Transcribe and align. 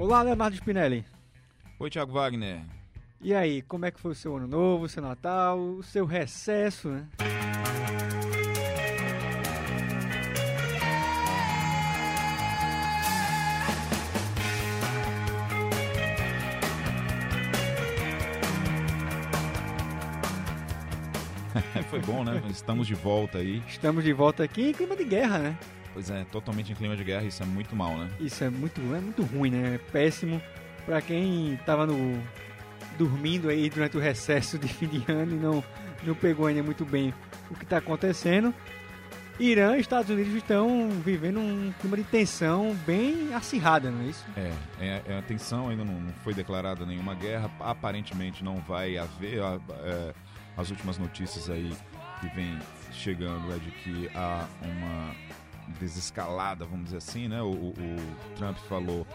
Olá, 0.00 0.22
Leonardo 0.22 0.56
Spinelli. 0.56 1.04
Oi, 1.78 1.90
Thiago 1.90 2.10
Wagner. 2.10 2.62
E 3.20 3.34
aí, 3.34 3.60
como 3.60 3.84
é 3.84 3.90
que 3.90 4.00
foi 4.00 4.12
o 4.12 4.14
seu 4.14 4.34
ano 4.34 4.46
novo, 4.46 4.86
o 4.86 4.88
seu 4.88 5.02
Natal, 5.02 5.60
o 5.60 5.82
seu 5.82 6.06
recesso, 6.06 6.88
né? 6.88 7.06
Bom, 22.20 22.24
né? 22.24 22.42
Estamos 22.50 22.86
de 22.86 22.94
volta 22.94 23.38
aí. 23.38 23.62
Estamos 23.66 24.04
de 24.04 24.12
volta 24.12 24.44
aqui 24.44 24.70
em 24.70 24.72
clima 24.72 24.94
de 24.94 25.04
guerra, 25.04 25.38
né? 25.38 25.58
Pois 25.92 26.10
é, 26.10 26.24
totalmente 26.30 26.70
em 26.70 26.74
clima 26.74 26.96
de 26.96 27.02
guerra, 27.02 27.24
isso 27.24 27.42
é 27.42 27.46
muito 27.46 27.74
mal, 27.74 27.96
né? 27.96 28.08
Isso 28.20 28.44
é 28.44 28.50
muito, 28.50 28.80
é 28.94 29.00
muito 29.00 29.22
ruim, 29.22 29.50
né? 29.50 29.74
É 29.74 29.78
péssimo 29.78 30.40
para 30.86 31.00
quem 31.00 31.58
tava 31.66 31.86
no 31.86 32.22
dormindo 32.96 33.48
aí 33.48 33.68
durante 33.70 33.96
o 33.96 34.00
recesso 34.00 34.58
de 34.58 34.68
fim 34.68 34.86
de 34.86 35.10
ano 35.10 35.32
e 35.32 35.38
não 35.38 35.64
não 36.02 36.14
pegou 36.14 36.46
ainda 36.46 36.62
muito 36.62 36.84
bem 36.84 37.12
o 37.50 37.54
que 37.54 37.64
está 37.64 37.78
acontecendo. 37.78 38.54
Irã 39.38 39.76
e 39.76 39.80
Estados 39.80 40.10
Unidos 40.10 40.34
estão 40.34 40.90
vivendo 41.02 41.40
um 41.40 41.72
clima 41.80 41.96
de 41.96 42.04
tensão 42.04 42.74
bem 42.86 43.32
acirrada, 43.34 43.90
não 43.90 44.02
é 44.02 44.04
isso? 44.04 44.24
É, 44.36 44.52
é, 44.78 45.02
é 45.06 45.18
a 45.18 45.22
tensão 45.22 45.68
ainda 45.68 45.84
não, 45.84 45.94
não, 45.94 46.12
foi 46.22 46.34
declarada 46.34 46.84
nenhuma 46.84 47.14
guerra, 47.14 47.50
aparentemente 47.60 48.44
não 48.44 48.56
vai 48.60 48.98
haver. 48.98 49.40
É, 49.82 50.14
as 50.56 50.70
últimas 50.70 50.98
notícias 50.98 51.48
aí 51.48 51.72
que 52.20 52.28
vem 52.34 52.58
chegando 52.92 53.52
é 53.52 53.58
de 53.58 53.70
que 53.70 54.10
há 54.14 54.46
uma 54.62 55.14
desescalada, 55.78 56.64
vamos 56.64 56.86
dizer 56.86 56.98
assim, 56.98 57.28
né? 57.28 57.40
O, 57.40 57.50
o, 57.50 57.68
o 57.70 58.34
Trump 58.36 58.56
falou 58.68 59.06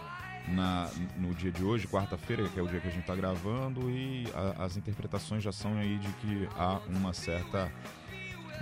na, 0.48 0.88
no 1.16 1.34
dia 1.34 1.50
de 1.50 1.64
hoje, 1.64 1.86
quarta-feira, 1.86 2.48
que 2.48 2.58
é 2.58 2.62
o 2.62 2.66
dia 2.66 2.80
que 2.80 2.88
a 2.88 2.90
gente 2.90 3.00
está 3.00 3.14
gravando, 3.14 3.90
e 3.90 4.26
a, 4.34 4.64
as 4.64 4.76
interpretações 4.76 5.42
já 5.42 5.52
são 5.52 5.76
aí 5.76 5.98
de 5.98 6.08
que 6.14 6.48
há 6.56 6.80
uma 6.88 7.12
certa 7.12 7.70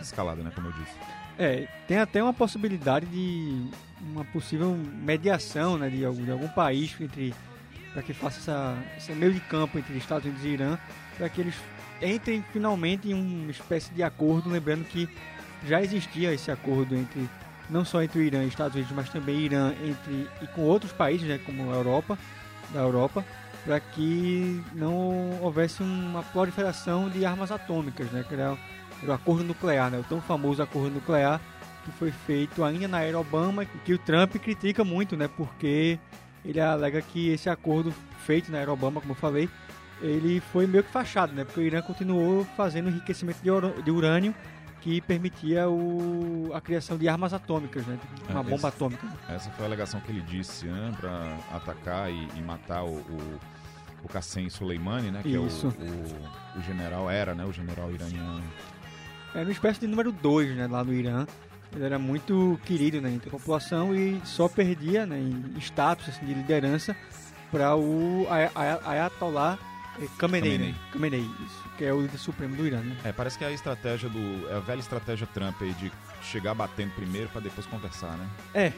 escalada, 0.01 0.43
né? 0.43 0.51
Como 0.55 0.69
eu 0.69 0.73
disse. 0.73 0.95
É, 1.39 1.67
tem 1.89 1.99
até 1.99 2.23
uma 2.23 2.33
possibilidade 2.33 3.07
de 3.07 3.69
uma 4.01 4.25
possível 4.25 4.77
mediação 4.77 5.77
né, 5.77 5.89
de, 5.89 6.05
algum, 6.05 6.25
de 6.25 6.31
algum 6.31 6.49
país 6.49 6.95
entre 7.01 7.35
para 7.93 8.03
que 8.03 8.13
faça 8.13 8.39
essa, 8.39 8.77
esse 8.97 9.13
meio 9.13 9.33
de 9.33 9.41
campo 9.41 9.79
entre 9.79 9.97
Estados 9.97 10.25
Unidos 10.25 10.45
e 10.45 10.49
Irã, 10.49 10.77
para 11.17 11.29
que 11.29 11.41
eles 11.41 11.55
entrem 12.03 12.45
finalmente 12.53 13.11
em 13.11 13.15
uma 13.15 13.51
espécie 13.51 13.93
de 13.93 14.03
acordo, 14.03 14.51
lembrando 14.51 14.85
que 14.85 15.09
já 15.67 15.83
existia 15.83 16.33
esse 16.33 16.51
acordo 16.51 16.95
entre 16.95 17.29
não 17.71 17.85
só 17.85 18.03
entre 18.03 18.19
o 18.19 18.23
Irã 18.23 18.45
e 18.45 18.49
Estados 18.49 18.75
Unidos, 18.75 18.93
mas 18.95 19.09
também 19.09 19.37
Irã 19.37 19.73
entre 19.83 20.29
e 20.43 20.47
com 20.49 20.63
outros 20.63 20.93
países, 20.93 21.27
né, 21.27 21.39
como 21.45 21.73
a 21.73 21.77
Europa, 21.77 22.19
da 22.73 22.81
Europa, 22.81 23.25
para 23.65 23.81
que 23.81 24.63
não 24.75 25.41
houvesse 25.41 25.83
uma 25.83 26.23
proliferação 26.23 27.09
de 27.09 27.25
armas 27.25 27.51
atômicas, 27.51 28.11
né, 28.11 28.25
que 28.29 28.35
era 28.35 28.57
o 29.03 29.13
acordo 29.13 29.45
nuclear, 29.45 29.91
né, 29.91 29.99
o 29.99 30.05
tão 30.05 30.21
famoso 30.21 30.63
acordo 30.63 30.91
nuclear 30.91 31.41
que 31.85 31.93
foi 31.93 32.11
feito 32.11 32.65
ainda 32.65 32.89
na 32.89 33.03
era 33.03 33.19
Obama, 33.19 33.65
que 33.65 33.93
o 33.93 33.99
Trump 33.99 34.37
critica 34.37 34.85
muito, 34.85 35.17
né, 35.17 35.29
porque 35.29 35.99
ele 36.45 36.61
alega 36.61 37.01
que 37.01 37.31
esse 37.31 37.49
acordo 37.49 37.93
feito 38.25 38.51
na 38.51 38.59
era 38.59 38.73
Obama, 38.73 39.01
como 39.01 39.13
eu 39.13 39.17
falei, 39.17 39.49
ele 40.01 40.41
foi 40.41 40.67
meio 40.67 40.85
que 40.85 40.91
fachado, 40.91 41.33
né, 41.33 41.45
porque 41.45 41.61
o 41.61 41.63
Irã 41.63 41.81
continuou 41.83 42.45
fazendo 42.57 42.89
enriquecimento 42.89 43.41
de 43.43 43.91
urânio 43.91 44.35
que 44.85 45.01
permitia 45.01 45.67
o, 45.67 46.51
a 46.53 46.61
criação 46.61 46.99
de 46.99 47.09
armas 47.09 47.33
atômicas, 47.33 47.87
né? 47.87 47.99
Uma 48.29 48.41
é, 48.41 48.43
bomba 48.43 48.57
esse, 48.57 48.67
atômica. 48.67 49.09
Essa 49.31 49.51
foi 49.53 49.65
a 49.65 49.69
alegação 49.69 49.99
que 49.99 50.13
ele 50.13 50.21
disse 50.21 50.67
né, 50.67 50.93
para 51.01 51.39
atacar 51.57 52.11
e, 52.11 52.29
e, 52.37 52.43
matar 52.43 52.85
o, 52.85 52.97
o, 52.97 53.41
o 54.05 54.09
Qassem 54.09 54.51
Soleimani, 54.51 55.11
né? 55.11 55.23
Que 55.23 55.31
Isso. 55.31 55.69
é 55.69 55.71
o, 55.71 56.59
o, 56.59 56.59
o, 56.59 56.63
general, 56.65 57.11
era 57.11 57.35
né, 57.35 57.47
o 57.47 57.53
general 57.53 57.91
iraniano. 57.91 58.45
Era 59.35 59.45
uma 59.45 59.53
espécie 59.53 59.81
de 59.81 59.87
número 59.87 60.13
2 60.13 60.55
né, 60.55 60.67
lá 60.67 60.85
no 60.85 60.93
Irã. 60.93 61.27
Ele 61.75 61.85
era 61.85 61.99
muito 61.99 62.61
querido 62.67 63.01
né, 63.01 63.11
entre 63.11 63.31
a 63.31 63.33
população 63.33 63.97
e 63.97 64.21
só 64.23 64.51
perdia 64.51 65.07
né, 65.07 65.19
em 65.19 65.59
status 65.61 66.11
assim, 66.11 66.27
de 66.27 66.35
liderança 66.35 66.95
para 67.51 67.75
o 67.75 68.27
Ayatollah 68.85 69.59
Khamenei. 70.19 70.53
Khamenei. 70.53 70.75
Khamenei, 70.93 71.31
isso 71.47 71.65
que 71.77 71.85
é 71.85 71.93
o 71.93 72.01
líder 72.01 72.19
supremo 72.19 72.57
do 72.57 72.67
Irã. 72.67 72.81
Né? 72.81 72.97
É, 73.05 73.13
parece 73.13 73.39
que 73.39 73.45
é 73.45 73.49
a 73.49 73.53
estratégia 73.53 74.09
do. 74.09 74.49
É 74.51 74.57
a 74.57 74.61
velha 74.61 74.81
estratégia 74.81 75.27
Trump 75.27 75.61
aí 75.61 75.73
de 75.75 75.93
chegar 76.23 76.55
batendo 76.55 76.93
primeiro 76.95 77.29
para 77.29 77.41
depois 77.41 77.67
conversar, 77.67 78.17
né? 78.17 78.29
É. 78.55 78.73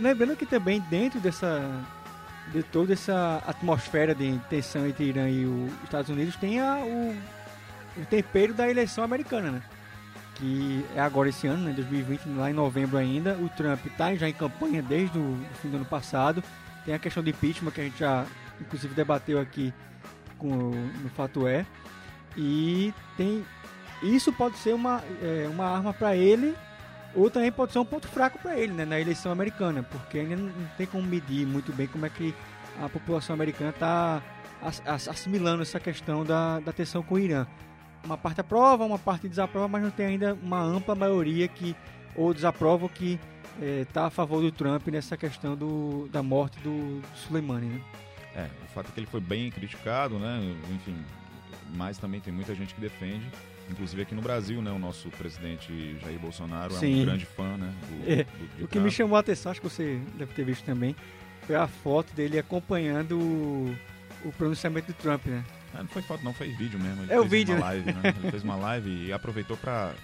Lembrando 0.00 0.36
que 0.36 0.46
também 0.46 0.80
dentro 0.88 1.20
dessa. 1.20 1.60
de 2.52 2.62
toda 2.62 2.92
essa 2.92 3.42
atmosfera 3.46 4.14
de 4.14 4.38
tensão 4.48 4.86
entre 4.86 5.04
Irã 5.04 5.28
e 5.28 5.44
os 5.44 5.72
Estados 5.84 6.10
Unidos 6.10 6.36
tem 6.36 6.60
a, 6.60 6.76
o, 6.76 7.16
o 7.96 8.06
tempero 8.08 8.54
da 8.54 8.68
eleição 8.70 9.02
americana, 9.02 9.50
né? 9.50 9.62
Que 10.36 10.84
é 10.94 11.00
agora 11.00 11.28
esse 11.28 11.46
ano, 11.46 11.64
né? 11.64 11.72
2020, 11.72 12.28
lá 12.36 12.50
em 12.50 12.54
novembro 12.54 12.96
ainda. 12.96 13.34
O 13.34 13.48
Trump 13.48 13.84
está 13.86 14.14
já 14.14 14.28
em 14.28 14.32
campanha 14.32 14.82
desde 14.82 15.18
o 15.18 15.36
fim 15.60 15.68
do 15.68 15.76
ano 15.76 15.84
passado. 15.84 16.42
Tem 16.84 16.94
a 16.94 16.98
questão 16.98 17.22
do 17.22 17.30
impeachment 17.30 17.70
que 17.70 17.80
a 17.80 17.84
gente 17.84 17.98
já, 17.98 18.24
inclusive, 18.60 18.94
debateu 18.94 19.40
aqui 19.40 19.72
com, 20.42 20.70
no 21.02 21.08
fato 21.10 21.46
é. 21.46 21.64
E 22.36 22.92
tem 23.16 23.44
isso 24.02 24.32
pode 24.32 24.58
ser 24.58 24.74
uma, 24.74 25.02
é, 25.22 25.48
uma 25.48 25.64
arma 25.64 25.94
para 25.94 26.16
ele 26.16 26.54
ou 27.14 27.30
também 27.30 27.52
pode 27.52 27.72
ser 27.72 27.78
um 27.78 27.84
ponto 27.84 28.08
fraco 28.08 28.38
para 28.38 28.58
ele 28.58 28.72
né, 28.72 28.84
na 28.84 28.98
eleição 28.98 29.30
americana, 29.30 29.82
porque 29.82 30.18
ainda 30.18 30.36
não 30.36 30.50
tem 30.76 30.86
como 30.86 31.06
medir 31.06 31.46
muito 31.46 31.72
bem 31.72 31.86
como 31.86 32.04
é 32.04 32.08
que 32.08 32.34
a 32.82 32.88
população 32.88 33.34
americana 33.34 33.70
está 33.70 34.22
assimilando 35.08 35.62
essa 35.62 35.78
questão 35.78 36.24
da, 36.24 36.58
da 36.60 36.72
tensão 36.72 37.02
com 37.02 37.16
o 37.16 37.18
Irã. 37.18 37.46
Uma 38.04 38.16
parte 38.16 38.40
aprova, 38.40 38.84
uma 38.84 38.98
parte 38.98 39.28
desaprova, 39.28 39.68
mas 39.68 39.82
não 39.82 39.90
tem 39.90 40.06
ainda 40.06 40.34
uma 40.42 40.60
ampla 40.60 40.94
maioria 40.94 41.46
que 41.46 41.76
ou 42.16 42.32
desaprova 42.34 42.88
que 42.88 43.20
está 43.60 44.02
é, 44.02 44.06
a 44.06 44.10
favor 44.10 44.40
do 44.40 44.50
Trump 44.50 44.88
nessa 44.88 45.16
questão 45.16 45.56
do, 45.56 46.08
da 46.10 46.22
morte 46.22 46.58
do, 46.60 47.00
do 47.00 47.16
Soleimani. 47.16 47.66
Né? 47.66 47.80
É, 48.34 48.48
o 48.64 48.72
fato 48.72 48.88
é 48.88 48.92
que 48.92 49.00
ele 49.00 49.06
foi 49.06 49.20
bem 49.20 49.50
criticado, 49.50 50.18
né? 50.18 50.40
Enfim, 50.74 50.96
mas 51.74 51.98
também 51.98 52.20
tem 52.20 52.32
muita 52.32 52.54
gente 52.54 52.74
que 52.74 52.80
defende. 52.80 53.26
Inclusive 53.70 54.02
aqui 54.02 54.14
no 54.14 54.22
Brasil, 54.22 54.60
né? 54.60 54.70
O 54.70 54.78
nosso 54.78 55.08
presidente 55.10 55.96
Jair 56.00 56.18
Bolsonaro 56.18 56.74
Sim. 56.74 56.98
é 56.98 57.02
um 57.02 57.04
grande 57.04 57.26
fã, 57.26 57.56
né? 57.56 57.72
Do, 57.88 58.10
é, 58.10 58.24
do, 58.58 58.64
o 58.64 58.68
que 58.68 58.78
me 58.78 58.90
chamou 58.90 59.16
a 59.16 59.20
atenção, 59.20 59.52
acho 59.52 59.60
que 59.60 59.68
você 59.68 60.00
deve 60.16 60.32
ter 60.34 60.44
visto 60.44 60.64
também, 60.64 60.96
foi 61.46 61.56
a 61.56 61.66
foto 61.66 62.12
dele 62.14 62.38
acompanhando 62.38 63.18
o, 63.18 63.76
o 64.24 64.32
pronunciamento 64.32 64.88
do 64.88 64.94
Trump, 64.94 65.26
né? 65.26 65.44
Ah, 65.74 65.78
não 65.78 65.88
foi 65.88 66.02
foto, 66.02 66.22
não, 66.22 66.34
foi 66.34 66.48
vídeo 66.52 66.78
mesmo. 66.78 67.02
Ele 67.04 67.12
é 67.12 67.20
o 67.20 67.24
vídeo, 67.24 67.54
uma 67.54 67.60
né? 67.60 67.66
live, 67.66 67.92
né? 67.92 68.14
Ele 68.20 68.30
fez 68.30 68.42
uma 68.42 68.56
live 68.56 69.06
e 69.06 69.12
aproveitou 69.12 69.56
para 69.56 69.94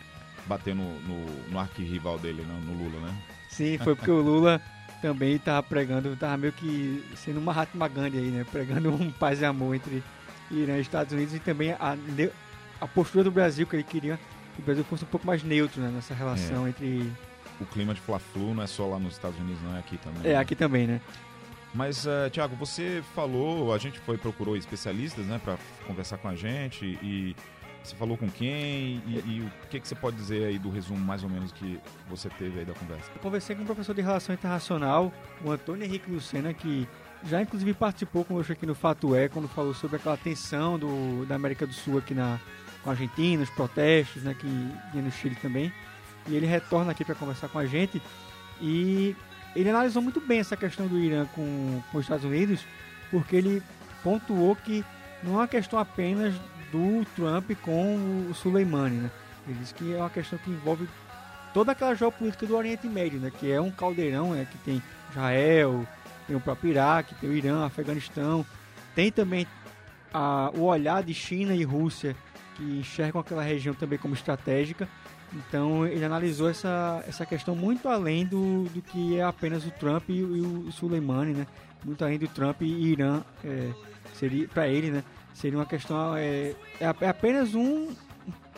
bater 0.46 0.74
no, 0.74 1.00
no, 1.00 1.26
no 1.50 1.58
arquirrival 1.58 2.18
dele, 2.18 2.42
né? 2.42 2.60
no 2.64 2.72
Lula, 2.72 3.06
né? 3.06 3.14
Sim, 3.50 3.76
foi 3.78 3.94
porque 3.94 4.10
o 4.10 4.20
Lula 4.20 4.62
também 5.00 5.36
estava 5.36 5.62
pregando, 5.62 6.12
estava 6.12 6.36
meio 6.36 6.52
que 6.52 7.04
sendo 7.16 7.38
uma 7.38 7.52
Mahatma 7.52 7.88
Gandhi 7.88 8.18
aí, 8.18 8.30
né? 8.30 8.46
Pregando 8.50 8.90
um 8.92 9.10
paz 9.10 9.40
e 9.40 9.44
amor 9.44 9.74
entre 9.74 10.02
Irã 10.50 10.76
e 10.76 10.80
Estados 10.80 11.12
Unidos 11.12 11.34
e 11.34 11.38
também 11.38 11.72
a, 11.72 11.96
a 12.80 12.86
postura 12.86 13.24
do 13.24 13.30
Brasil 13.30 13.66
que 13.66 13.76
ele 13.76 13.84
queria 13.84 14.18
que 14.58 14.62
o 14.62 14.64
Brasil 14.64 14.84
fosse 14.84 15.04
um 15.04 15.08
pouco 15.08 15.26
mais 15.26 15.42
neutro 15.42 15.80
né, 15.80 15.88
nessa 15.94 16.12
relação 16.12 16.66
é. 16.66 16.70
entre. 16.70 17.12
O 17.60 17.66
clima 17.66 17.94
de 17.94 18.00
Fla-Flu 18.00 18.54
não 18.54 18.62
é 18.62 18.66
só 18.66 18.86
lá 18.86 18.98
nos 18.98 19.14
Estados 19.14 19.38
Unidos, 19.38 19.60
não 19.62 19.76
é 19.76 19.78
aqui 19.78 19.96
também. 19.98 20.20
É, 20.24 20.34
né? 20.34 20.36
aqui 20.36 20.54
também, 20.54 20.86
né? 20.86 21.00
Mas, 21.74 22.06
uh, 22.06 22.30
Tiago, 22.30 22.56
você 22.56 23.02
falou, 23.14 23.72
a 23.74 23.78
gente 23.78 23.98
foi 24.00 24.16
procurou 24.16 24.56
especialistas, 24.56 25.26
né, 25.26 25.40
para 25.42 25.58
conversar 25.86 26.18
com 26.18 26.28
a 26.28 26.34
gente 26.34 26.84
e 27.02 27.36
você 27.88 27.96
falou 27.96 28.16
com 28.16 28.28
quem 28.28 29.02
e, 29.06 29.22
e, 29.26 29.40
o 29.40 29.68
que, 29.68 29.80
que 29.80 29.88
você 29.88 29.94
pode 29.94 30.16
dizer 30.16 30.44
aí 30.44 30.58
do 30.58 30.70
resumo 30.70 30.98
mais 31.00 31.22
ou 31.22 31.30
menos 31.30 31.52
que 31.52 31.80
você 32.08 32.28
teve 32.28 32.60
aí 32.60 32.64
da 32.64 32.74
conversa? 32.74 33.10
Eu 33.14 33.20
conversei 33.20 33.56
com 33.56 33.62
um 33.62 33.66
professor 33.66 33.94
de 33.94 34.02
relação 34.02 34.34
internacional, 34.34 35.12
o 35.44 35.50
Antônio 35.50 35.84
Henrique 35.84 36.10
Lucena, 36.10 36.52
que 36.52 36.86
já 37.24 37.42
inclusive 37.42 37.74
participou 37.74 38.24
conosco 38.24 38.52
aqui 38.52 38.66
no 38.66 38.74
Fato 38.74 39.14
É, 39.14 39.28
quando 39.28 39.48
falou 39.48 39.74
sobre 39.74 39.96
aquela 39.96 40.16
tensão 40.16 40.78
do, 40.78 41.24
da 41.26 41.34
América 41.34 41.66
do 41.66 41.72
Sul 41.72 41.98
aqui 41.98 42.14
na, 42.14 42.38
com 42.82 42.90
a 42.90 42.92
Argentina, 42.92 43.42
os 43.42 43.50
protestos, 43.50 44.22
né, 44.22 44.34
que 44.38 44.46
vinha 44.46 45.04
no 45.04 45.10
Chile 45.10 45.36
também. 45.40 45.72
E 46.28 46.36
ele 46.36 46.46
retorna 46.46 46.92
aqui 46.92 47.04
para 47.04 47.14
conversar 47.14 47.48
com 47.48 47.58
a 47.58 47.66
gente. 47.66 48.00
E 48.60 49.16
ele 49.56 49.70
analisou 49.70 50.02
muito 50.02 50.20
bem 50.20 50.40
essa 50.40 50.56
questão 50.56 50.86
do 50.86 50.98
Irã 50.98 51.26
com, 51.34 51.82
com 51.90 51.98
os 51.98 52.04
Estados 52.04 52.24
Unidos, 52.24 52.64
porque 53.10 53.36
ele 53.36 53.62
pontuou 54.02 54.54
que 54.54 54.84
não 55.22 55.34
é 55.34 55.36
uma 55.38 55.48
questão 55.48 55.78
apenas 55.78 56.34
do 56.70 57.04
Trump 57.16 57.50
com 57.62 58.26
o 58.30 58.34
Soleimani, 58.34 58.96
né? 58.96 59.10
Ele 59.46 59.58
disse 59.58 59.74
que 59.74 59.94
é 59.94 59.98
uma 59.98 60.10
questão 60.10 60.38
que 60.38 60.50
envolve 60.50 60.88
toda 61.54 61.72
aquela 61.72 61.94
geopolítica 61.94 62.46
do 62.46 62.56
Oriente 62.56 62.86
Médio, 62.86 63.18
né? 63.18 63.32
Que 63.38 63.50
é 63.50 63.60
um 63.60 63.70
caldeirão, 63.70 64.32
né? 64.32 64.46
Que 64.50 64.58
tem 64.58 64.82
Israel, 65.10 65.86
tem 66.26 66.36
o 66.36 66.40
próprio 66.40 66.70
Iraque, 66.70 67.14
tem 67.14 67.30
o 67.30 67.32
Irã, 67.32 67.64
Afeganistão, 67.64 68.44
tem 68.94 69.10
também 69.10 69.46
a, 70.12 70.50
o 70.54 70.62
olhar 70.64 71.02
de 71.02 71.14
China 71.14 71.54
e 71.54 71.64
Rússia 71.64 72.14
que 72.54 72.62
enxergam 72.62 73.20
aquela 73.20 73.42
região 73.42 73.74
também 73.74 73.98
como 73.98 74.14
estratégica. 74.14 74.88
Então 75.32 75.86
ele 75.86 76.04
analisou 76.04 76.48
essa, 76.48 77.02
essa 77.06 77.24
questão 77.26 77.54
muito 77.54 77.88
além 77.88 78.24
do, 78.26 78.64
do 78.64 78.80
que 78.82 79.18
é 79.18 79.22
apenas 79.22 79.66
o 79.66 79.70
Trump 79.70 80.08
e, 80.08 80.18
e 80.18 80.40
o 80.40 80.72
Soleimani, 80.72 81.34
né? 81.34 81.46
muito 81.84 82.04
além 82.04 82.18
do 82.18 82.28
Trump 82.28 82.62
e 82.62 82.92
Irã, 82.92 83.22
é, 83.44 83.70
seria 84.14 84.48
para 84.48 84.68
ele, 84.68 84.90
né? 84.90 85.04
Seria 85.38 85.56
uma 85.56 85.66
questão 85.66 86.16
é, 86.16 86.52
é, 86.80 86.94
é 87.00 87.08
apenas 87.08 87.54
um 87.54 87.94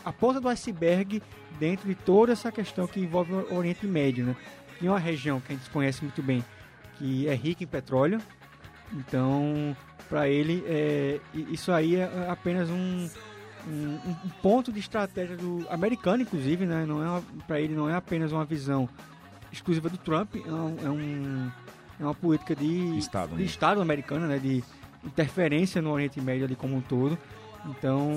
a 0.03 0.11
ponta 0.11 0.41
do 0.41 0.49
iceberg 0.49 1.23
dentro 1.59 1.87
de 1.87 1.95
toda 1.95 2.33
essa 2.33 2.51
questão 2.51 2.87
que 2.87 2.99
envolve 2.99 3.35
o 3.35 3.55
Oriente 3.55 3.87
Médio, 3.87 4.25
né? 4.25 4.37
E 4.81 4.89
uma 4.89 4.99
região 4.99 5.41
que 5.41 5.53
a 5.53 5.57
gente 5.57 5.69
conhece 5.69 6.03
muito 6.03 6.23
bem, 6.23 6.43
que 6.97 7.29
é 7.29 7.35
rica 7.35 7.63
em 7.63 7.67
petróleo. 7.67 8.19
Então, 8.95 9.77
para 10.09 10.27
ele, 10.27 10.65
é, 10.67 11.21
isso 11.35 11.71
aí 11.71 11.97
é 11.97 12.29
apenas 12.31 12.71
um, 12.71 13.11
um, 13.69 13.99
um, 14.07 14.31
ponto 14.41 14.73
de 14.73 14.81
estratégia 14.81 15.37
do 15.37 15.67
americano, 15.69 16.23
inclusive, 16.23 16.65
né? 16.65 16.87
Não 16.87 17.19
é 17.19 17.23
para 17.47 17.61
ele 17.61 17.75
não 17.75 17.91
é 17.91 17.95
apenas 17.95 18.33
uma 18.33 18.47
visão 18.47 18.89
exclusiva 19.53 19.91
do 19.91 19.99
Trump, 19.99 20.35
é, 20.35 20.51
um, 20.51 20.77
é, 20.83 20.91
um, 20.91 21.51
é 22.01 22.05
uma 22.05 22.15
política 22.15 22.57
de 22.57 22.97
Estado, 22.97 23.33
de 23.33 23.37
né? 23.37 23.43
Estado 23.43 23.83
americano, 23.83 24.27
né? 24.27 24.39
De 24.39 24.65
interferência 25.05 25.81
no 25.81 25.91
Oriente 25.91 26.21
Médio 26.21 26.45
ali 26.45 26.57
como 26.57 26.77
um 26.77 26.81
todo. 26.81 27.19
Então, 27.67 28.11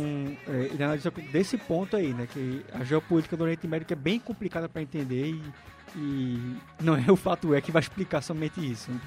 é, 0.48 0.70
ele 0.72 0.84
analisa 0.84 1.12
desse 1.12 1.58
ponto 1.58 1.96
aí, 1.96 2.14
né? 2.14 2.28
Que 2.32 2.66
a 2.74 2.84
geopolítica 2.84 3.36
do 3.36 3.44
Oriente 3.44 3.68
Médio 3.68 3.88
é 3.92 3.96
bem 3.96 4.20
complicada 4.20 4.70
para 4.70 4.82
entender 4.82 5.32
e, 5.32 5.44
e, 5.96 6.58
não 6.82 6.96
é 6.96 7.06
o 7.12 7.16
fato 7.16 7.54
é 7.54 7.62
que 7.62 7.72
vai 7.72 7.82
explicar 7.82 8.22
somente 8.22 8.60
isso. 8.60 8.92
Né? 8.92 9.00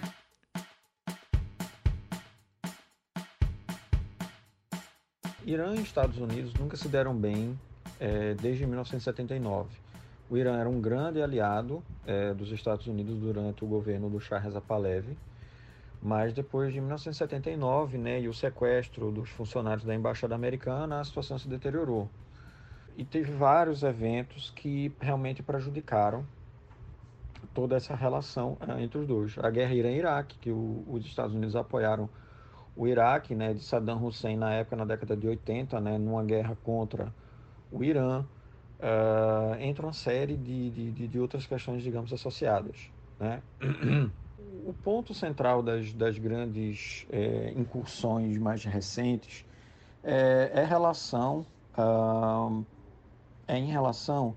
Irã 5.47 5.75
e 5.77 5.81
Estados 5.81 6.19
Unidos 6.19 6.53
nunca 6.55 6.77
se 6.77 6.89
deram 6.89 7.15
bem 7.15 7.59
é, 8.01 8.35
desde 8.35 8.67
1979. 8.67 9.71
O 10.29 10.37
Irã 10.37 10.59
era 10.59 10.69
um 10.69 10.81
grande 10.81 11.23
aliado 11.23 11.83
é, 12.05 12.35
dos 12.35 12.51
Estados 12.51 12.89
Unidos 12.89 13.17
durante 13.17 13.65
o 13.65 13.67
governo 13.67 14.11
do 14.11 14.21
Shah 14.21 14.39
Reza 14.39 14.61
Pahlavi, 14.61 15.17
mas 16.03 16.33
depois 16.33 16.73
de 16.73 16.81
1979 16.81 17.99
né, 17.99 18.21
e 18.21 18.29
o 18.29 18.35
sequestro 18.35 19.11
dos 19.11 19.29
funcionários 19.31 19.85
da 19.85 19.95
Embaixada 19.95 20.35
Americana, 20.35 21.01
a 21.01 21.05
situação 21.05 21.39
se 21.39 21.49
deteriorou. 21.49 22.09
E 22.97 23.05
teve 23.05 23.33
vários 23.33 23.83
eventos 23.83 24.51
que 24.57 24.93
realmente 25.01 25.43
prejudicaram 25.43 26.25
toda 27.53 27.77
essa 27.77 27.95
relação 27.95 28.57
é, 28.61 28.83
entre 28.83 28.99
os 28.99 29.07
dois. 29.07 29.39
A 29.39 29.51
guerra 29.51 29.75
Irã-Iraque, 29.75 30.39
que 30.39 30.51
o, 30.51 30.85
os 30.89 31.05
Estados 31.05 31.35
Unidos 31.35 31.57
apoiaram 31.57 32.09
o 32.77 32.87
Iraque, 32.87 33.35
né, 33.35 33.55
de 33.55 33.61
Saddam 33.61 34.05
Hussein 34.05 34.37
na 34.37 34.53
época, 34.53 34.77
na 34.77 34.85
década 34.85 35.17
de 35.17 35.27
80, 35.27 35.81
né, 35.81 35.99
numa 35.99 36.23
guerra 36.23 36.57
contra 36.63 37.13
o 37.73 37.83
Irã, 37.83 38.25
uh, 38.81 39.55
entra 39.61 39.87
uma 39.87 39.93
série 39.93 40.37
de, 40.37 40.71
de, 40.71 41.09
de, 41.09 41.19
outras 41.19 41.47
questões, 41.47 41.83
digamos, 41.83 42.13
associadas. 42.13 42.91
Né? 43.19 43.43
o 44.67 44.73
ponto 44.73 45.15
central 45.15 45.63
das, 45.63 45.93
das 45.93 46.19
grandes 46.19 47.07
é, 47.11 47.53
incursões 47.57 48.37
mais 48.37 48.65
recentes 48.65 49.45
é, 50.03 50.51
é 50.55 50.65
relação 50.65 51.47
uh, 51.79 52.65
é 53.47 53.57
em 53.57 53.67
relação 53.67 54.35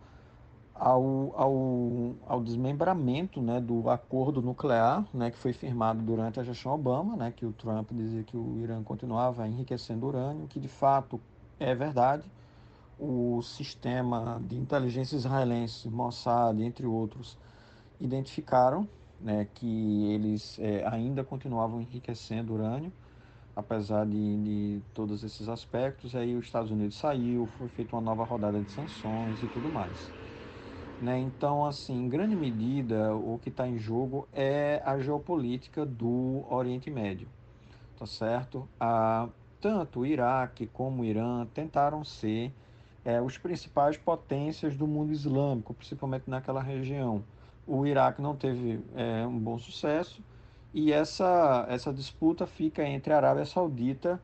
ao, 0.75 1.33
ao, 1.35 2.15
ao 2.27 2.43
desmembramento 2.43 3.41
né, 3.41 3.59
do 3.59 3.89
acordo 3.89 4.39
nuclear 4.39 5.03
né, 5.11 5.31
que 5.31 5.37
foi 5.37 5.51
firmado 5.51 5.99
durante 6.03 6.39
a 6.39 6.43
gestão 6.43 6.73
Obama, 6.73 7.17
né, 7.17 7.33
que 7.35 7.45
o 7.45 7.51
Trump 7.51 7.89
dizia 7.91 8.23
que 8.23 8.37
o 8.37 8.59
Irã 8.59 8.83
continuava 8.83 9.47
enriquecendo 9.47 10.05
urânio, 10.05 10.47
que 10.47 10.59
de 10.59 10.69
fato 10.69 11.19
é 11.59 11.73
verdade. 11.73 12.23
O 12.99 13.41
sistema 13.41 14.41
de 14.45 14.57
inteligência 14.57 15.15
israelense, 15.15 15.89
Mossad, 15.89 16.61
entre 16.61 16.85
outros, 16.85 17.37
identificaram 17.99 18.87
né, 19.19 19.45
que 19.53 20.05
eles 20.13 20.57
é, 20.59 20.85
ainda 20.87 21.23
continuavam 21.23 21.81
enriquecendo 21.81 22.53
urânio, 22.53 22.93
apesar 23.55 24.05
de, 24.05 24.37
de 24.79 24.83
todos 24.93 25.23
esses 25.23 25.49
aspectos. 25.49 26.15
Aí 26.15 26.35
os 26.35 26.45
Estados 26.45 26.71
Unidos 26.71 26.97
saiu, 26.97 27.47
foi 27.47 27.69
feita 27.69 27.95
uma 27.95 28.01
nova 28.01 28.23
rodada 28.23 28.61
de 28.63 28.71
sanções 28.71 29.43
e 29.43 29.47
tudo 29.47 29.69
mais. 29.69 30.13
Né? 30.99 31.17
Então, 31.19 31.65
assim, 31.65 31.93
em 32.05 32.09
grande 32.09 32.35
medida, 32.35 33.15
o 33.15 33.39
que 33.39 33.49
está 33.49 33.67
em 33.67 33.77
jogo 33.77 34.27
é 34.33 34.81
a 34.85 34.99
geopolítica 34.99 35.85
do 35.85 36.45
Oriente 36.49 36.89
Médio, 36.91 37.29
tá 37.97 38.05
certo? 38.05 38.69
Tanto 39.59 40.01
o 40.01 40.05
Iraque 40.05 40.67
como 40.67 41.01
o 41.01 41.05
Irã 41.05 41.45
tentaram 41.47 42.03
ser 42.03 42.53
é, 43.03 43.21
os 43.21 43.37
principais 43.37 43.97
potências 43.97 44.75
do 44.75 44.87
mundo 44.87 45.11
islâmico, 45.11 45.73
principalmente 45.73 46.29
naquela 46.29 46.61
região. 46.61 47.23
O 47.69 47.85
Iraque 47.85 48.21
não 48.21 48.35
teve 48.35 48.83
é, 48.95 49.25
um 49.27 49.37
bom 49.37 49.59
sucesso 49.59 50.23
e 50.73 50.91
essa, 50.91 51.65
essa 51.69 51.93
disputa 51.93 52.47
fica 52.47 52.83
entre 52.83 53.13
a 53.13 53.17
Arábia 53.17 53.45
Saudita 53.45 54.21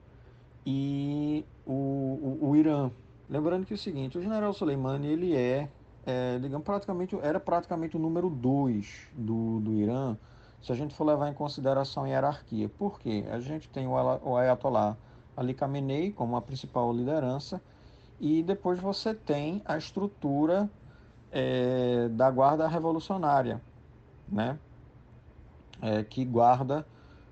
e 0.65 1.45
o, 1.65 1.71
o, 1.71 2.50
o 2.50 2.56
Irã. 2.56 2.89
Lembrando 3.30 3.65
que 3.65 3.74
é 3.74 3.75
o 3.75 3.80
seguinte, 3.80 4.18
o 4.18 4.21
general 4.21 4.51
Soleimani 4.51 5.07
ele 5.07 5.36
é 5.36 5.69
é, 6.06 6.38
digamos, 6.38 6.63
praticamente, 6.63 7.18
era 7.21 7.39
praticamente 7.39 7.97
o 7.97 8.00
número 8.00 8.30
2 8.30 9.07
do, 9.13 9.59
do 9.59 9.74
Irã, 9.74 10.15
se 10.62 10.71
a 10.71 10.75
gente 10.75 10.94
for 10.94 11.03
levar 11.03 11.30
em 11.30 11.33
consideração 11.33 12.03
a 12.03 12.07
hierarquia. 12.07 12.69
Por 12.69 13.00
quê? 13.00 13.25
A 13.30 13.39
gente 13.39 13.68
tem 13.69 13.88
o 13.88 14.38
Ayatollah 14.38 14.95
Ali 15.36 15.53
Khamenei 15.53 16.12
como 16.12 16.36
a 16.36 16.42
principal 16.42 16.94
liderança, 16.94 17.62
e 18.19 18.44
depois 18.44 18.80
você 18.80 19.13
tem 19.13 19.62
a 19.65 19.77
estrutura 19.77 20.69
é, 21.36 22.08
da 22.08 22.32
guarda 22.32 22.66
revolucionária, 22.66 23.62
né? 24.26 24.58
É, 25.82 26.02
que 26.02 26.24
guarda 26.24 26.88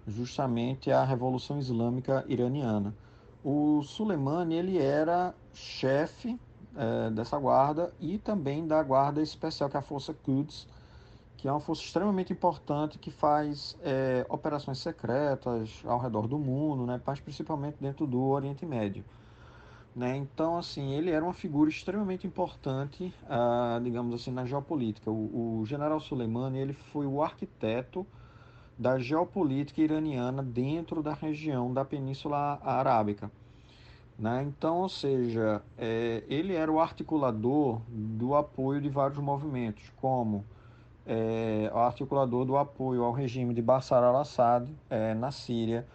justamente 0.06 0.92
a 0.92 1.06
Revolução 1.06 1.58
Islâmica 1.58 2.26
Iraniana. 2.28 2.94
O 3.42 3.82
Soleimani 3.84 4.56
ele 4.56 4.78
era 4.78 5.34
chefe 5.54 6.38
é, 6.76 7.10
dessa 7.12 7.40
guarda 7.40 7.94
e 7.98 8.18
também 8.18 8.68
da 8.68 8.84
guarda 8.84 9.22
especial, 9.22 9.70
que 9.70 9.78
é 9.78 9.80
a 9.80 9.84
Força 9.84 10.14
Quds, 10.14 10.68
que 11.38 11.48
é 11.48 11.52
uma 11.52 11.62
força 11.62 11.84
extremamente 11.84 12.34
importante 12.34 12.98
que 13.00 13.12
faz 13.12 13.78
é, 13.82 14.26
operações 14.30 14.80
secretas 14.80 15.82
ao 15.86 16.00
redor 16.00 16.28
do 16.28 16.38
mundo, 16.38 16.86
né, 16.86 17.02
mas 17.06 17.20
principalmente 17.22 17.78
dentro 17.80 18.06
do 18.06 18.22
Oriente 18.22 18.66
Médio. 18.66 19.06
Né? 19.96 20.18
Então, 20.18 20.58
assim, 20.58 20.94
ele 20.94 21.12
era 21.12 21.24
uma 21.24 21.34
figura 21.34 21.70
extremamente 21.70 22.26
importante, 22.26 23.14
uh, 23.24 23.80
digamos 23.82 24.16
assim, 24.16 24.32
na 24.32 24.46
geopolítica. 24.46 25.12
O, 25.12 25.60
o 25.60 25.66
general 25.66 26.00
Soleimani 26.00 26.58
ele 26.58 26.74
foi 26.74 27.06
o 27.06 27.22
arquiteto 27.22 28.06
da 28.78 28.98
geopolítica 28.98 29.82
iraniana 29.82 30.42
dentro 30.42 31.04
da 31.04 31.14
região 31.14 31.72
da 31.72 31.86
Península 31.86 32.60
Arábica. 32.64 33.32
Né? 34.18 34.44
Então, 34.44 34.80
ou 34.80 34.90
seja, 34.90 35.62
é, 35.78 36.24
ele 36.28 36.54
era 36.54 36.72
o 36.72 36.80
articulador 36.80 37.82
do 37.88 38.36
apoio 38.36 38.82
de 38.82 38.90
vários 38.90 39.20
movimentos, 39.20 39.92
como 39.98 40.44
é, 41.06 41.70
o 41.74 41.78
articulador 41.78 42.46
do 42.46 42.58
apoio 42.58 43.04
ao 43.04 43.12
regime 43.12 43.54
de 43.54 43.62
Bashar 43.62 44.04
al-Assad 44.04 44.70
é, 44.90 45.14
na 45.14 45.32
Síria, 45.32 45.86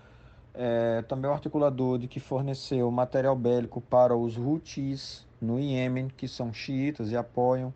é, 0.54 1.02
também 1.02 1.30
o 1.30 1.34
articulador 1.34 1.98
de 1.98 2.08
que 2.08 2.20
forneceu 2.20 2.90
material 2.90 3.36
bélico 3.36 3.80
para 3.80 4.16
os 4.16 4.36
Houthis 4.36 5.26
no 5.40 5.58
Iêmen, 5.58 6.08
que 6.08 6.26
são 6.26 6.52
xiitas 6.52 7.10
e 7.10 7.16
apoiam. 7.16 7.72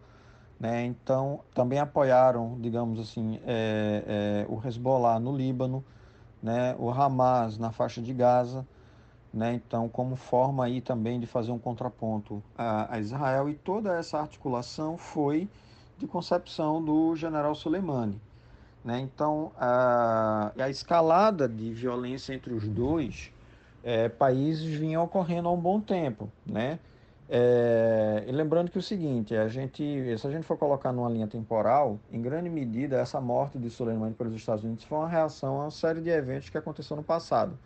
Né? 0.59 0.85
Então, 0.85 1.41
também 1.55 1.79
apoiaram, 1.79 2.57
digamos 2.61 3.01
assim, 3.01 3.41
é, 3.45 4.45
é, 4.47 4.47
o 4.49 4.61
Hezbollah 4.67 5.19
no 5.19 5.37
Líbano, 5.37 5.85
né? 6.43 6.75
o 6.79 6.89
Hamas 6.91 7.59
na 7.59 7.73
faixa 7.73 8.01
de 8.01 8.13
Gaza 8.13 8.67
né? 9.33 9.55
Então, 9.55 9.89
como 9.89 10.15
forma 10.15 10.65
aí 10.65 10.81
também 10.81 11.19
de 11.19 11.27
fazer 11.27 11.53
um 11.53 11.59
contraponto 11.59 12.43
a, 12.57 12.95
a, 12.95 13.01
Israel 13.01 13.49
e 13.49 13.55
toda 13.55 13.97
essa 13.97 14.19
articulação 14.19 14.99
foi 14.99 15.49
de 15.97 16.07
concepção 16.07 16.85
do 16.85 17.17
general 17.17 17.55
Soleimani, 17.55 18.21
né? 18.85 19.01
Então, 19.01 19.53
a, 19.57 20.53
a 20.59 20.69
escalada 20.69 21.49
de 21.49 21.73
violência 21.73 22.35
entre 22.35 22.53
os 22.53 22.67
dois 22.69 23.33
é, 23.83 24.09
países 24.09 24.65
vinha 24.65 25.01
ocorrendo 25.01 25.49
há 25.49 25.53
um 25.53 25.61
bom 25.61 25.81
tempo, 25.81 26.31
né? 26.47 26.79
É, 27.29 28.25
e 28.27 28.33
lembrando 28.33 28.71
que 28.71 28.77
o 28.77 28.83
seguinte, 28.83 29.35
a 29.35 29.49
gente, 29.49 30.19
se 30.19 30.27
a 30.27 30.31
gente 30.31 30.45
for 30.45 30.59
colocar 30.59 30.93
numa 30.93 31.09
linha 31.09 31.27
temporal, 31.27 31.99
em 32.13 32.21
grande 32.21 32.51
medida 32.51 32.99
essa 32.99 33.21
morte 33.21 33.59
de 33.59 33.71
Soleimani 33.71 34.15
pelos 34.15 34.35
Estados 34.35 34.65
Unidos 34.65 34.85
foi 34.85 34.99
uma 34.99 35.09
reação 35.09 35.57
a 35.57 35.65
uma 35.65 35.71
série 35.71 36.03
de 36.03 36.11
eventos 36.11 36.51
que 36.51 36.59
aconteceu 36.59 36.95
no 36.95 37.03
passado. 37.03 37.59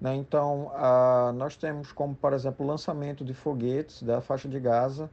Né? 0.00 0.14
Então, 0.14 0.70
a, 0.74 1.32
nós 1.34 1.56
temos 1.56 1.90
como, 1.90 2.14
por 2.14 2.32
exemplo, 2.32 2.64
o 2.64 2.68
lançamento 2.68 3.24
de 3.24 3.34
foguetes 3.34 4.02
da 4.02 4.20
faixa 4.20 4.48
de 4.48 4.60
Gaza 4.60 5.10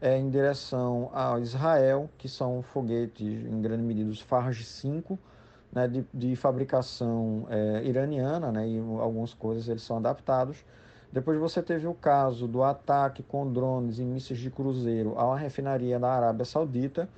é, 0.00 0.16
em 0.16 0.30
direção 0.30 1.10
a 1.12 1.38
Israel, 1.40 2.08
que 2.18 2.28
são 2.28 2.62
foguetes, 2.62 3.44
em 3.44 3.60
grande 3.60 3.82
medida, 3.82 4.10
os 4.10 4.20
Farj 4.20 4.62
5, 4.62 5.18
né, 5.72 5.88
de, 5.88 6.04
de 6.14 6.36
fabricação 6.36 7.46
é, 7.50 7.82
iraniana, 7.84 8.52
né, 8.52 8.68
e 8.68 8.78
algumas 8.78 9.34
coisas 9.34 9.68
eles 9.68 9.82
são 9.82 9.96
adaptados. 9.96 10.64
Depois 11.12 11.38
você 11.38 11.62
teve 11.62 11.86
o 11.86 11.94
caso 11.94 12.46
do 12.46 12.62
ataque 12.62 13.22
com 13.22 13.50
drones 13.50 13.98
e 13.98 14.04
mísseis 14.04 14.38
de 14.38 14.50
cruzeiro 14.50 15.18
a 15.18 15.26
uma 15.26 15.38
refinaria 15.38 15.98
da 15.98 16.10
Arábia 16.10 16.44
Saudita, 16.44 17.08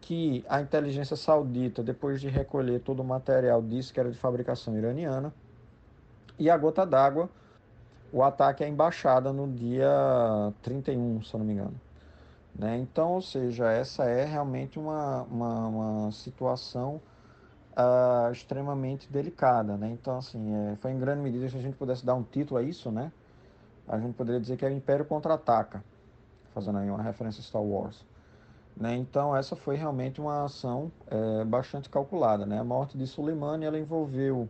que 0.00 0.44
a 0.48 0.60
inteligência 0.60 1.16
saudita, 1.16 1.82
depois 1.82 2.20
de 2.20 2.28
recolher 2.28 2.80
todo 2.80 3.00
o 3.00 3.04
material, 3.04 3.60
disse 3.60 3.92
que 3.92 4.00
era 4.00 4.10
de 4.10 4.16
fabricação 4.16 4.76
iraniana. 4.76 5.32
E 6.38 6.48
a 6.48 6.56
gota 6.56 6.86
d'água, 6.86 7.28
o 8.12 8.22
ataque 8.22 8.62
à 8.62 8.68
embaixada 8.68 9.32
no 9.32 9.48
dia 9.52 10.52
31, 10.62 11.22
se 11.22 11.34
eu 11.34 11.38
não 11.38 11.46
me 11.46 11.54
engano. 11.54 11.85
Né? 12.58 12.78
Então, 12.78 13.12
ou 13.12 13.22
seja, 13.22 13.70
essa 13.70 14.04
é 14.04 14.24
realmente 14.24 14.78
uma, 14.78 15.22
uma, 15.24 15.68
uma 15.68 16.12
situação 16.12 17.00
uh, 17.72 18.32
extremamente 18.32 19.10
delicada. 19.12 19.76
Né? 19.76 19.90
Então, 19.90 20.16
assim, 20.16 20.54
é, 20.54 20.76
foi 20.76 20.92
em 20.92 20.98
grande 20.98 21.20
medida, 21.20 21.48
se 21.48 21.56
a 21.56 21.60
gente 21.60 21.76
pudesse 21.76 22.04
dar 22.04 22.14
um 22.14 22.22
título 22.22 22.58
a 22.58 22.62
isso, 22.62 22.90
né? 22.90 23.12
a 23.86 23.98
gente 23.98 24.14
poderia 24.14 24.40
dizer 24.40 24.56
que 24.56 24.64
é 24.64 24.68
o 24.68 24.72
Império 24.72 25.04
Contra-Ataca, 25.04 25.84
fazendo 26.54 26.78
aí 26.78 26.90
uma 26.90 27.02
referência 27.02 27.40
a 27.40 27.44
Star 27.44 27.62
Wars. 27.62 28.04
Né? 28.76 28.96
Então, 28.96 29.36
essa 29.36 29.54
foi 29.54 29.76
realmente 29.76 30.20
uma 30.20 30.44
ação 30.44 30.90
é, 31.08 31.44
bastante 31.44 31.88
calculada. 31.88 32.46
Né? 32.46 32.58
A 32.58 32.64
morte 32.64 32.96
de 32.96 33.06
Soleimani 33.06 33.64
ela 33.64 33.78
envolveu 33.78 34.48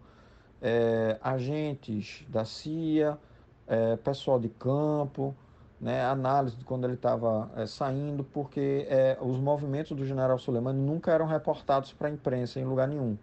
é, 0.63 1.19
agentes 1.21 2.25
da 2.29 2.45
CIA, 2.45 3.19
é, 3.67 3.97
pessoal 3.97 4.39
de 4.39 4.49
campo, 4.49 5.35
né? 5.81 6.05
análise 6.05 6.57
de 6.57 6.65
quando 6.65 6.85
ele 6.85 6.95
estava 6.95 7.51
é, 7.57 7.67
saindo, 7.67 8.25
porque 8.25 8.87
é, 8.89 9.19
os 9.21 9.39
movimentos 9.39 9.97
do 9.97 10.05
general 10.05 10.39
Soleimani 10.39 10.81
nunca 10.81 11.13
eram 11.13 11.27
reportados 11.27 11.93
para 11.93 12.09
a 12.09 12.11
imprensa 12.11 12.59
em 12.61 12.65
lugar 12.65 12.89
nenhum. 12.89 13.17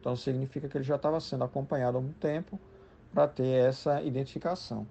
Então, 0.00 0.16
significa 0.16 0.68
que 0.68 0.76
ele 0.76 0.84
já 0.84 0.96
estava 0.96 1.20
sendo 1.20 1.44
acompanhado 1.44 1.96
há 1.96 2.00
algum 2.00 2.12
tempo 2.12 2.58
para 3.12 3.28
ter 3.28 3.66
essa 3.66 4.00
identificação. 4.02 4.86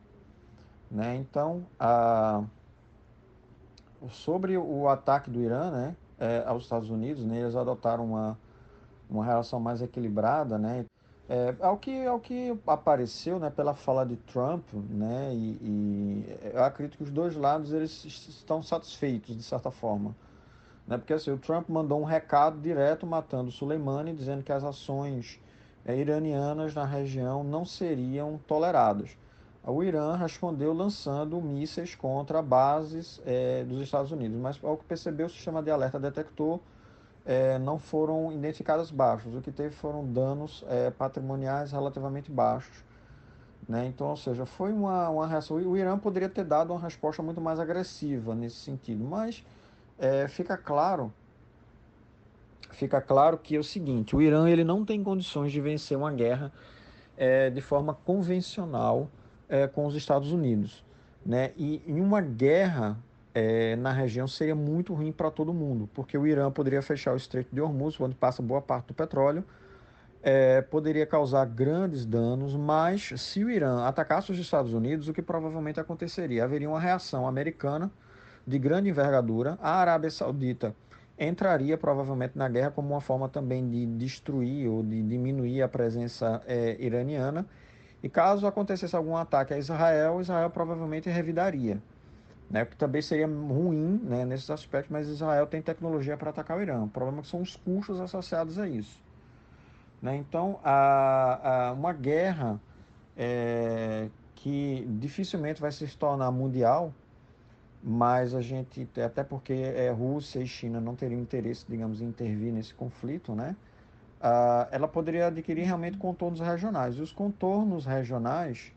Né? 0.91 1.15
Então, 1.15 1.65
a 1.79 2.43
sobre 4.11 4.57
o 4.57 4.87
ataque 4.87 5.29
do 5.29 5.41
Irã 5.41 5.71
né, 5.71 5.95
é, 6.17 6.43
aos 6.45 6.63
Estados 6.63 6.89
Unidos, 6.89 7.25
né, 7.25 7.41
eles 7.41 7.55
adotaram 7.55 8.05
uma, 8.05 8.37
uma 9.09 9.25
relação 9.25 9.59
mais 9.59 9.81
equilibrada, 9.81 10.57
né, 10.57 10.85
é, 11.29 11.55
ao, 11.59 11.77
que, 11.77 12.05
ao 12.05 12.19
que 12.19 12.57
apareceu 12.65 13.39
né, 13.39 13.49
pela 13.49 13.75
fala 13.75 14.05
de 14.05 14.15
Trump, 14.15 14.65
né, 14.73 15.31
e, 15.33 15.57
e, 15.61 16.39
eu 16.53 16.63
acredito 16.63 16.97
que 16.97 17.03
os 17.03 17.11
dois 17.11 17.35
lados 17.35 17.71
eles 17.71 18.03
estão 18.03 18.63
satisfeitos, 18.63 19.37
de 19.37 19.43
certa 19.43 19.69
forma. 19.69 20.15
Né, 20.87 20.97
porque 20.97 21.13
assim, 21.13 21.31
o 21.31 21.37
Trump 21.37 21.69
mandou 21.69 22.01
um 22.01 22.05
recado 22.05 22.59
direto 22.59 23.05
matando 23.05 23.51
Soleimani, 23.51 24.13
dizendo 24.13 24.43
que 24.43 24.51
as 24.51 24.63
ações 24.63 25.39
é, 25.85 25.95
iranianas 25.95 26.73
na 26.73 26.83
região 26.83 27.43
não 27.43 27.63
seriam 27.63 28.39
toleradas 28.47 29.15
o 29.63 29.83
Irã 29.83 30.15
respondeu 30.15 30.73
lançando 30.73 31.39
mísseis 31.41 31.95
contra 31.95 32.41
bases 32.41 33.21
é, 33.25 33.63
dos 33.63 33.81
Estados 33.81 34.11
Unidos, 34.11 34.37
mas 34.39 34.59
ao 34.63 34.77
que 34.77 34.85
percebeu, 34.85 35.27
o 35.27 35.29
sistema 35.29 35.61
de 35.61 35.69
alerta 35.69 35.99
detectou 35.99 36.61
é, 37.25 37.59
não 37.59 37.77
foram 37.77 38.31
identificadas 38.31 38.91
baixos, 38.91 39.35
o 39.35 39.41
que 39.41 39.51
teve 39.51 39.75
foram 39.75 40.05
danos 40.05 40.63
é, 40.67 40.89
patrimoniais 40.89 41.71
relativamente 41.71 42.31
baixos. 42.31 42.83
Né? 43.67 43.85
Então, 43.85 44.07
ou 44.07 44.17
seja, 44.17 44.45
foi 44.45 44.73
uma, 44.73 45.09
uma 45.09 45.27
reação. 45.27 45.57
O 45.57 45.77
Irã 45.77 45.97
poderia 45.97 46.29
ter 46.29 46.43
dado 46.43 46.71
uma 46.71 46.79
resposta 46.79 47.21
muito 47.21 47.39
mais 47.39 47.59
agressiva 47.59 48.33
nesse 48.33 48.55
sentido, 48.55 49.03
mas 49.03 49.43
é, 49.99 50.27
fica 50.27 50.57
claro 50.57 51.13
fica 52.79 53.01
claro 53.01 53.37
que 53.37 53.55
é 53.55 53.59
o 53.59 53.63
seguinte: 53.63 54.15
o 54.15 54.21
Irã 54.21 54.49
ele 54.49 54.63
não 54.63 54.85
tem 54.85 55.03
condições 55.03 55.51
de 55.51 55.59
vencer 55.59 55.97
uma 55.97 56.11
guerra 56.11 56.51
é, 57.17 57.49
de 57.49 57.61
forma 57.61 57.93
convencional 57.93 59.09
é, 59.47 59.67
com 59.67 59.85
os 59.85 59.95
Estados 59.95 60.31
Unidos. 60.31 60.83
Né? 61.25 61.51
E 61.57 61.83
em 61.85 61.99
uma 61.99 62.21
guerra 62.21 62.97
é, 63.39 63.75
na 63.77 63.93
região 63.93 64.27
seria 64.27 64.53
muito 64.53 64.93
ruim 64.93 65.13
para 65.13 65.31
todo 65.31 65.53
mundo, 65.53 65.89
porque 65.93 66.17
o 66.17 66.27
Irã 66.27 66.51
poderia 66.51 66.81
fechar 66.81 67.13
o 67.13 67.15
Estreito 67.15 67.55
de 67.55 67.61
Hormuz, 67.61 67.99
onde 67.99 68.13
passa 68.13 68.41
boa 68.41 68.61
parte 68.61 68.87
do 68.87 68.93
petróleo, 68.93 69.45
é, 70.21 70.61
poderia 70.61 71.05
causar 71.05 71.45
grandes 71.45 72.05
danos, 72.05 72.53
mas 72.53 73.13
se 73.15 73.41
o 73.41 73.49
Irã 73.49 73.85
atacasse 73.85 74.29
os 74.29 74.37
Estados 74.37 74.73
Unidos, 74.73 75.07
o 75.07 75.13
que 75.13 75.21
provavelmente 75.21 75.79
aconteceria? 75.79 76.43
Haveria 76.43 76.69
uma 76.69 76.81
reação 76.81 77.25
americana 77.25 77.89
de 78.45 78.59
grande 78.59 78.89
envergadura, 78.89 79.57
a 79.61 79.75
Arábia 79.75 80.11
Saudita 80.11 80.75
entraria 81.17 81.77
provavelmente 81.77 82.37
na 82.37 82.49
guerra 82.49 82.71
como 82.71 82.89
uma 82.89 83.01
forma 83.01 83.29
também 83.29 83.69
de 83.69 83.85
destruir 83.85 84.67
ou 84.67 84.83
de 84.83 85.01
diminuir 85.01 85.61
a 85.61 85.67
presença 85.69 86.41
é, 86.45 86.75
iraniana 86.77 87.45
e 88.03 88.09
caso 88.09 88.45
acontecesse 88.45 88.95
algum 88.97 89.15
ataque 89.15 89.53
a 89.53 89.57
Israel, 89.57 90.19
Israel 90.19 90.49
provavelmente 90.49 91.09
revidaria. 91.09 91.81
Né, 92.49 92.65
que 92.65 92.75
também 92.75 92.99
seria 92.99 93.27
ruim 93.27 94.01
né, 94.03 94.25
nesses 94.25 94.49
aspectos, 94.49 94.91
mas 94.91 95.07
Israel 95.07 95.45
tem 95.45 95.61
tecnologia 95.61 96.17
para 96.17 96.31
atacar 96.31 96.57
o 96.57 96.61
Irã. 96.61 96.83
O 96.83 96.87
problema 96.87 97.19
é 97.19 97.23
são 97.23 97.41
os 97.41 97.55
custos 97.55 97.99
associados 97.99 98.57
a 98.57 98.67
isso. 98.67 98.99
Né? 100.01 100.15
Então, 100.15 100.59
a, 100.63 101.67
a 101.67 101.73
uma 101.73 101.93
guerra 101.93 102.59
é, 103.15 104.09
que 104.33 104.83
dificilmente 104.99 105.61
vai 105.61 105.71
se 105.71 105.85
tornar 105.95 106.31
mundial, 106.31 106.91
mas 107.83 108.33
a 108.33 108.41
gente, 108.41 108.89
até 108.99 109.23
porque 109.23 109.53
é, 109.53 109.91
Rússia 109.91 110.39
e 110.39 110.47
China 110.47 110.81
não 110.81 110.95
teriam 110.95 111.21
interesse, 111.21 111.65
digamos, 111.69 112.01
em 112.01 112.05
intervir 112.05 112.51
nesse 112.51 112.73
conflito, 112.73 113.35
né? 113.35 113.55
uh, 114.19 114.67
ela 114.71 114.87
poderia 114.87 115.27
adquirir 115.27 115.65
realmente 115.65 115.97
contornos 115.97 116.39
regionais. 116.39 116.95
E 116.95 117.01
os 117.01 117.11
contornos 117.11 117.85
regionais 117.85 118.71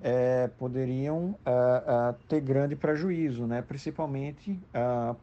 é, 0.00 0.48
poderiam 0.58 1.36
uh, 1.46 2.10
uh, 2.10 2.14
ter 2.28 2.40
grande 2.40 2.74
prejuízo, 2.76 3.46
né? 3.46 3.62
principalmente 3.62 4.58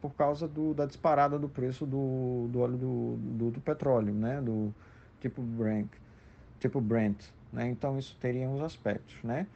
por 0.00 0.14
causa 0.14 0.46
do, 0.46 0.74
da 0.74 0.86
disparada 0.86 1.38
do 1.38 1.48
preço 1.48 1.84
do, 1.84 2.48
do 2.50 2.60
óleo 2.60 2.76
do, 2.76 3.16
do, 3.16 3.50
do, 3.50 3.60
petróleo, 3.60 4.12
né? 4.12 4.40
do 4.40 4.72
tipo 5.20 5.42
Brent. 5.42 5.88
Tipo 6.60 6.80
Brent 6.80 7.18
né? 7.52 7.68
Então 7.68 7.98
isso 7.98 8.16
teria 8.20 8.48
uns 8.48 8.60
aspectos. 8.60 9.16
Né? 9.22 9.46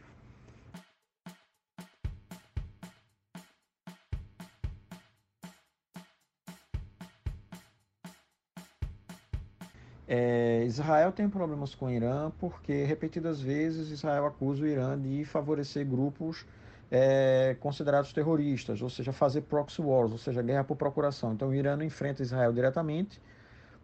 É, 10.15 10.63
Israel 10.67 11.11
tem 11.11 11.27
problemas 11.27 11.75
com 11.75 11.87
o 11.87 11.91
Irã 11.91 12.31
porque 12.39 12.85
repetidas 12.85 13.41
vezes 13.41 13.89
Israel 13.91 14.27
acusa 14.27 14.63
o 14.63 14.67
Irã 14.67 15.01
de 15.01 15.25
favorecer 15.25 15.87
grupos 15.87 16.45
é, 16.91 17.57
considerados 17.59 18.13
terroristas, 18.13 18.83
ou 18.83 18.91
seja, 18.91 19.11
fazer 19.11 19.41
proxy 19.41 19.81
wars, 19.81 20.13
ou 20.13 20.19
seja, 20.19 20.43
guerra 20.43 20.65
por 20.65 20.77
procuração. 20.77 21.33
Então 21.33 21.49
o 21.49 21.55
Irã 21.55 21.79
não 21.79 21.85
enfrenta 21.87 22.23
Israel 22.23 22.53
diretamente, 22.53 23.23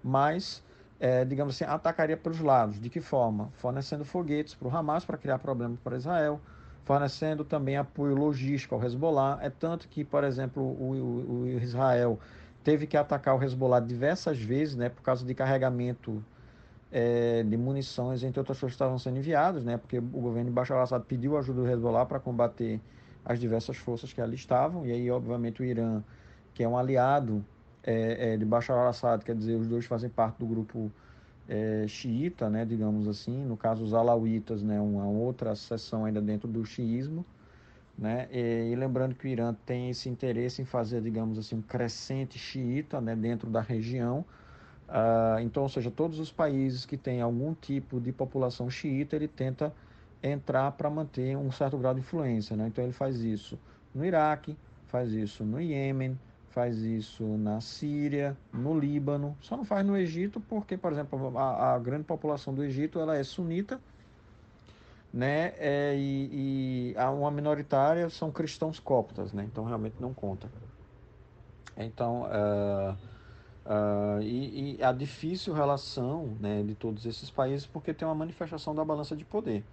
mas, 0.04 0.62
é, 1.00 1.24
digamos 1.24 1.54
assim, 1.54 1.64
atacaria 1.64 2.14
pelos 2.14 2.40
lados. 2.40 2.78
De 2.78 2.90
que 2.90 3.00
forma? 3.00 3.48
Fornecendo 3.54 4.04
foguetes 4.04 4.54
para 4.54 4.68
o 4.68 4.76
Hamas 4.76 5.06
para 5.06 5.16
criar 5.16 5.38
problemas 5.38 5.80
para 5.80 5.96
Israel, 5.96 6.38
fornecendo 6.84 7.42
também 7.42 7.78
apoio 7.78 8.14
logístico 8.14 8.74
ao 8.74 8.84
Hezbollah. 8.84 9.38
É 9.40 9.48
tanto 9.48 9.88
que, 9.88 10.04
por 10.04 10.22
exemplo, 10.24 10.62
o, 10.62 10.92
o, 10.92 11.44
o 11.44 11.48
Israel 11.62 12.20
teve 12.64 12.86
que 12.86 12.96
atacar 12.96 13.36
o 13.36 13.42
Hezbollah 13.42 13.80
diversas 13.80 14.38
vezes, 14.38 14.76
né, 14.76 14.88
por 14.88 15.02
causa 15.02 15.24
de 15.24 15.34
carregamento 15.34 16.22
é, 16.90 17.42
de 17.42 17.56
munições, 17.56 18.22
entre 18.22 18.40
outras 18.40 18.58
coisas 18.58 18.74
que 18.74 18.82
estavam 18.82 18.98
sendo 18.98 19.18
enviadas, 19.18 19.64
né, 19.64 19.76
porque 19.76 19.98
o 19.98 20.02
governo 20.02 20.50
de 20.50 20.54
Bashar 20.54 20.76
al-Assad 20.76 21.04
pediu 21.04 21.36
ajuda 21.36 21.62
do 21.62 21.70
Hezbollah 21.70 22.06
para 22.06 22.18
combater 22.18 22.80
as 23.24 23.38
diversas 23.38 23.76
forças 23.76 24.12
que 24.12 24.20
ali 24.20 24.36
estavam, 24.36 24.86
e 24.86 24.92
aí, 24.92 25.10
obviamente, 25.10 25.60
o 25.62 25.64
Irã, 25.64 26.02
que 26.54 26.62
é 26.62 26.68
um 26.68 26.76
aliado 26.76 27.44
é, 27.82 28.32
é, 28.32 28.36
de 28.36 28.44
Bashar 28.44 28.78
al-Assad, 28.78 29.24
quer 29.24 29.34
dizer, 29.34 29.56
os 29.56 29.66
dois 29.66 29.84
fazem 29.84 30.10
parte 30.10 30.38
do 30.38 30.46
grupo 30.46 30.90
é, 31.48 31.86
xiita, 31.88 32.50
né, 32.50 32.64
digamos 32.64 33.08
assim, 33.08 33.44
no 33.44 33.56
caso 33.56 33.82
os 33.82 33.94
alauítas, 33.94 34.62
né, 34.62 34.80
uma 34.80 35.06
outra 35.06 35.54
seção 35.56 36.04
ainda 36.04 36.20
dentro 36.20 36.48
do 36.48 36.64
xiismo, 36.64 37.24
né? 37.98 38.28
E, 38.30 38.70
e, 38.70 38.76
lembrando 38.76 39.14
que 39.16 39.26
o 39.26 39.28
Irã 39.28 39.54
tem 39.66 39.90
esse 39.90 40.08
interesse 40.08 40.62
em 40.62 40.64
fazer, 40.64 41.02
digamos 41.02 41.36
assim, 41.36 41.56
um 41.56 41.62
crescente 41.62 42.38
xiita 42.38 43.00
né, 43.00 43.16
dentro 43.16 43.50
da 43.50 43.60
região. 43.60 44.24
Uh, 44.88 45.40
então, 45.40 45.64
ou 45.64 45.68
seja, 45.68 45.90
todos 45.90 46.20
os 46.20 46.30
países 46.30 46.86
que 46.86 46.96
têm 46.96 47.20
algum 47.20 47.52
tipo 47.52 48.00
de 48.00 48.12
população 48.12 48.70
xiita, 48.70 49.16
ele 49.16 49.26
tenta 49.26 49.74
entrar 50.22 50.70
para 50.72 50.88
manter 50.88 51.36
um 51.36 51.50
certo 51.50 51.76
grau 51.76 51.92
de 51.92 52.00
influência. 52.00 52.56
Né? 52.56 52.68
Então, 52.68 52.84
ele 52.84 52.92
faz 52.92 53.20
isso 53.20 53.58
no 53.92 54.04
Iraque, 54.04 54.56
faz 54.86 55.12
isso 55.12 55.44
no 55.44 55.60
Iêmen, 55.60 56.16
faz 56.50 56.78
isso 56.78 57.24
na 57.24 57.60
Síria, 57.60 58.36
no 58.52 58.78
Líbano. 58.78 59.36
Só 59.40 59.56
não 59.56 59.64
faz 59.64 59.84
no 59.84 59.96
Egito 59.96 60.40
porque, 60.40 60.76
por 60.76 60.92
exemplo, 60.92 61.36
a, 61.36 61.74
a 61.74 61.78
grande 61.80 62.04
população 62.04 62.54
do 62.54 62.62
Egito 62.62 63.00
ela 63.00 63.16
é 63.16 63.24
sunita 63.24 63.80
né? 65.12 65.54
É, 65.58 65.94
e, 65.96 66.92
e 66.92 66.96
uma 67.10 67.30
minoritária 67.30 68.08
são 68.10 68.30
cristãos 68.30 68.78
coptas, 68.78 69.32
né? 69.32 69.44
Então 69.44 69.64
realmente 69.64 69.96
não 70.00 70.12
conta. 70.12 70.48
Então, 71.76 72.22
uh, 72.22 72.92
uh, 73.64 74.20
e, 74.20 74.76
e, 74.76 74.82
a 74.82 74.90
difícil 74.90 75.54
relação 75.54 76.36
né, 76.40 76.62
de 76.64 76.74
todos 76.74 77.06
esses 77.06 77.30
países 77.30 77.64
porque 77.66 77.94
tem 77.94 78.06
uma 78.06 78.16
manifestação 78.16 78.74
da 78.74 78.84
balança 78.84 79.14
de 79.14 79.24
poder. 79.24 79.64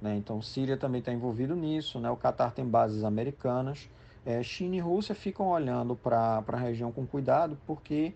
Né? 0.00 0.16
Então, 0.16 0.40
Síria 0.40 0.76
também 0.76 1.00
está 1.00 1.12
envolvido 1.12 1.54
nisso, 1.54 2.00
né? 2.00 2.10
O 2.10 2.16
Catar 2.16 2.52
tem 2.52 2.64
bases 2.64 3.04
americanas. 3.04 3.88
É, 4.24 4.42
China 4.42 4.76
e 4.76 4.80
Rússia 4.80 5.14
ficam 5.14 5.48
olhando 5.48 5.94
para 5.94 6.42
a 6.46 6.56
região 6.56 6.90
com 6.90 7.06
cuidado 7.06 7.56
porque 7.66 8.14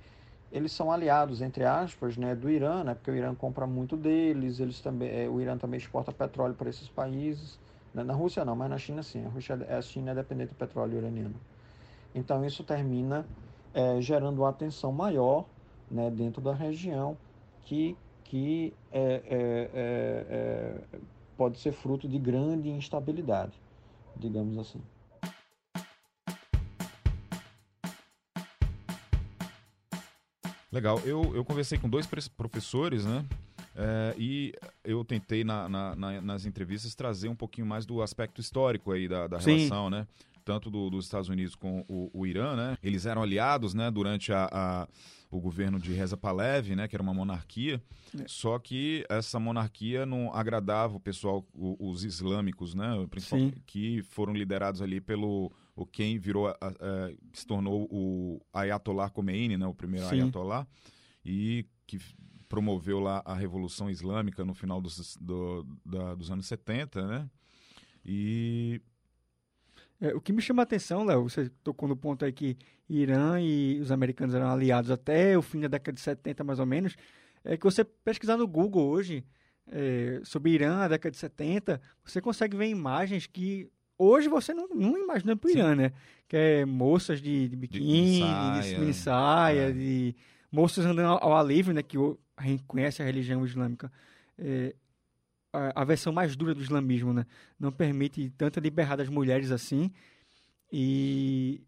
eles 0.53 0.73
são 0.73 0.91
aliados, 0.91 1.41
entre 1.43 1.65
aspas, 1.65 2.17
né, 2.17 2.35
do 2.35 2.51
Irã, 2.51 2.83
né, 2.85 2.95
porque 2.95 3.11
o 3.11 3.15
Irã 3.15 3.35
compra 3.35 3.67
muito 3.67 3.97
deles, 3.97 4.59
eles 4.61 4.81
também, 4.81 5.09
é, 5.11 5.29
o 5.29 5.41
Irã 5.41 5.57
também 5.57 5.79
exporta 5.79 6.13
petróleo 6.13 6.55
para 6.55 6.69
esses 6.69 6.89
países. 6.89 7.59
Né, 7.95 8.03
na 8.03 8.15
Rússia 8.15 8.45
não, 8.45 8.57
mas 8.57 8.71
na 8.71 8.79
China 8.79 9.03
sim. 9.03 9.25
A, 9.25 9.29
Rússia, 9.29 9.55
a 9.55 9.83
China 9.83 10.13
é 10.13 10.15
dependente 10.15 10.51
do 10.51 10.57
petróleo 10.57 10.99
iraniano. 10.99 11.35
Então 12.15 12.45
isso 12.45 12.65
termina 12.65 13.27
é, 13.73 14.01
gerando 14.01 14.43
uma 14.43 14.53
tensão 14.53 14.93
maior 14.93 15.47
né, 15.91 16.11
dentro 16.11 16.41
da 16.43 16.53
região 16.53 17.17
que, 17.63 17.97
que 18.25 18.73
é, 18.91 19.01
é, 19.03 19.71
é, 19.75 20.27
é 20.95 21.01
pode 21.37 21.59
ser 21.59 21.73
fruto 21.73 22.07
de 22.07 22.19
grande 22.19 22.69
instabilidade, 22.69 23.53
digamos 24.15 24.59
assim. 24.59 24.81
Legal. 30.73 31.01
Eu, 31.05 31.35
eu 31.35 31.45
conversei 31.45 31.79
com 31.79 31.89
dois 31.89 32.07
professores, 32.37 33.05
né? 33.05 33.25
É, 33.75 34.15
e 34.19 34.53
eu 34.85 35.05
tentei 35.05 35.43
na, 35.45 35.69
na, 35.69 35.97
na, 35.97 36.21
nas 36.21 36.47
entrevistas 36.47 36.95
trazer 36.95 37.29
um 37.29 37.35
pouquinho 37.35 37.67
mais 37.67 37.87
do 37.87 38.03
aspecto 38.03 38.41
histórico 38.41 38.93
aí 38.93 39.09
da, 39.09 39.27
da 39.27 39.39
relação, 39.39 39.91
né? 39.91 40.07
Tanto 40.45 40.71
do, 40.71 40.89
dos 40.91 41.05
Estados 41.05 41.29
Unidos 41.29 41.55
com 41.55 41.85
o, 41.89 42.11
o, 42.13 42.27
Irã, 42.27 42.57
né? 42.57 42.79
Eles 42.83 43.07
eram 43.07 43.23
aliados, 43.23 43.75
né? 43.75 43.91
Durante 43.91 44.33
a, 44.33 44.49
a 44.51 44.89
o 45.31 45.41
governo 45.41 45.79
de 45.79 45.93
Reza 45.93 46.17
Pahlavi, 46.17 46.75
né? 46.75 46.89
Que 46.89 46.97
era 46.97 47.03
uma 47.03 47.15
monarquia. 47.15 47.81
É. 48.19 48.25
Só 48.27 48.59
que 48.59 49.05
essa 49.09 49.39
monarquia 49.39 50.05
não 50.05 50.35
agradava 50.35 50.97
o 50.97 51.01
pessoal, 51.01 51.45
o, 51.55 51.77
os 51.91 52.05
islâmicos, 52.05 52.75
né? 52.75 52.91
Que 53.67 54.03
foram 54.03 54.33
liderados 54.33 54.83
ali 54.83 55.01
pelo 55.01 55.53
o 55.81 55.87
quem 55.87 56.19
virou, 56.19 56.49
a, 56.49 56.57
a, 56.61 57.11
se 57.33 57.47
tornou 57.47 57.89
o 57.91 58.39
Ayatollah 58.53 59.09
Khomeini, 59.09 59.57
né, 59.57 59.67
o 59.67 59.75
primeiro 59.75 60.07
Sim. 60.09 60.21
Ayatollah, 60.21 60.67
e 61.25 61.65
que 61.87 61.99
promoveu 62.49 63.01
lá 63.01 63.23
a 63.25 63.35
Revolução 63.35 63.89
Islâmica 63.89 64.45
no 64.45 64.53
final 64.53 64.79
dos, 64.79 65.17
do, 65.17 65.67
da, 65.85 66.15
dos 66.15 66.31
anos 66.31 66.47
70, 66.47 67.07
né? 67.07 67.31
E... 68.05 68.81
É, 70.01 70.15
o 70.15 70.21
que 70.21 70.33
me 70.33 70.43
chama 70.43 70.63
a 70.63 70.65
atenção, 70.65 71.05
Léo, 71.05 71.23
você 71.29 71.49
tocou 71.63 71.89
no 71.89 71.97
ponto 71.97 72.25
aí 72.25 72.33
que 72.33 72.59
Irã 72.89 73.41
e 73.41 73.79
os 73.81 73.91
americanos 73.91 74.35
eram 74.35 74.51
aliados 74.51 74.91
até 74.91 75.37
o 75.37 75.43
fim 75.43 75.61
da 75.61 75.69
década 75.69 75.95
de 75.95 76.01
70, 76.01 76.45
mais 76.45 76.59
ou 76.59 76.67
menos, 76.67 76.95
é 77.43 77.57
que 77.57 77.65
você 77.65 77.85
pesquisar 77.85 78.37
no 78.37 78.47
Google 78.47 78.87
hoje 78.87 79.25
é, 79.67 80.21
sobre 80.25 80.53
Irã, 80.53 80.77
na 80.77 80.89
década 80.89 81.13
de 81.13 81.19
70, 81.19 81.81
você 82.05 82.21
consegue 82.21 82.57
ver 82.57 82.69
imagens 82.69 83.27
que 83.27 83.71
Hoje 84.03 84.31
você 84.31 84.55
não, 84.55 84.67
não 84.69 84.97
imagina 84.97 85.39
Irã, 85.45 85.75
né? 85.75 85.93
Que 86.27 86.35
é 86.35 86.65
moças 86.65 87.21
de, 87.21 87.51
de 87.51 87.55
biquíni, 87.55 88.23
de 88.63 88.79
mini 88.79 88.95
saia, 88.95 89.69
é. 89.69 89.73
de 89.73 90.17
moças 90.51 90.87
andando 90.87 91.19
ao, 91.21 91.37
ar 91.37 91.45
livre, 91.45 91.75
né? 91.75 91.83
Que 91.83 91.99
a 92.35 92.43
gente 92.43 92.63
conhece 92.63 93.03
a 93.03 93.05
religião 93.05 93.45
islâmica. 93.45 93.93
É, 94.39 94.75
a, 95.53 95.83
a, 95.83 95.85
versão 95.85 96.15
mais 96.15 96.35
dura 96.35 96.55
do 96.55 96.63
islamismo, 96.63 97.13
né? 97.13 97.27
Não 97.59 97.71
permite 97.71 98.31
tanta 98.39 98.59
liberdade 98.59 99.03
às 99.03 99.11
mulheres 99.11 99.51
assim. 99.51 99.93
E 100.73 101.61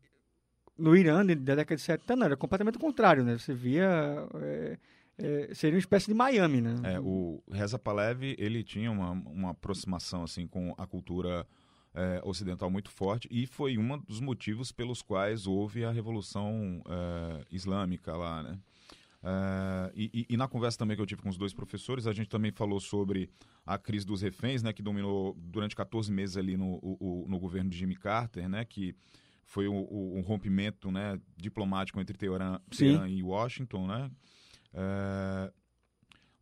no 0.79 0.97
Irã, 0.97 1.27
da 1.27 1.55
década 1.55 1.77
de 1.77 1.83
70, 1.83 2.17
não, 2.17 2.25
era 2.25 2.37
completamente 2.37 2.77
o 2.77 2.81
contrário, 2.81 3.23
né? 3.23 3.37
Você 3.37 3.53
via... 3.53 4.27
É, 4.37 4.79
é, 5.19 5.51
seria 5.53 5.75
uma 5.75 5.81
espécie 5.81 6.07
de 6.07 6.15
Miami, 6.15 6.63
né? 6.63 6.77
É, 6.95 6.99
o 6.99 7.43
Reza 7.53 7.79
Pahlavi, 7.79 8.35
ele 8.39 8.65
tinha 8.65 8.91
uma, 8.91 9.11
uma 9.11 9.51
aproximação, 9.51 10.23
assim, 10.23 10.47
com 10.47 10.75
a 10.79 10.87
cultura 10.87 11.47
é, 11.95 12.21
ocidental 12.25 12.71
muito 12.71 12.91
forte 12.91 13.29
e 13.31 13.47
foi 13.47 13.77
um 13.77 13.99
dos 13.99 14.21
motivos 14.21 14.73
pelos 14.73 15.03
quais 15.03 15.47
houve 15.47 15.85
a 15.85 15.91
Revolução 15.91 16.83
é, 16.89 17.45
Islâmica 17.51 18.17
lá, 18.17 18.43
né? 18.43 18.59
É, 19.25 19.93
e, 19.95 20.27
e, 20.31 20.37
na 20.37 20.49
conversa 20.49 20.79
também 20.79 20.97
que 20.97 21.03
eu 21.03 21.07
tive 21.07 21.23
com 21.23 21.29
os 21.29 21.37
dois 21.37 21.55
professores, 21.55 22.09
a 22.09 22.13
gente 22.13 22.29
também 22.29 22.51
falou 22.51 22.81
sobre 22.81 23.31
a 23.65 23.79
crise 23.79 24.05
dos 24.05 24.21
reféns, 24.21 24.65
né, 24.65 24.73
que 24.73 24.83
dominou 24.83 25.37
durante 25.39 25.77
14 25.77 26.11
meses 26.11 26.37
ali 26.37 26.57
no, 26.57 26.81
o, 26.83 27.25
no 27.29 27.39
governo 27.39 27.71
de 27.71 27.79
Jimmy 27.79 27.95
Carter, 27.95 28.49
né, 28.49 28.65
que 28.65 28.97
foi 29.45 29.69
um 29.69 30.23
rompimento 30.23 30.91
né, 30.91 31.21
diplomático 31.37 32.01
entre 32.01 32.17
Teherã, 32.17 32.59
Teherã 32.71 33.07
e 33.07 33.23
Washington, 33.23 33.87
né? 33.87 34.11
É, 34.73 35.53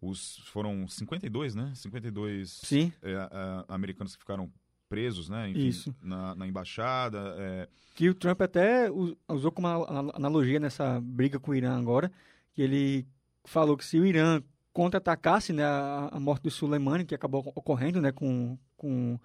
os, 0.00 0.38
foram 0.46 0.86
52, 0.88 1.54
né? 1.54 1.72
52 1.74 2.60
Sim. 2.64 2.92
É, 3.02 3.12
é, 3.12 3.64
americanos 3.68 4.14
que 4.14 4.20
ficaram 4.22 4.50
presos, 4.90 5.28
né? 5.28 5.48
Enfim, 5.48 5.68
Isso. 5.68 5.94
Na, 6.02 6.34
na 6.34 6.46
embaixada. 6.46 7.36
É... 7.38 7.68
Que 7.94 8.10
o 8.10 8.14
Trump 8.14 8.42
até 8.42 8.90
usou 9.28 9.52
como 9.52 9.68
analogia 9.68 10.58
nessa 10.58 11.00
briga 11.00 11.38
com 11.38 11.52
o 11.52 11.54
Irã 11.54 11.78
agora, 11.78 12.10
que 12.52 12.60
ele 12.60 13.06
falou 13.44 13.76
que 13.76 13.84
se 13.84 13.98
o 13.98 14.04
Irã 14.04 14.42
contra-atacasse 14.72 15.52
né, 15.52 15.64
a, 15.64 16.08
a, 16.12 16.20
morte 16.20 16.42
do 16.42 16.50
Soleimani, 16.50 17.04
que 17.04 17.14
acabou 17.14 17.40
ocorrendo 17.54 18.00
né, 18.00 18.12
com, 18.12 18.58
com 18.76 19.18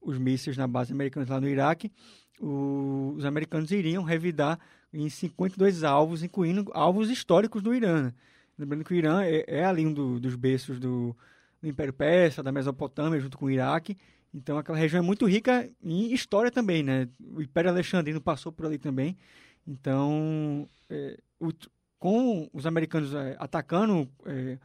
os 0.00 0.18
mísseis 0.18 0.56
na 0.56 0.66
base 0.66 0.92
americana 0.92 1.26
lá 1.28 1.40
no 1.40 1.48
Iraque, 1.48 1.90
o, 2.40 3.14
os 3.16 3.24
americanos 3.24 3.70
iriam 3.70 4.02
revidar 4.02 4.58
em 4.92 5.08
52 5.08 5.84
alvos, 5.84 6.22
incluindo 6.22 6.70
alvos 6.74 7.10
históricos 7.10 7.62
do 7.62 7.74
Irã. 7.74 8.04
Né? 8.04 8.14
Lembrando 8.58 8.84
que 8.84 8.92
o 8.92 8.96
Irã 8.96 9.22
é, 9.22 9.44
é 9.48 9.64
ali 9.64 9.86
um 9.86 9.92
do, 9.92 10.20
dos 10.20 10.36
berços 10.36 10.78
do, 10.78 11.16
do 11.62 11.68
Império 11.68 11.92
Persa, 11.92 12.42
da 12.42 12.50
Mesopotâmia, 12.50 13.20
junto 13.20 13.38
com 13.38 13.46
o 13.46 13.50
Iraque, 13.50 13.96
então 14.34 14.58
aquela 14.58 14.76
região 14.76 15.02
é 15.02 15.06
muito 15.06 15.26
rica 15.26 15.68
em 15.82 16.12
história 16.12 16.50
também, 16.50 16.82
né? 16.82 17.08
O 17.20 17.40
Império 17.40 17.70
Alexandrino 17.70 18.20
passou 18.20 18.50
por 18.50 18.66
ali 18.66 18.78
também. 18.78 19.16
Então, 19.66 20.68
é, 20.88 21.18
o, 21.38 21.50
com 21.98 22.48
os 22.52 22.66
americanos 22.66 23.14
é, 23.14 23.36
atacando 23.38 24.08
é, 24.26 24.58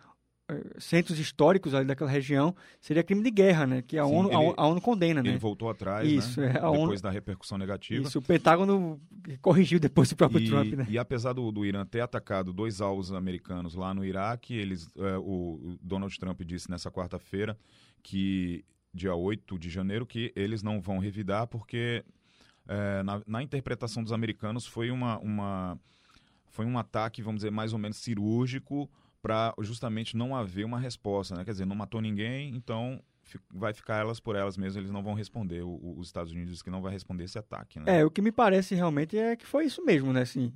centros 0.78 1.20
históricos 1.20 1.74
ali 1.74 1.86
daquela 1.86 2.10
região, 2.10 2.56
seria 2.80 3.04
crime 3.04 3.22
de 3.22 3.30
guerra, 3.30 3.68
né? 3.68 3.82
Que 3.82 3.98
a, 3.98 4.06
Sim, 4.06 4.14
ONU, 4.14 4.30
ele, 4.30 4.54
a, 4.56 4.68
ONU 4.68 4.82
condena, 4.82 5.20
ele 5.20 5.28
né? 5.28 5.34
Ele 5.34 5.40
voltou 5.40 5.70
atrás, 5.70 6.10
Isso, 6.10 6.40
né? 6.40 6.48
É, 6.48 6.54
depois 6.54 6.80
ONU, 6.80 7.02
da 7.02 7.10
repercussão 7.10 7.58
negativa. 7.58 8.08
Isso, 8.08 8.20
o 8.20 8.22
Pentágono 8.22 9.00
corrigiu 9.42 9.80
depois 9.80 10.10
do 10.10 10.16
próprio 10.16 10.42
e, 10.42 10.48
Trump, 10.48 10.74
né? 10.74 10.88
E 10.90 10.98
apesar 10.98 11.34
do, 11.34 11.52
do 11.52 11.66
Irã 11.66 11.86
ter 11.86 12.00
atacado 12.00 12.54
dois 12.54 12.80
alvos 12.80 13.12
americanos 13.12 13.76
lá 13.76 13.94
no 13.94 14.06
Iraque, 14.06 14.54
eles, 14.54 14.88
é, 14.98 15.18
o 15.18 15.78
Donald 15.82 16.18
Trump 16.18 16.42
disse 16.44 16.72
nessa 16.72 16.90
quarta-feira 16.90 17.58
que 18.02 18.64
dia 18.94 19.14
8 19.14 19.60
de 19.60 19.70
janeiro, 19.70 20.06
que 20.06 20.32
eles 20.36 20.64
não 20.64 20.80
vão 20.80 20.98
revidar 20.98 21.46
porque 21.48 22.06
é, 22.68 23.04
na, 23.04 23.22
na, 23.28 23.44
interpretação 23.44 24.02
dos 24.02 24.14
americanos 24.14 24.66
foi 24.66 24.92
uma, 24.92 25.20
uma 25.20 25.80
foi 26.48 26.66
um 26.66 26.78
ataque, 26.78 27.22
vamos 27.22 27.40
dizer, 27.40 27.52
mais 27.52 27.74
ou 27.74 27.80
menos 27.80 27.98
cirúrgico 27.98 28.90
para 29.28 29.54
justamente 29.60 30.16
não 30.16 30.34
haver 30.34 30.66
uma 30.66 30.80
resposta, 30.80 31.36
né? 31.36 31.44
Quer 31.44 31.52
dizer, 31.52 31.66
não 31.66 31.76
matou 31.76 32.00
ninguém, 32.00 32.56
então 32.56 33.02
vai 33.54 33.74
ficar 33.74 33.98
elas 33.98 34.22
por 34.22 34.38
elas 34.38 34.56
mesmas, 34.56 34.78
eles 34.78 34.90
não 34.90 35.04
vão 35.04 35.14
responder. 35.14 35.64
O, 35.64 35.96
os 35.98 36.08
Estados 36.08 36.32
Unidos 36.32 36.54
diz 36.54 36.62
que 36.62 36.70
não 36.70 36.82
vai 36.82 36.94
responder 36.94 37.26
esse 37.26 37.38
ataque, 37.38 37.78
né? 37.78 38.00
É, 38.00 38.06
o 38.06 38.10
que 38.10 38.22
me 38.22 38.32
parece 38.32 38.74
realmente 38.74 39.18
é 39.18 39.36
que 39.36 39.46
foi 39.46 39.66
isso 39.66 39.84
mesmo, 39.84 40.14
né? 40.14 40.22
Assim, 40.22 40.54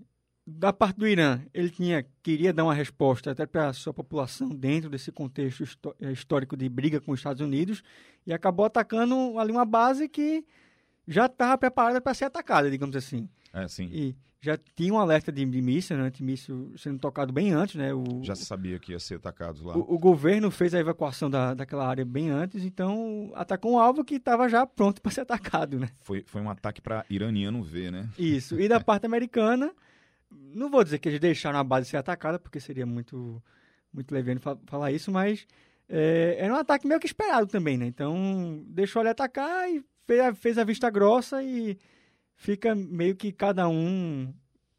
da 0.48 0.72
parte 0.72 0.98
do 0.98 1.06
Irã, 1.06 1.42
ele 1.54 1.70
tinha 1.70 2.06
queria 2.24 2.54
dar 2.54 2.64
uma 2.64 2.74
resposta 2.74 3.32
até 3.32 3.46
para 3.46 3.68
a 3.68 3.74
sua 3.74 3.94
população 3.94 4.48
dentro 4.48 4.90
desse 4.90 5.12
contexto 5.12 5.66
eh, 6.00 6.14
histórico 6.14 6.56
de 6.56 6.70
briga 6.70 7.02
com 7.02 7.12
os 7.12 7.20
Estados 7.20 7.42
Unidos 7.42 7.84
e 8.26 8.32
acabou 8.32 8.66
atacando 8.66 9.38
ali 9.38 9.52
uma 9.52 9.66
base 9.66 10.08
que 10.08 10.46
já 11.06 11.26
estava 11.26 11.58
preparada 11.58 12.00
para 12.00 12.14
ser 12.14 12.24
atacada, 12.24 12.72
digamos 12.72 12.96
assim. 12.96 13.28
É, 13.54 13.68
sim. 13.68 13.90
E 13.92 14.16
já 14.42 14.58
tinha 14.76 14.94
um 14.94 14.98
alerta 14.98 15.32
de, 15.32 15.46
de 15.46 15.62
míssil, 15.62 15.98
né, 15.98 16.04
antimíssil 16.04 16.74
sendo 16.78 16.98
tocado 16.98 17.32
bem 17.32 17.52
antes, 17.52 17.76
né? 17.76 17.94
O, 17.94 18.24
já 18.24 18.36
sabia 18.36 18.80
que 18.80 18.92
ia 18.92 19.00
ser 19.00 19.16
atacado 19.16 19.64
lá. 19.64 19.78
O, 19.78 19.96
o, 19.96 20.00
governo 20.00 20.50
fez 20.50 20.74
a 20.74 20.80
evacuação 20.80 21.30
da, 21.30 21.54
daquela 21.54 21.88
área 21.88 22.04
bem 22.04 22.30
antes, 22.30 22.64
então 22.64 23.32
atacou 23.36 23.74
um 23.74 23.80
alvo 23.80 24.04
que 24.04 24.16
estava 24.16 24.50
já 24.50 24.66
pronto 24.66 25.02
para 25.02 25.12
ser 25.12 25.22
atacado, 25.22 25.80
né? 25.80 25.90
Foi, 26.02 26.24
foi 26.26 26.42
um 26.42 26.50
ataque 26.50 26.82
para 26.82 27.06
iraniano 27.10 27.62
ver, 27.62 27.92
né? 27.92 28.10
Isso. 28.18 28.60
E 28.60 28.68
da 28.68 28.80
parte 28.82 29.06
americana 29.06 29.72
não 30.32 30.70
vou 30.70 30.84
dizer 30.84 31.00
que 31.00 31.10
eles 31.10 31.20
deixaram 31.20 31.60
a 31.60 31.64
base 31.64 31.90
ser 31.90 31.98
atacada, 31.98 32.40
porque 32.40 32.60
seria 32.60 32.86
muito, 32.86 33.42
muito 33.94 34.14
leviano 34.14 34.40
falar 34.66 34.92
isso, 34.92 35.12
mas 35.12 35.46
é, 35.88 36.38
era 36.40 36.54
um 36.54 36.58
ataque 36.58 36.88
meio 36.88 37.00
que 37.00 37.06
esperado 37.06 37.48
também, 37.48 37.78
né? 37.78 37.86
Então, 37.86 38.64
deixou 38.68 39.02
ele 39.02 39.10
atacar 39.10 39.70
e 39.70 39.84
fez 40.08 40.20
a, 40.22 40.34
fez 40.34 40.58
a 40.58 40.64
vista 40.64 40.90
grossa 40.90 41.44
e 41.44 41.78
fica 42.42 42.74
meio 42.74 43.16
que 43.16 43.32
cada 43.32 43.70
um 43.70 44.34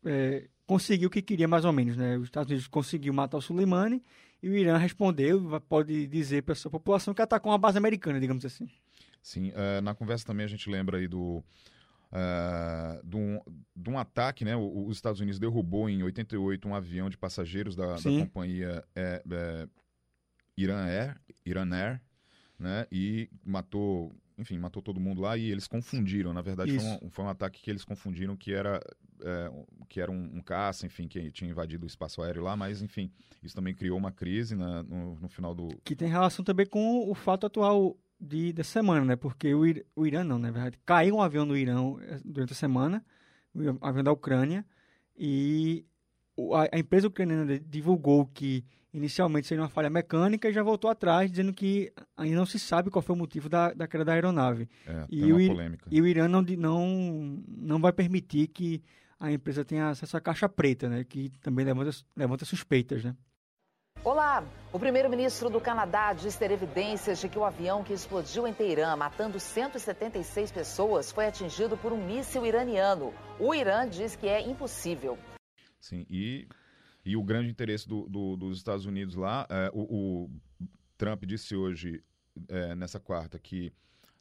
é, 0.04 0.48
conseguiu 0.66 1.06
o 1.06 1.10
que 1.10 1.22
queria 1.22 1.46
mais 1.46 1.64
ou 1.64 1.72
menos, 1.72 1.96
né? 1.96 2.18
Os 2.18 2.24
Estados 2.24 2.50
Unidos 2.50 2.66
conseguiu 2.66 3.14
matar 3.14 3.38
o 3.38 3.40
Soleimani 3.40 4.02
e 4.42 4.48
o 4.48 4.56
Irã 4.56 4.76
respondeu, 4.76 5.60
pode 5.68 6.08
dizer 6.08 6.42
para 6.42 6.54
a 6.54 6.56
sua 6.56 6.70
população 6.72 7.14
que 7.14 7.22
atacou 7.22 7.52
uma 7.52 7.58
base 7.58 7.78
americana, 7.78 8.18
digamos 8.18 8.44
assim. 8.44 8.68
Sim, 9.22 9.50
uh, 9.50 9.80
na 9.80 9.94
conversa 9.94 10.26
também 10.26 10.44
a 10.44 10.48
gente 10.48 10.68
lembra 10.68 10.98
aí 10.98 11.06
do 11.06 11.36
uh, 12.10 13.06
de, 13.06 13.16
um, 13.16 13.40
de 13.76 13.90
um 13.90 13.96
ataque, 13.96 14.44
né? 14.44 14.56
O, 14.56 14.88
os 14.88 14.96
Estados 14.96 15.20
Unidos 15.20 15.38
derrubou 15.38 15.88
em 15.88 16.02
88 16.02 16.66
um 16.66 16.74
avião 16.74 17.08
de 17.08 17.16
passageiros 17.16 17.76
da, 17.76 17.94
da 17.94 18.02
companhia 18.02 18.84
é, 18.96 19.22
é, 19.30 19.68
Iran 20.56 20.82
Air, 20.82 21.16
Iran 21.46 21.72
Air, 21.72 22.00
né? 22.58 22.88
E 22.90 23.30
matou 23.44 24.12
enfim, 24.38 24.58
matou 24.58 24.82
todo 24.82 25.00
mundo 25.00 25.20
lá 25.20 25.36
e 25.36 25.50
eles 25.50 25.66
confundiram. 25.66 26.32
Na 26.32 26.42
verdade, 26.42 26.78
foi 26.78 26.84
um, 26.84 27.10
foi 27.10 27.24
um, 27.24 27.28
ataque 27.28 27.62
que 27.62 27.70
eles 27.70 27.84
confundiram 27.84 28.36
que 28.36 28.52
era, 28.52 28.80
é, 29.22 29.50
que 29.88 30.00
era 30.00 30.10
um, 30.10 30.36
um, 30.36 30.40
caça, 30.40 30.86
enfim, 30.86 31.08
que 31.08 31.30
tinha 31.30 31.50
invadido 31.50 31.84
o 31.84 31.86
espaço 31.86 32.22
aéreo 32.22 32.42
lá, 32.42 32.56
mas, 32.56 32.82
enfim, 32.82 33.10
isso 33.42 33.54
também 33.54 33.74
criou 33.74 33.98
uma 33.98 34.12
crise 34.12 34.54
na, 34.54 34.82
no, 34.82 35.16
no, 35.16 35.28
final 35.28 35.54
do. 35.54 35.68
Que 35.84 35.94
tem 35.94 36.08
relação 36.08 36.44
também 36.44 36.66
com 36.66 37.10
o 37.10 37.14
fato 37.14 37.46
atual 37.46 37.96
de, 38.20 38.52
da 38.52 38.64
semana, 38.64 39.04
né? 39.04 39.16
Porque 39.16 39.54
o, 39.54 39.66
Ir, 39.66 39.86
o 39.96 40.06
Irã, 40.06 40.22
não, 40.24 40.38
na 40.38 40.50
verdade, 40.50 40.78
caiu 40.84 41.16
um 41.16 41.22
avião 41.22 41.44
no 41.44 41.56
Irã 41.56 41.94
é, 42.02 42.20
durante 42.24 42.52
a 42.52 42.56
semana, 42.56 43.04
um 43.54 43.78
avião 43.80 44.04
da 44.04 44.12
Ucrânia, 44.12 44.64
e 45.16 45.84
a, 46.54 46.76
a 46.76 46.78
empresa 46.78 47.08
ucraniana 47.08 47.58
divulgou 47.58 48.26
que 48.26 48.64
inicialmente 48.92 49.46
seria 49.46 49.62
uma 49.62 49.68
falha 49.68 49.88
mecânica 49.88 50.48
e 50.48 50.52
já 50.52 50.62
voltou 50.62 50.90
atrás, 50.90 51.30
dizendo 51.30 51.52
que 51.52 51.92
ainda 52.16 52.36
não 52.36 52.46
se 52.46 52.58
sabe 52.58 52.90
qual 52.90 53.02
foi 53.02 53.14
o 53.14 53.18
motivo 53.18 53.48
da, 53.48 53.72
da 53.72 53.88
queda 53.88 54.04
da 54.04 54.12
aeronave. 54.12 54.68
É, 54.86 55.06
e, 55.08 55.32
o, 55.32 55.36
polêmica. 55.48 55.88
e 55.90 56.00
o 56.00 56.06
Irã 56.06 56.28
não, 56.28 56.42
não, 56.42 57.42
não 57.48 57.80
vai 57.80 57.92
permitir 57.92 58.48
que 58.48 58.82
a 59.18 59.32
empresa 59.32 59.64
tenha 59.64 59.88
acesso 59.88 60.16
à 60.16 60.20
caixa 60.20 60.48
preta, 60.48 60.88
né, 60.88 61.04
que 61.04 61.30
também 61.40 61.64
levanta, 61.64 61.90
levanta 62.16 62.44
suspeitas. 62.44 63.04
Né? 63.04 63.16
Olá! 64.04 64.44
O 64.72 64.80
primeiro-ministro 64.80 65.48
do 65.48 65.60
Canadá 65.60 66.12
diz 66.12 66.34
ter 66.34 66.50
evidências 66.50 67.20
de 67.20 67.28
que 67.28 67.38
o 67.38 67.44
avião 67.44 67.84
que 67.84 67.92
explodiu 67.92 68.48
em 68.48 68.52
Teherã, 68.52 68.96
matando 68.96 69.38
176 69.38 70.50
pessoas, 70.50 71.12
foi 71.12 71.26
atingido 71.26 71.76
por 71.76 71.92
um 71.92 72.04
míssil 72.04 72.44
iraniano. 72.44 73.14
O 73.38 73.54
Irã 73.54 73.88
diz 73.88 74.16
que 74.16 74.26
é 74.26 74.40
impossível. 74.40 75.16
Sim, 75.78 76.04
e 76.10 76.48
e 77.04 77.16
o 77.16 77.22
grande 77.22 77.50
interesse 77.50 77.88
do, 77.88 78.08
do, 78.08 78.36
dos 78.36 78.58
Estados 78.58 78.86
Unidos 78.86 79.14
lá, 79.14 79.46
é, 79.50 79.70
o, 79.72 79.80
o, 79.80 80.30
Trump 80.96 81.24
disse 81.24 81.56
hoje, 81.56 82.02
é, 82.48 82.74
nessa 82.74 83.00
quarta, 83.00 83.38
que 83.38 83.72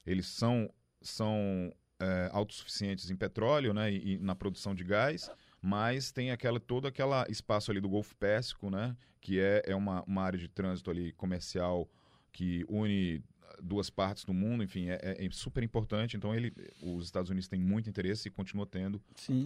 eles 0.05 0.25
são, 0.25 0.67
são 1.01 1.71
é, 1.99 2.29
autossuficientes 2.31 3.11
em 3.11 3.15
petróleo 3.15 3.73
né, 3.73 3.91
e, 3.91 4.13
e, 4.13 4.17
na 4.17 4.33
produção 4.33 4.73
de 4.73 4.83
gás, 4.83 5.29
mas 5.61 6.11
tem 6.11 6.31
aquela, 6.31 6.59
todo 6.59 6.87
aquele 6.87 7.13
espaço 7.29 7.69
ali 7.69 7.79
do 7.79 7.87
Golfo 7.87 8.15
Pérsico, 8.15 8.71
né, 8.71 8.97
que 9.19 9.39
é, 9.39 9.61
é 9.65 9.75
uma, 9.75 10.03
uma 10.03 10.23
área 10.23 10.39
de 10.39 10.47
trânsito 10.47 10.89
ali 10.89 11.11
comercial 11.13 11.87
que 12.31 12.65
une 12.67 13.23
duas 13.61 13.89
partes 13.89 14.25
do 14.25 14.33
mundo, 14.33 14.63
enfim, 14.63 14.89
é, 14.89 14.99
é, 15.01 15.29
super 15.31 15.63
importante. 15.63 16.17
Então, 16.17 16.33
ele, 16.33 16.53
os 16.81 17.05
Estados 17.05 17.29
Unidos 17.29 17.47
têm 17.47 17.59
muito 17.59 17.89
interesse 17.89 18.27
e 18.27 18.31
continua 18.31 18.65
tendo, 18.65 19.01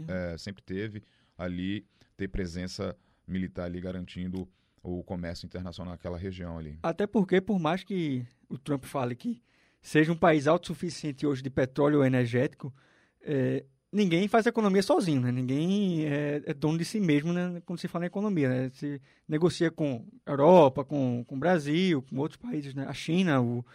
é, 0.07 0.37
sempre 0.37 0.63
teve 0.63 1.03
ali 1.37 1.85
ter 2.15 2.27
presença 2.29 2.95
militar 3.27 3.65
ali 3.65 3.79
garantindo 3.79 4.47
o 4.81 5.03
comércio 5.03 5.45
internacional 5.45 5.93
naquela 5.93 6.17
região 6.17 6.57
ali. 6.57 6.77
Até 6.83 7.07
porque, 7.07 7.41
por 7.41 7.59
mais 7.59 7.83
que 7.83 8.25
o 8.47 8.57
Trump 8.57 8.85
fale 8.85 9.15
que 9.15 9.41
seja 9.81 10.11
um 10.11 10.17
país 10.17 10.47
autossuficiente 10.47 11.25
hoje 11.25 11.41
de 11.41 11.49
petróleo 11.49 12.03
energético, 12.03 12.73
é, 13.21 13.65
ninguém 13.91 14.27
faz 14.27 14.45
economia 14.45 14.83
sozinho, 14.83 15.21
né? 15.21 15.31
Ninguém 15.31 16.05
é, 16.05 16.41
é, 16.45 16.53
dono 16.53 16.77
de 16.77 16.85
si 16.85 16.99
mesmo 16.99 17.33
né? 17.33 17.61
quando 17.65 17.79
se 17.79 17.87
fala 17.87 18.05
em 18.05 18.07
economia, 18.07 18.49
né? 18.49 18.69
Se 18.73 19.01
negocia 19.27 19.71
com 19.71 20.05
Europa, 20.25 20.83
com, 20.83 21.23
com 21.25 21.35
o 21.35 21.39
Brasil, 21.39 22.01
com 22.03 22.17
outros 22.17 22.37
países, 22.37 22.73
né? 22.73 22.85
A 22.87 22.93
China, 22.93 23.41
o, 23.41 23.65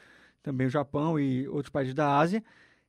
também 0.42 0.66
o 0.66 0.70
Japão 0.70 1.18
e 1.18 1.48
outros 1.48 1.70
países 1.70 1.94
da 1.94 2.18
Ásia. 2.18 2.42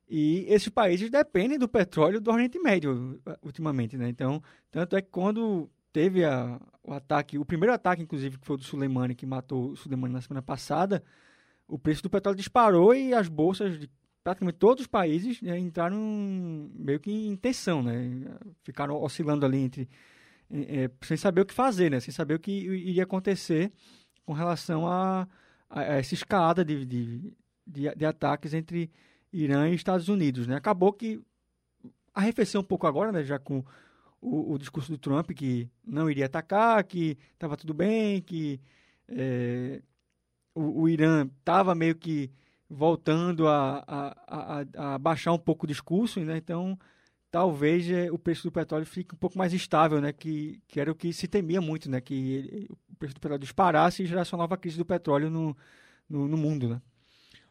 E 0.08 0.44
esses 0.48 0.68
países 0.68 1.10
dependem 1.10 1.58
do 1.58 1.68
petróleo 1.68 2.20
do 2.20 2.30
Oriente 2.30 2.58
Médio, 2.58 3.20
ultimamente, 3.42 3.96
né? 3.96 4.08
Então, 4.08 4.42
tanto 4.70 4.94
é 4.94 5.00
que 5.00 5.08
quando 5.10 5.70
teve 5.92 6.24
a, 6.24 6.60
o 6.82 6.92
ataque, 6.92 7.38
o 7.38 7.44
primeiro 7.44 7.72
ataque, 7.72 8.02
inclusive, 8.02 8.38
que 8.38 8.46
foi 8.46 8.54
o 8.54 8.58
do 8.58 8.64
Soleimani, 8.64 9.14
que 9.14 9.26
matou 9.26 9.70
o 9.70 9.76
Soleimani 9.76 10.14
na 10.14 10.20
semana 10.20 10.42
passada, 10.42 11.02
o 11.68 11.78
preço 11.78 12.02
do 12.02 12.10
petróleo 12.10 12.36
disparou 12.36 12.94
e 12.94 13.14
as 13.14 13.28
bolsas 13.28 13.78
de 13.78 13.90
praticamente 14.22 14.58
todos 14.58 14.82
os 14.82 14.86
países 14.86 15.40
né, 15.42 15.58
entraram 15.58 15.98
meio 16.74 17.00
que 17.00 17.10
em 17.10 17.36
tensão, 17.36 17.82
né? 17.82 18.36
Ficaram 18.62 19.00
oscilando 19.02 19.44
ali 19.44 19.58
entre 19.58 19.88
é, 20.50 20.90
sem 21.02 21.16
saber 21.16 21.40
o 21.40 21.46
que 21.46 21.54
fazer, 21.54 21.90
né? 21.90 21.98
Sem 21.98 22.12
saber 22.12 22.34
o 22.34 22.38
que 22.38 22.52
iria 22.52 23.02
acontecer 23.02 23.72
com 24.24 24.32
relação 24.32 24.86
a, 24.86 25.26
a 25.68 25.82
essa 25.82 26.14
escalada 26.14 26.64
de, 26.64 26.84
de, 26.84 27.34
de, 27.66 27.94
de, 27.94 28.04
ataques 28.04 28.54
entre 28.54 28.90
Irã 29.32 29.68
e 29.68 29.74
Estados 29.74 30.08
Unidos, 30.08 30.46
né? 30.46 30.56
Acabou 30.56 30.92
que 30.92 31.20
arrefeceu 32.14 32.60
um 32.60 32.64
pouco 32.64 32.86
agora, 32.86 33.10
né? 33.10 33.24
Já 33.24 33.38
com 33.38 33.64
o, 34.22 34.52
o, 34.52 34.58
discurso 34.58 34.92
do 34.92 34.96
Trump 34.96 35.32
que 35.32 35.68
não 35.84 36.08
iria 36.08 36.26
atacar, 36.26 36.84
que 36.84 37.18
estava 37.32 37.56
tudo 37.56 37.74
bem, 37.74 38.22
que 38.22 38.60
é, 39.08 39.82
o, 40.54 40.82
o, 40.82 40.88
Irã 40.88 41.28
estava 41.40 41.74
meio 41.74 41.96
que 41.96 42.30
voltando 42.70 43.48
a, 43.48 43.84
a, 43.86 44.16
a, 44.28 44.94
a, 44.94 44.98
baixar 44.98 45.32
um 45.32 45.38
pouco 45.38 45.66
o 45.66 45.68
discurso, 45.68 46.20
né? 46.20 46.36
então 46.36 46.78
talvez 47.32 47.90
é, 47.90 48.12
o 48.12 48.18
preço 48.18 48.44
do 48.44 48.52
petróleo 48.52 48.86
fique 48.86 49.12
um 49.12 49.18
pouco 49.18 49.36
mais 49.36 49.52
estável, 49.52 50.00
né? 50.00 50.12
que, 50.12 50.62
que 50.68 50.78
era 50.78 50.92
o 50.92 50.94
que 50.94 51.12
se 51.12 51.26
temia 51.26 51.60
muito, 51.60 51.90
né? 51.90 52.00
que 52.00 52.14
ele, 52.14 52.68
o 52.70 52.96
preço 52.96 53.14
do 53.14 53.20
petróleo 53.20 53.40
disparasse 53.40 54.04
e 54.04 54.06
gerasse 54.06 54.32
uma 54.32 54.44
nova 54.44 54.56
crise 54.56 54.78
do 54.78 54.86
petróleo 54.86 55.28
no, 55.28 55.56
no, 56.08 56.28
no 56.28 56.36
mundo. 56.36 56.68
Né? 56.68 56.80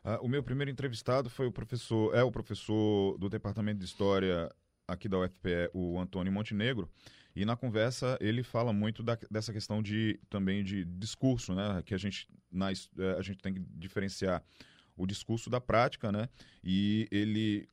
Ah, 0.04 0.20
o 0.22 0.28
meu 0.28 0.42
primeiro 0.42 0.72
entrevistado 0.72 1.30
foi 1.30 1.48
o 1.48 1.52
professor, 1.52 2.16
é 2.16 2.24
o 2.24 2.32
professor 2.32 3.18
do 3.18 3.28
Departamento 3.28 3.80
de 3.80 3.86
História 3.86 4.50
aqui 4.92 5.08
da 5.08 5.20
UFPE, 5.20 5.70
o 5.74 6.00
Antônio 6.00 6.32
Montenegro, 6.32 6.90
e 7.36 7.46
na 7.46 7.56
conversa 7.56 8.18
ele 8.20 8.44
fala 8.44 8.74
muito 8.74 9.02
da, 9.02 9.18
dessa 9.30 9.54
questão 9.54 9.82
de 9.82 10.20
também 10.30 10.64
de 10.64 10.84
discurso, 10.86 11.56
né? 11.56 11.82
Que 11.86 11.94
a 11.94 11.98
gente, 11.98 12.28
na, 12.52 12.72
é, 12.72 13.12
a 13.18 13.22
gente 13.22 13.40
tem 13.40 13.54
que 13.54 13.60
diferenciar 13.76 14.44
o 14.98 15.06
discurso 15.06 15.50
da 15.50 15.62
prática, 15.62 16.12
né? 16.12 16.28
E 16.64 17.08
ele 17.10 17.68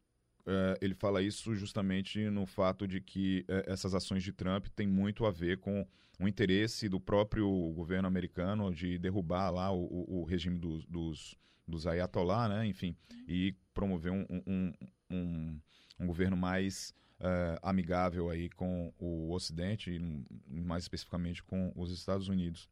é, 0.46 0.78
ele 0.80 0.94
fala 0.94 1.20
isso 1.20 1.54
justamente 1.54 2.30
no 2.30 2.46
fato 2.46 2.88
de 2.88 3.00
que 3.00 3.44
é, 3.48 3.64
essas 3.66 3.94
ações 3.94 4.22
de 4.22 4.32
Trump 4.32 4.66
têm 4.68 4.86
muito 4.86 5.26
a 5.26 5.30
ver 5.30 5.58
com 5.58 5.86
o 6.18 6.26
interesse 6.26 6.88
do 6.88 6.98
próprio 6.98 7.46
governo 7.74 8.08
americano 8.08 8.74
de 8.74 8.98
derrubar 8.98 9.50
lá 9.50 9.70
o, 9.70 10.20
o 10.20 10.24
regime 10.24 10.58
dos, 10.58 10.86
dos, 10.86 11.36
dos 11.66 11.86
ayatollah, 11.86 12.48
né? 12.48 12.66
Enfim, 12.66 12.96
e 13.26 13.54
promover 13.74 14.10
um, 14.10 14.24
um, 14.46 14.72
um, 15.10 15.60
um 16.00 16.06
governo 16.06 16.36
mais 16.36 16.94
uh, 17.20 17.58
amigável 17.62 18.30
aí 18.30 18.48
com 18.50 18.92
o 18.98 19.32
Ocidente 19.32 19.90
e 19.90 20.60
mais 20.60 20.84
especificamente 20.84 21.42
com 21.42 21.72
os 21.76 21.92
Estados 21.92 22.28
Unidos. 22.28 22.68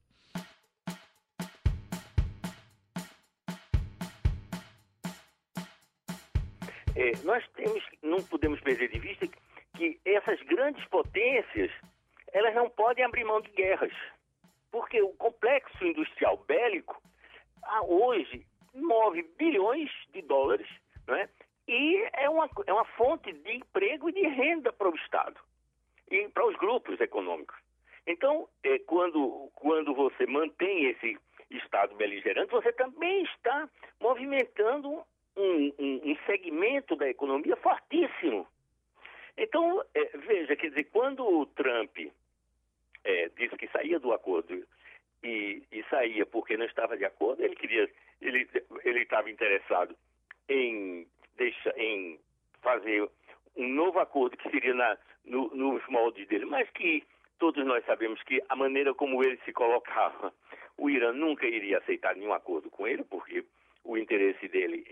É, 6.94 7.12
nós 7.24 7.46
temos, 7.54 7.84
não 8.02 8.22
podemos 8.22 8.58
perder 8.60 8.88
de 8.88 8.98
vista 8.98 9.28
que 9.74 10.00
essas 10.04 10.40
grandes 10.42 10.82
potências 10.86 11.70
elas 12.32 12.54
não 12.54 12.70
podem 12.70 13.04
abrir 13.04 13.24
mão 13.24 13.40
de 13.40 13.50
guerras, 13.50 13.92
porque 14.70 15.00
o 15.02 15.10
complexo 15.10 15.84
industrial 15.84 16.42
bélico 16.48 17.00
hoje 17.86 18.46
move 18.74 19.22
bilhões 19.38 19.90
de 20.12 20.22
dólares, 20.22 20.68
não 21.06 21.16
é? 21.16 21.28
E 21.68 22.08
é 22.12 22.28
uma, 22.30 22.48
é 22.66 22.72
uma 22.72 22.84
fonte 22.84 23.32
de 23.32 23.52
emprego 23.52 24.08
e 24.08 24.12
de 24.12 24.26
renda 24.26 24.72
para 24.72 24.88
o 24.88 24.94
Estado 24.94 25.38
e 26.10 26.28
para 26.28 26.46
os 26.46 26.56
grupos 26.56 27.00
econômicos. 27.00 27.56
Então, 28.06 28.48
é, 28.62 28.78
quando, 28.80 29.50
quando 29.54 29.92
você 29.94 30.26
mantém 30.26 30.86
esse 30.86 31.18
Estado 31.50 31.94
beligerante, 31.96 32.50
você 32.50 32.72
também 32.72 33.22
está 33.24 33.68
movimentando 34.00 35.04
um, 35.36 35.72
um, 35.78 36.10
um 36.10 36.16
segmento 36.26 36.96
da 36.96 37.08
economia 37.08 37.56
fortíssimo. 37.56 38.46
Então, 39.36 39.82
é, 39.94 40.16
veja, 40.18 40.56
quer 40.56 40.68
dizer, 40.70 40.84
quando 40.84 41.26
o 41.26 41.46
Trump 41.46 41.98
é, 43.04 43.28
disse 43.36 43.56
que 43.56 43.68
saía 43.68 43.98
do 43.98 44.12
acordo 44.12 44.66
e, 45.22 45.62
e, 45.70 45.84
saía 45.90 46.24
porque 46.24 46.56
não 46.56 46.64
estava 46.64 46.96
de 46.96 47.04
acordo, 47.04 47.42
ele 47.42 47.54
queria, 47.54 47.88
ele, 48.20 48.48
ele 48.84 49.02
estava 49.02 49.30
interessado 49.30 49.96
em 50.48 51.06
deixa, 51.36 51.74
em 51.76 52.18
fazer 52.62 53.08
um 53.56 53.68
novo 53.68 53.98
acordo 53.98 54.36
que 54.36 54.50
seria 54.50 54.74
na, 54.74 54.98
no, 55.24 55.48
nos 55.54 55.86
moldes 55.88 56.26
dele, 56.28 56.44
mas 56.44 56.68
que 56.70 57.02
todos 57.38 57.64
nós 57.64 57.84
sabemos 57.84 58.22
que 58.22 58.42
a 58.48 58.56
maneira 58.56 58.94
como 58.94 59.22
ele 59.22 59.38
se 59.44 59.52
colocava, 59.52 60.32
o 60.76 60.90
Irã 60.90 61.12
nunca 61.12 61.46
iria 61.46 61.78
aceitar 61.78 62.14
nenhum 62.14 62.32
acordo 62.32 62.70
com 62.70 62.86
ele, 62.86 63.04
porque 63.04 63.44
o 63.84 63.96
interesse 63.96 64.48
dele 64.48 64.84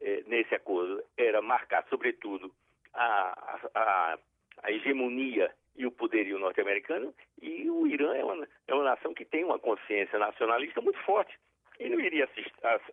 é, 0.00 0.22
nesse 0.26 0.54
acordo 0.54 1.02
era 1.16 1.42
marcar, 1.42 1.84
sobretudo, 1.88 2.52
a, 2.94 3.58
a, 3.74 4.18
a 4.62 4.72
hegemonia 4.72 5.52
e 5.76 5.86
o 5.86 5.92
poderio 5.92 6.38
norte-americano, 6.38 7.14
e 7.40 7.70
o 7.70 7.86
Irã 7.86 8.14
é 8.14 8.24
uma, 8.24 8.48
é 8.66 8.74
uma 8.74 8.84
nação 8.84 9.14
que 9.14 9.24
tem 9.24 9.44
uma 9.44 9.58
consciência 9.58 10.18
nacionalista 10.18 10.80
muito 10.80 10.98
forte, 11.00 11.38
e 11.78 11.88
não 11.88 12.00
iria 12.00 12.28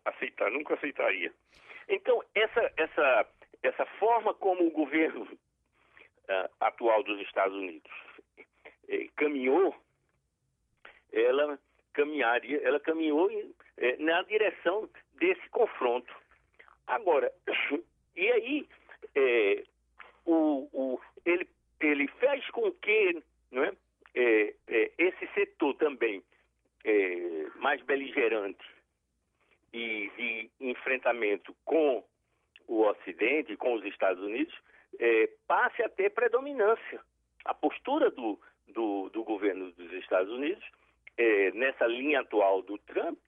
aceitar, 0.06 0.52
nunca 0.52 0.76
aceitaria. 0.76 1.32
Então, 1.88 2.24
essa, 2.34 2.72
essa, 2.78 3.28
essa 3.64 3.86
forma 3.98 4.34
como 4.34 4.68
o 4.68 4.72
governo 4.72 5.24
uh, 5.24 6.50
atual 6.60 7.04
dos 7.04 7.20
Estados 7.22 7.56
Unidos 7.56 7.92
eh, 8.88 9.08
caminhou, 9.16 9.76
ela 11.12 11.60
caminharia, 11.94 12.62
ela 12.64 12.80
caminhou 12.80 13.30
eh, 13.78 13.96
na 13.98 14.22
direção 14.24 14.90
desse 15.14 15.48
confronto. 15.50 16.14
Agora, 16.88 17.32
e 18.16 18.32
aí 18.32 18.68
é, 19.16 19.64
o, 20.26 20.68
o, 20.74 21.02
ele, 21.26 21.48
ele 21.80 22.08
fez 22.20 22.48
com 22.50 22.72
que 22.72 23.24
não 23.52 23.64
é, 23.64 23.74
é, 24.16 24.54
é 24.68 24.92
esse 24.98 25.28
setor 25.34 25.76
também 25.76 26.24
é, 26.84 27.48
mais 27.56 27.82
beligerante 27.84 28.75
e 29.76 30.10
de 30.16 30.50
enfrentamento 30.62 31.54
com 31.66 32.02
o 32.68 32.82
Ocidente, 32.84 33.58
com 33.58 33.74
os 33.74 33.84
Estados 33.84 34.24
Unidos, 34.24 34.56
é, 34.98 35.30
passe 35.46 35.84
a 35.84 35.90
ter 35.90 36.12
predominância. 36.12 37.02
A 37.44 37.54
postura 37.54 38.10
do, 38.10 38.40
do, 38.70 39.10
do 39.10 39.24
governo 39.24 39.72
dos 39.74 39.92
Estados 39.94 40.32
Unidos, 40.32 40.64
é, 41.18 41.52
nessa 41.52 41.86
linha 41.86 42.22
atual 42.22 42.62
do 42.62 42.78
Trump, 42.80 43.20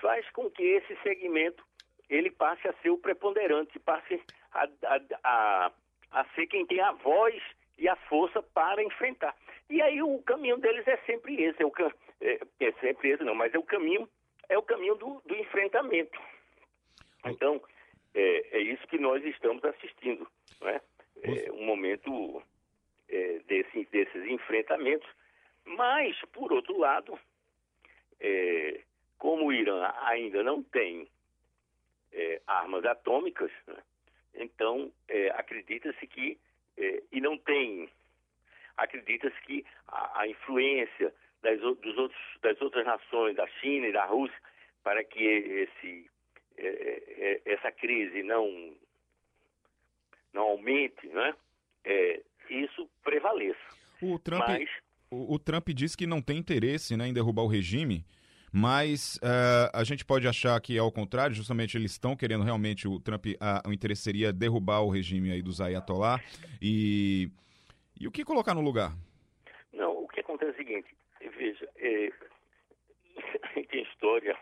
faz 0.00 0.28
com 0.30 0.50
que 0.50 0.62
esse 0.62 0.94
segmento 1.02 1.64
ele 2.10 2.30
passe 2.30 2.68
a 2.68 2.74
ser 2.74 2.90
o 2.90 2.98
preponderante, 2.98 3.78
passe 3.78 4.20
a, 4.52 4.64
a, 4.64 5.00
a, 5.24 5.72
a 6.10 6.24
ser 6.34 6.46
quem 6.46 6.66
tem 6.66 6.80
a 6.80 6.92
voz 6.92 7.42
e 7.78 7.88
a 7.88 7.96
força 7.96 8.42
para 8.42 8.82
enfrentar. 8.82 9.34
E 9.70 9.80
aí 9.80 10.02
o 10.02 10.22
caminho 10.22 10.58
deles 10.58 10.86
é 10.86 10.98
sempre 10.98 11.42
esse, 11.42 11.62
é, 11.62 11.66
o, 11.66 11.72
é, 12.20 12.38
é 12.60 12.72
sempre 12.72 13.10
esse 13.10 13.24
não, 13.24 13.34
mas 13.34 13.54
é 13.54 13.58
o 13.58 13.62
caminho 13.62 14.06
é 14.54 14.58
o 14.58 14.62
caminho 14.62 14.94
do, 14.94 15.20
do 15.26 15.34
enfrentamento. 15.36 16.20
Então 17.26 17.60
é, 18.14 18.56
é, 18.56 18.60
isso 18.60 18.86
que 18.86 18.98
nós 18.98 19.24
estamos 19.24 19.64
assistindo, 19.64 20.28
não 20.60 20.68
é? 20.68 20.80
é 21.22 21.52
um 21.52 21.64
momento 21.64 22.42
é, 23.08 23.40
desse, 23.46 23.84
desses 23.86 24.24
enfrentamentos. 24.26 25.08
Mas 25.64 26.16
por 26.32 26.52
outro 26.52 26.78
lado, 26.78 27.18
é, 28.20 28.80
como 29.18 29.46
o 29.46 29.52
Irã 29.52 29.92
ainda 30.02 30.42
não 30.44 30.62
tem 30.62 31.08
é, 32.12 32.40
armas 32.46 32.84
atômicas, 32.84 33.50
né? 33.66 33.82
então 34.34 34.92
é, 35.08 35.30
acredita-se 35.30 36.06
que 36.06 36.38
e 37.12 37.20
não 37.20 37.38
tem 37.38 37.88
acredita-se 38.76 39.40
que 39.42 39.64
a, 39.86 40.22
a 40.22 40.28
influência 40.28 41.14
das, 41.44 41.60
dos 41.60 41.96
outros, 41.96 42.20
das 42.42 42.60
outras 42.60 42.84
nações, 42.84 43.36
da 43.36 43.46
China 43.60 43.86
e 43.86 43.92
da 43.92 44.04
Rússia, 44.06 44.36
para 44.82 45.04
que 45.04 45.22
esse, 45.22 46.10
é, 46.56 47.42
é, 47.46 47.52
essa 47.52 47.70
crise 47.70 48.22
não, 48.22 48.74
não 50.32 50.42
aumente, 50.42 51.06
né? 51.08 51.34
É, 51.84 52.22
isso 52.50 52.88
prevaleça. 53.02 53.60
O 54.02 54.18
Trump, 54.18 54.48
Mas, 54.48 54.68
o, 55.10 55.34
o, 55.34 55.38
Trump 55.38 55.68
disse 55.68 55.96
que 55.96 56.06
não 56.06 56.20
tem 56.20 56.38
interesse 56.38 56.96
né, 56.96 57.06
em 57.06 57.14
derrubar 57.14 57.42
o 57.42 57.48
regime, 57.48 58.04
mas 58.52 59.16
uh, 59.16 59.70
a 59.72 59.84
gente 59.84 60.04
pode 60.04 60.26
achar 60.26 60.60
que 60.60 60.76
é 60.76 60.80
ao 60.80 60.92
contrário, 60.92 61.34
justamente 61.34 61.76
eles 61.76 61.92
estão 61.92 62.16
querendo 62.16 62.44
realmente, 62.44 62.88
o 62.88 62.98
Trump, 63.00 63.26
uh, 63.26 63.68
o 63.68 63.72
interesse 63.72 64.02
seria 64.02 64.32
derrubar 64.32 64.80
o 64.80 64.90
regime 64.90 65.30
aí 65.30 65.42
dos 65.42 65.60
Ayatollah 65.60 66.20
e 66.60 67.30
e 68.00 68.08
o 68.08 68.10
que 68.10 68.24
colocar 68.24 68.54
no 68.54 68.60
lugar? 68.60 68.92
Não, 69.72 70.02
o 70.02 70.08
que 70.08 70.20
acontece 70.20 70.50
é 70.50 70.54
o 70.54 70.56
seguinte, 70.56 70.94
veja, 71.54 71.70
é, 71.76 72.12
tem 73.66 73.82
história, 73.82 74.38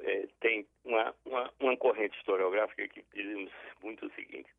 é, 0.00 0.28
tem 0.40 0.66
uma, 0.84 1.14
uma, 1.24 1.52
uma, 1.60 1.76
corrente 1.76 2.16
historiográfica 2.18 2.86
que 2.88 3.04
dizemos 3.14 3.52
muito 3.82 4.06
o 4.06 4.10
seguinte, 4.12 4.50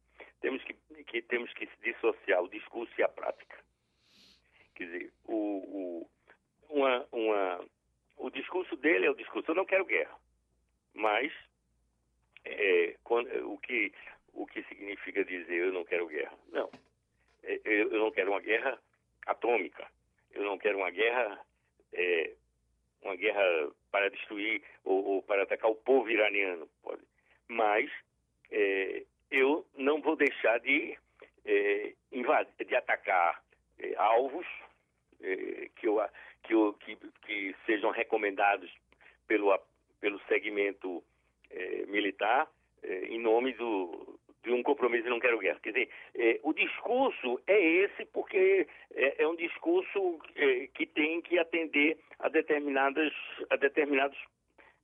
temos 0.42 0.64
que, 0.64 0.74
que, 1.06 1.22
temos 1.24 1.52
que 1.54 1.70
dissociar 1.84 2.44
o 2.44 2.50
discurso 2.50 2.94
e 2.98 3.04
a 3.04 3.10
prática. 3.10 3.58
Quer 4.76 4.86
dizer, 4.86 5.14
o, 5.26 5.36
o, 5.36 6.10
uma, 6.70 7.08
uma, 7.12 7.66
o 8.18 8.30
discurso 8.30 8.76
dele 8.76 9.06
é 9.06 9.12
o 9.12 9.16
discurso, 9.16 9.52
eu 9.52 9.56
não 9.56 9.66
quero 9.66 9.86
guerra, 9.86 10.16
mas 10.94 11.32
é, 12.46 12.96
quando, 13.04 13.28
o, 13.52 13.58
que, 13.60 13.92
o 14.34 14.46
que 14.46 14.64
significa 14.64 15.24
dizer 15.24 15.66
eu 15.66 15.74
não 15.74 15.84
quero 15.84 16.08
guerra? 16.08 16.38
Não, 16.52 16.70
é, 17.44 17.60
eu 17.66 18.00
não 18.00 18.12
quero 18.12 18.32
uma 18.32 18.42
guerra 18.42 18.80
atômica, 19.26 19.88
eu 20.32 20.44
não 20.44 20.58
quero 20.58 20.78
uma 20.78 20.92
guerra, 20.92 21.40
é, 21.94 22.32
uma 23.02 23.16
guerra 23.16 23.72
para 23.92 24.10
destruir 24.10 24.62
ou, 24.84 25.04
ou, 25.06 25.24
para 25.24 25.44
atacar 25.44 25.70
o 25.72 25.76
povo 25.76 26.10
iraniano, 26.10 26.68
pode. 26.84 27.02
mas 27.48 27.90
é, 28.52 29.04
eu 29.32 29.66
não 29.76 30.02
vou 30.02 30.16
deixar 30.16 30.60
de, 30.60 30.98
é, 31.46 31.94
invadir, 32.12 32.66
de 32.66 32.76
atacar 32.76 33.42
é, 33.80 33.96
alvos 33.96 34.46
é, 35.22 35.70
que, 35.76 35.88
eu, 35.88 36.02
que, 36.44 36.54
eu, 36.54 36.74
que, 36.74 36.96
que, 37.26 37.56
sejam 37.66 37.92
recomendados 37.92 38.72
pelo, 39.28 39.58
pelo 40.00 40.20
segmento 40.28 41.04
militar 41.88 42.50
em 42.84 43.20
nome 43.20 43.54
do, 43.54 44.20
de 44.44 44.52
um 44.52 44.64
compromisso 44.64 45.08
e 45.08 45.10
não 45.10 45.20
quero 45.20 45.40
guerra. 45.40 45.60
Quer 45.62 45.72
dizer, 45.72 45.90
é, 46.16 46.40
o 46.44 46.54
discurso 46.54 47.42
é 47.48 47.60
esse 47.60 48.06
porque 48.06 48.68
é, 48.96 49.24
é 49.24 49.28
um 49.28 49.36
discurso 49.36 50.20
é, 50.36 50.68
que 50.74 50.86
tem 50.86 51.22
que 51.22 51.38
atender 51.38 51.98
a, 52.20 52.30
determinadas, 52.30 53.14
a 53.50 53.56
determinados, 53.56 54.18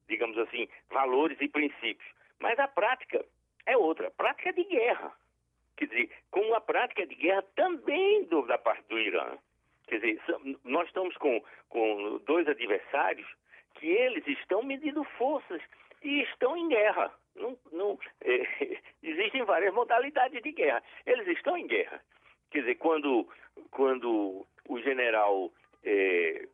digamos 0.07 0.37
assim, 0.37 0.67
valores 0.89 1.37
e 1.39 1.47
princípios. 1.47 2.07
Mas 2.39 2.59
a 2.59 2.67
prática 2.67 3.23
é 3.65 3.77
outra, 3.77 4.07
a 4.07 4.11
prática 4.11 4.51
de 4.51 4.63
guerra. 4.65 5.13
Quer 5.77 5.87
dizer, 5.87 6.09
com 6.29 6.53
a 6.53 6.61
prática 6.61 7.05
de 7.05 7.15
guerra 7.15 7.43
também 7.55 8.23
do, 8.25 8.45
da 8.45 8.57
parte 8.57 8.87
do 8.89 8.99
Irã. 8.99 9.37
Quer 9.87 9.99
dizer, 9.99 10.21
nós 10.63 10.87
estamos 10.87 11.15
com, 11.17 11.43
com 11.69 12.21
dois 12.25 12.47
adversários 12.47 13.27
que 13.75 13.87
eles 13.87 14.25
estão 14.27 14.63
medindo 14.63 15.03
forças 15.17 15.61
e 16.01 16.21
estão 16.21 16.55
em 16.55 16.67
guerra. 16.69 17.13
Não, 17.35 17.57
não, 17.71 17.99
é, 18.21 18.79
existem 19.01 19.43
várias 19.43 19.73
modalidades 19.73 20.41
de 20.41 20.51
guerra. 20.51 20.83
Eles 21.05 21.27
estão 21.27 21.57
em 21.57 21.67
guerra. 21.67 22.01
Quer 22.51 22.59
dizer, 22.59 22.75
quando, 22.75 23.27
quando 23.71 24.45
o 24.67 24.79
general 24.81 25.51
é, 25.83 26.47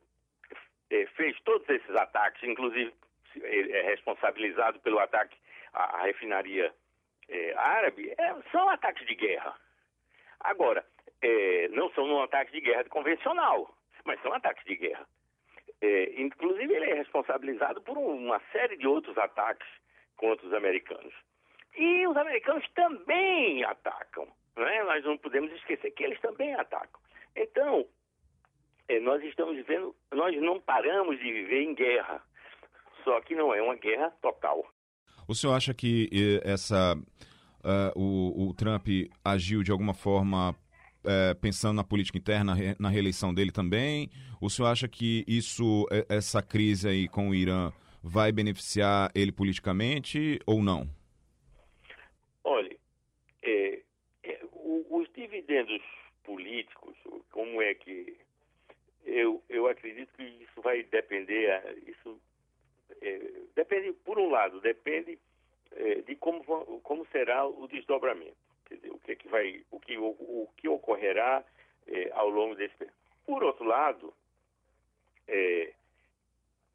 é, 0.89 1.05
fez 1.07 1.39
todos 1.41 1.67
esses 1.69 1.95
ataques, 1.95 2.41
inclusive 2.43 2.93
é 3.43 3.81
responsabilizado 3.81 4.79
pelo 4.79 4.99
ataque 4.99 5.37
à, 5.73 5.97
à 5.97 6.03
refinaria 6.03 6.73
é, 7.27 7.53
árabe, 7.55 8.13
é, 8.17 8.35
são 8.51 8.67
ataques 8.69 9.05
de 9.05 9.15
guerra. 9.15 9.55
Agora, 10.39 10.83
é, 11.21 11.67
não 11.69 11.91
são 11.91 12.05
um 12.05 12.23
ataque 12.23 12.51
de 12.51 12.61
guerra 12.61 12.85
convencional, 12.85 13.75
mas 14.05 14.21
são 14.21 14.33
ataques 14.33 14.65
de 14.65 14.75
guerra. 14.75 15.05
Inclusive, 16.17 16.73
ele 16.73 16.91
é 16.91 16.93
responsabilizado 16.95 17.81
por 17.81 17.97
uma 17.97 18.41
série 18.51 18.75
de 18.75 18.85
outros 18.85 19.17
ataques 19.17 19.67
contra 20.19 20.45
os 20.45 20.53
americanos. 20.53 21.13
E 21.75 22.05
os 22.07 22.15
americanos 22.15 22.65
também 22.75 23.63
atacam. 23.63 24.27
Né? 24.55 24.83
Nós 24.83 25.03
não 25.05 25.17
podemos 25.17 25.51
esquecer 25.53 25.91
que 25.91 26.03
eles 26.03 26.19
também 26.19 26.53
atacam. 26.53 26.99
Então, 27.35 27.87
é, 28.89 28.99
nós 28.99 29.23
estamos 29.23 29.55
vivendo, 29.55 29.95
nós 30.11 30.39
não 30.41 30.59
paramos 30.59 31.17
de 31.17 31.31
viver 31.31 31.63
em 31.63 31.73
guerra. 31.73 32.21
Só 33.03 33.21
que 33.21 33.33
não 33.33 33.53
é 33.53 33.61
uma 33.61 33.75
guerra 33.75 34.11
total. 34.21 34.65
O 35.27 35.33
senhor 35.33 35.53
acha 35.53 35.73
que 35.73 36.09
essa 36.43 36.95
uh, 36.95 37.99
o, 37.99 38.49
o, 38.49 38.53
Trump 38.53 38.87
agiu 39.23 39.63
de 39.63 39.71
alguma 39.71 39.93
forma 39.93 40.51
uh, 40.51 41.35
pensando 41.39 41.77
na 41.77 41.83
política 41.83 42.17
interna, 42.17 42.55
na 42.77 42.89
reeleição 42.89 43.33
dele 43.33 43.51
também? 43.51 44.09
O 44.41 44.49
senhor 44.49 44.67
acha 44.67 44.87
que 44.87 45.23
isso, 45.27 45.87
essa 46.09 46.41
crise 46.41 46.89
aí 46.89 47.07
com 47.07 47.29
o 47.29 47.35
Irã 47.35 47.71
vai 48.03 48.31
beneficiar 48.31 49.11
ele 49.13 49.31
politicamente 49.31 50.39
ou 50.45 50.61
não? 50.61 50.87
Olha, 52.43 52.75
é, 53.43 53.81
é, 54.23 54.39
os 54.89 55.09
dividendos 55.13 55.81
políticos, 56.23 56.95
como 57.31 57.61
é 57.61 57.73
que 57.73 58.17
eu, 59.05 59.43
eu 59.49 59.67
acredito 59.67 60.13
que 60.15 60.23
isso 60.23 60.61
vai 60.61 60.83
depender, 60.83 61.77
isso 61.87 62.19
é, 63.01 63.19
depende, 63.55 63.93
por 63.93 64.17
um 64.17 64.29
lado, 64.29 64.61
depende 64.61 65.17
é, 65.71 65.95
de 66.01 66.15
como, 66.15 66.43
como 66.81 67.05
será 67.11 67.45
o 67.45 67.67
desdobramento, 67.67 68.37
dizer, 68.69 68.91
o 68.91 68.99
que, 68.99 69.11
é 69.11 69.15
que 69.15 69.27
vai, 69.27 69.63
o 69.71 69.79
que, 69.79 69.97
o, 69.97 70.07
o 70.07 70.49
que 70.57 70.67
ocorrerá 70.67 71.43
é, 71.87 72.11
ao 72.13 72.29
longo 72.29 72.55
desse 72.55 72.75
período. 72.75 72.97
Por 73.25 73.43
outro 73.43 73.65
lado, 73.65 74.13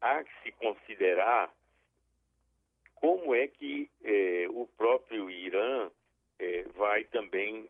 há 0.01 0.23
que 0.23 0.31
se 0.43 0.51
considerar 0.53 1.51
como 2.95 3.35
é 3.35 3.47
que 3.47 3.89
eh, 4.03 4.47
o 4.49 4.67
próprio 4.77 5.29
Irã 5.29 5.91
eh, 6.39 6.65
vai 6.75 7.03
também 7.05 7.69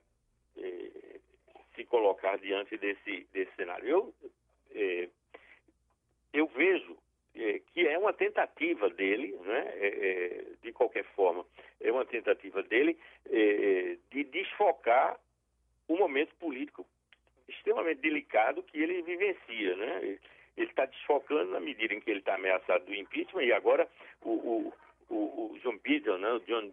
eh, 0.58 1.20
se 1.76 1.84
colocar 1.86 2.38
diante 2.38 2.78
desse, 2.78 3.28
desse 3.34 3.54
cenário. 3.56 3.88
Eu, 3.88 4.14
eu 6.34 6.48
vejo 6.48 6.98
que 7.74 7.86
é 7.86 7.98
uma 7.98 8.14
tentativa 8.14 8.90
dele, 8.90 9.36
né, 9.42 10.56
de 10.62 10.72
qualquer 10.72 11.04
forma, 11.16 11.46
é 11.82 11.92
uma 11.92 12.06
tentativa 12.06 12.64
dele 12.64 12.98
de 14.10 14.24
desfocar 14.24 15.20
o 15.88 15.98
momento 15.98 16.34
político 16.36 16.86
extremamente 17.48 18.02
delicado 18.02 18.64
que 18.64 18.78
ele 18.78 19.02
vivencia, 19.02 19.76
né? 19.76 20.20
Ele 20.58 20.70
está 20.70 20.86
desfocando 20.86 21.52
na 21.52 21.60
medida 21.60 21.94
em 21.94 22.00
que 22.00 22.10
ele 22.10 22.20
está 22.20 22.36
ameaçado 22.36 22.86
do 22.86 22.96
impeachment 22.96 23.44
e 23.44 23.52
agora 23.52 23.88
o, 24.22 24.32
o, 24.32 24.74
o, 25.10 25.52
o 25.52 25.60
John 25.60 25.78
Bidon, 25.78 26.18
né, 26.18 26.32
o 26.34 26.40
John 26.42 26.72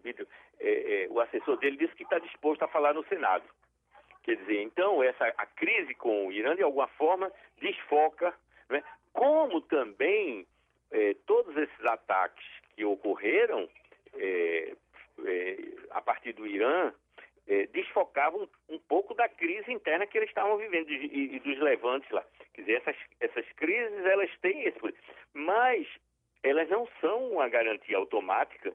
é, 0.59 1.03
é, 1.03 1.07
o 1.09 1.19
assessor 1.19 1.57
dele 1.57 1.77
disse 1.77 1.95
que 1.95 2.03
está 2.03 2.19
disposto 2.19 2.63
a 2.63 2.67
falar 2.67 2.93
no 2.93 3.05
Senado. 3.05 3.43
Quer 4.23 4.37
dizer, 4.37 4.61
então 4.61 5.03
essa 5.03 5.25
a 5.37 5.45
crise 5.45 5.93
com 5.95 6.27
o 6.27 6.31
Irã 6.31 6.55
de 6.55 6.63
alguma 6.63 6.87
forma 6.87 7.31
desfoca, 7.59 8.33
né, 8.69 8.81
como 9.11 9.61
também 9.61 10.47
é, 10.91 11.15
todos 11.25 11.55
esses 11.57 11.85
ataques 11.85 12.45
que 12.75 12.85
ocorreram 12.85 13.67
é, 14.15 14.75
é, 15.25 15.57
a 15.91 16.01
partir 16.01 16.33
do 16.33 16.47
Irã 16.47 16.93
é, 17.47 17.67
desfocavam 17.67 18.47
um, 18.69 18.75
um, 18.75 18.79
pouco 18.79 19.13
da 19.13 19.27
crise 19.27 19.71
interna 19.71 20.07
que 20.07 20.17
eles 20.17 20.29
estavam 20.29 20.57
vivendo 20.57 20.89
e, 20.89 21.35
e, 21.35 21.39
dos 21.39 21.59
levantes 21.59 22.09
lá. 22.11 22.23
Quer 22.53 22.61
dizer, 22.61 22.77
essas, 22.77 22.95
essas 23.19 23.45
crises 23.53 24.05
elas 24.05 24.29
têm 24.41 24.63
esse, 24.63 24.79
mas 25.33 25.87
elas 26.41 26.69
não 26.69 26.87
são 27.01 27.31
uma 27.31 27.49
garantia 27.49 27.97
automática 27.97 28.73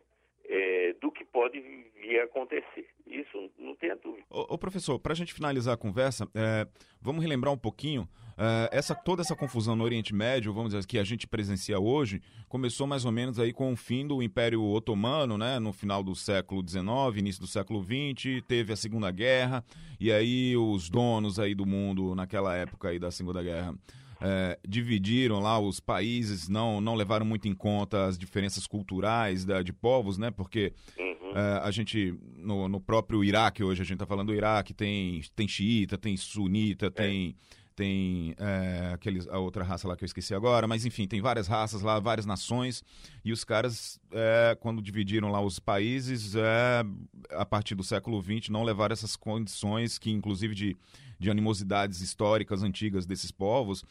é, 0.49 0.95
do 1.01 1.11
que 1.11 1.25
pode 1.25 1.61
vir 1.61 2.21
a 2.21 2.25
acontecer. 2.25 2.89
Isso 3.07 3.51
não 3.59 3.75
tenha 3.77 3.97
dúvida. 3.97 4.25
Ô, 4.31 4.55
ô 4.55 4.59
professor, 4.59 4.99
para 4.99 5.13
a 5.13 5.17
gente 5.17 5.35
finalizar 5.35 5.75
a 5.75 5.79
conversa, 5.79 6.27
é, 6.35 6.67
vamos 7.01 7.23
relembrar 7.23 7.53
um 7.53 7.59
pouquinho. 7.59 8.09
É, 8.39 8.69
essa, 8.71 8.95
toda 8.95 9.21
essa 9.21 9.35
confusão 9.35 9.75
no 9.75 9.83
Oriente 9.83 10.15
Médio, 10.15 10.53
vamos 10.53 10.73
dizer, 10.73 10.87
que 10.87 10.97
a 10.99 11.03
gente 11.03 11.27
presencia 11.27 11.79
hoje, 11.81 12.23
começou 12.49 12.87
mais 12.87 13.05
ou 13.05 13.11
menos 13.11 13.41
aí 13.41 13.53
com 13.53 13.73
o 13.73 13.77
fim 13.77 14.07
do 14.07 14.23
Império 14.23 14.63
Otomano, 14.63 15.37
né, 15.37 15.59
no 15.59 15.73
final 15.73 16.05
do 16.05 16.15
século 16.15 16.63
XIX, 16.67 16.85
início 17.17 17.41
do 17.41 17.49
século 17.49 17.83
XX, 17.83 18.41
teve 18.47 18.73
a 18.73 18.77
Segunda 18.77 19.11
Guerra, 19.11 19.65
e 19.99 20.13
aí 20.13 20.57
os 20.57 20.89
donos 20.89 21.41
aí 21.41 21.53
do 21.53 21.67
mundo 21.67 22.15
naquela 22.15 22.55
época 22.55 22.91
aí 22.91 22.99
da 22.99 23.11
Segunda 23.11 23.43
Guerra 23.43 23.75
é, 24.21 24.59
dividiram 24.67 25.41
lá 25.41 25.59
os 25.59 25.81
países, 25.81 26.49
não, 26.49 26.81
não 26.81 26.95
levaram 26.95 27.25
muito 27.25 27.49
em 27.49 27.55
conta 27.55 28.07
as 28.07 28.19
diferenças 28.19 28.67
culturais 28.67 29.45
da, 29.45 29.63
de 29.63 29.73
povos, 29.73 30.19
né? 30.19 30.31
Porque 30.31 30.73
uhum. 30.99 31.33
é, 31.37 31.61
a 31.63 31.71
gente, 31.71 32.15
no, 32.37 32.69
no 32.69 32.81
próprio 32.81 33.23
Iraque, 33.23 33.63
hoje 33.63 33.83
a 33.83 33.85
gente 33.85 33.95
está 33.95 34.07
falando 34.07 34.29
do 34.29 34.35
Iraque, 34.35 34.75
tem, 34.75 35.23
tem 35.35 35.47
xiita, 35.47 35.97
tem 35.97 36.17
sunita, 36.17 36.87
é. 36.87 36.91
tem 36.91 37.37
tem 37.79 38.35
é, 38.39 38.91
aqueles, 38.93 39.29
a 39.29 39.39
outra 39.39 39.63
raça 39.63 39.87
lá 39.87 39.97
que 39.97 40.03
eu 40.03 40.07
esqueci 40.07 40.35
agora, 40.35 40.67
mas 40.67 40.85
enfim, 40.85 41.07
tem 41.07 41.21
várias 41.21 41.47
raças 41.47 41.81
lá, 41.81 42.01
várias 42.01 42.27
nações, 42.27 42.83
e 43.25 43.31
os 43.31 43.45
caras, 43.45 44.01
é, 44.11 44.57
quando 44.59 44.83
dividiram 44.83 45.31
lá 45.31 45.41
os 45.41 45.61
países, 45.61 46.35
é, 46.35 46.85
a 47.31 47.47
partir 47.47 47.77
do 47.77 47.85
século 47.85 48.21
XX, 48.21 48.49
não 48.49 48.65
levaram 48.65 48.93
essas 48.93 49.15
condições 49.15 49.97
que, 49.97 50.11
inclusive, 50.11 50.57
de, 50.57 50.77
de 51.21 51.31
animosidades 51.31 52.01
históricas 52.01 52.65
antigas 52.65 53.07
desses 53.07 53.31
povos, 53.31 53.85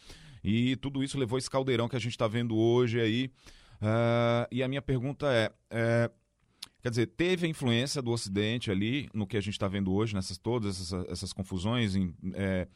e 0.43 0.75
tudo 0.75 1.01
isso 1.01 1.17
levou 1.17 1.37
esse 1.37 1.49
caldeirão 1.49 1.87
que 1.87 1.95
a 1.95 1.99
gente 1.99 2.11
está 2.11 2.27
vendo 2.27 2.57
hoje 2.57 2.99
aí. 2.99 3.31
E 4.51 4.61
a 4.61 4.67
minha 4.67 4.81
pergunta 4.81 5.27
é, 5.31 5.49
é 5.69 6.11
Quer 6.81 6.89
dizer, 6.89 7.07
teve 7.07 7.45
a 7.45 7.49
influência 7.49 8.01
do 8.01 8.11
Ocidente 8.11 8.71
ali 8.71 9.09
no 9.13 9.27
que 9.27 9.35
a 9.35 9.41
gente 9.41 9.53
está 9.53 9.67
vendo 9.67 9.91
hoje, 9.91 10.13
nessas 10.13 10.37
todas 10.37 10.79
essas, 10.79 11.09
essas 11.09 11.33
confusões, 11.33 11.95
em, 11.95 12.13
é, 12.33 12.67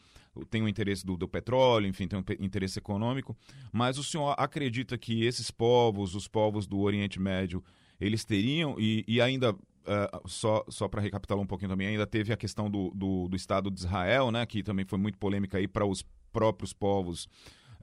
tem 0.50 0.62
o 0.62 0.67
interesse 0.67 1.06
do, 1.06 1.17
do, 1.17 1.28
petróleo, 1.28 1.88
enfim, 1.88 2.08
tem 2.08 2.20
um 2.20 2.24
interesse 2.44 2.80
econômico, 2.80 3.36
mas 3.72 3.98
o 3.98 4.04
senhor 4.04 4.34
acredita 4.38 4.98
que 4.98 5.26
esses 5.26 5.52
povos, 5.52 6.15
os 6.15 6.28
povos 6.28 6.65
do 6.65 6.80
Oriente 6.80 7.20
Médio, 7.20 7.63
eles 8.00 8.24
teriam, 8.24 8.76
e, 8.80 9.04
e 9.08 9.22
ainda, 9.22 9.54
uh, 9.54 10.28
só, 10.28 10.63
só 10.70 10.88
para 10.88 11.02
recapitular 11.02 11.44
um 11.44 11.48
pouquinho 11.48 11.70
também, 11.70 11.88
ainda 11.88 12.08
teve 12.08 12.32
a 12.32 12.38
questão 12.38 12.70
do, 12.70 12.91
do, 12.96 13.28
do 13.28 13.36
Estado 13.36 13.70
de 13.70 13.80
Israel, 13.80 14.32
né, 14.32 14.46
que 14.46 14.63
também 14.63 14.86
foi 14.86 14.98
muito 14.98 15.17
polêmica 15.17 15.58
aí 15.58 15.67
para 15.67 15.86
os 15.86 16.06
próprios 16.32 16.74
povos 16.74 17.28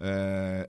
é, 0.00 0.68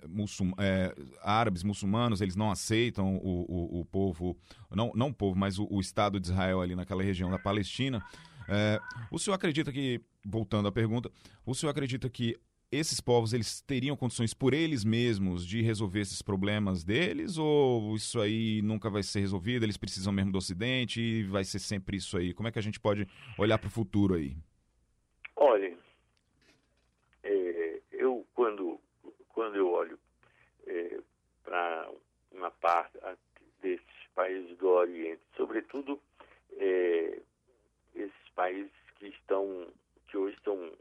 é, 0.58 0.96
árabes, 1.22 1.63
muçulmanos, 1.63 2.22
eles 2.22 2.36
não 2.36 2.50
aceitam 2.52 3.15
o, 3.18 3.46
o, 3.48 3.80
o 3.82 3.86
povo, 3.86 4.36
não, 4.72 4.92
não 4.96 5.10
o 5.10 5.13
povo, 5.13 5.38
mas 5.38 5.60
o, 5.60 5.68
o, 5.70 5.80
Estado 5.80 6.20
de 6.20 6.28
Israel 6.28 6.62
ali 6.62 6.76
naquela 6.76 7.04
região 7.04 7.30
da 7.30 7.38
Palestina. 7.38 8.04
É, 8.50 8.80
o 9.12 9.20
senhor 9.20 9.36
acredita 9.36 9.72
que, 9.72 10.02
voltando 10.26 10.68
à 10.68 10.72
pergunta, 10.72 11.12
o 11.46 11.54
senhor 11.54 11.72
acredita 11.72 12.10
que 12.10 12.36
esses 12.72 13.02
povos 13.02 13.34
eles 13.34 13.62
teriam 13.62 13.96
condições 13.96 14.34
por 14.34 14.54
eles 14.54 14.84
mesmos 14.84 15.46
de 15.46 15.62
resolver 15.62 16.02
esses 16.02 16.22
problemas 16.22 16.84
deles 16.84 17.38
ou 17.38 17.96
isso 17.96 18.22
aí 18.22 18.62
nunca 18.62 18.90
vai 18.90 19.02
ser 19.02 19.22
resolvido? 19.22 19.64
Eles 19.64 19.78
precisam 19.78 20.14
mesmo 20.14 20.32
do 20.32 20.38
Ocidente 20.38 21.02
e 21.02 21.24
vai 21.24 21.44
ser 21.44 21.60
sempre 21.60 21.98
isso 21.98 22.18
aí? 22.18 22.34
Como 22.34 22.48
é 22.48 22.52
que 22.52 22.60
a 22.60 22.62
gente 22.62 22.80
pode 22.80 23.08
olhar 23.38 23.58
para 23.58 23.68
o 23.68 23.72
futuro 23.72 24.14
aí? 24.14 24.38
Olha, 25.36 25.76
é, 27.24 27.82
eu 27.92 28.26
quando 28.36 28.80
quando 29.30 29.56
eu 29.56 29.72
olho 29.72 29.98
é, 30.68 31.00
para 31.44 31.90
uma 32.32 32.52
parte 32.52 33.00
desses 33.62 33.86
países 34.14 34.58
do 34.58 34.68
Oriente, 34.68 35.22
sobretudo 35.36 36.00
é, 36.58 37.20
esses 37.96 38.29
países 38.39 38.71
que 38.97 39.08
estão, 39.08 39.67
que 40.08 40.15
hoje 40.15 40.34
estão 40.38 40.71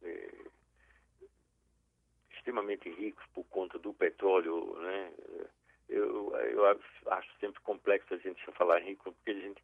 é, 0.00 0.30
extremamente 2.30 2.88
ricos 2.88 3.26
por 3.34 3.42
conta 3.46 3.80
do 3.80 3.92
petróleo, 3.92 4.76
né? 4.78 5.12
Eu, 5.88 6.32
eu 6.36 6.66
acho 6.66 7.28
sempre 7.40 7.60
complexo 7.62 8.14
a 8.14 8.18
gente 8.18 8.40
falar 8.52 8.78
rico, 8.78 9.12
porque 9.12 9.32
a 9.32 9.34
gente, 9.34 9.60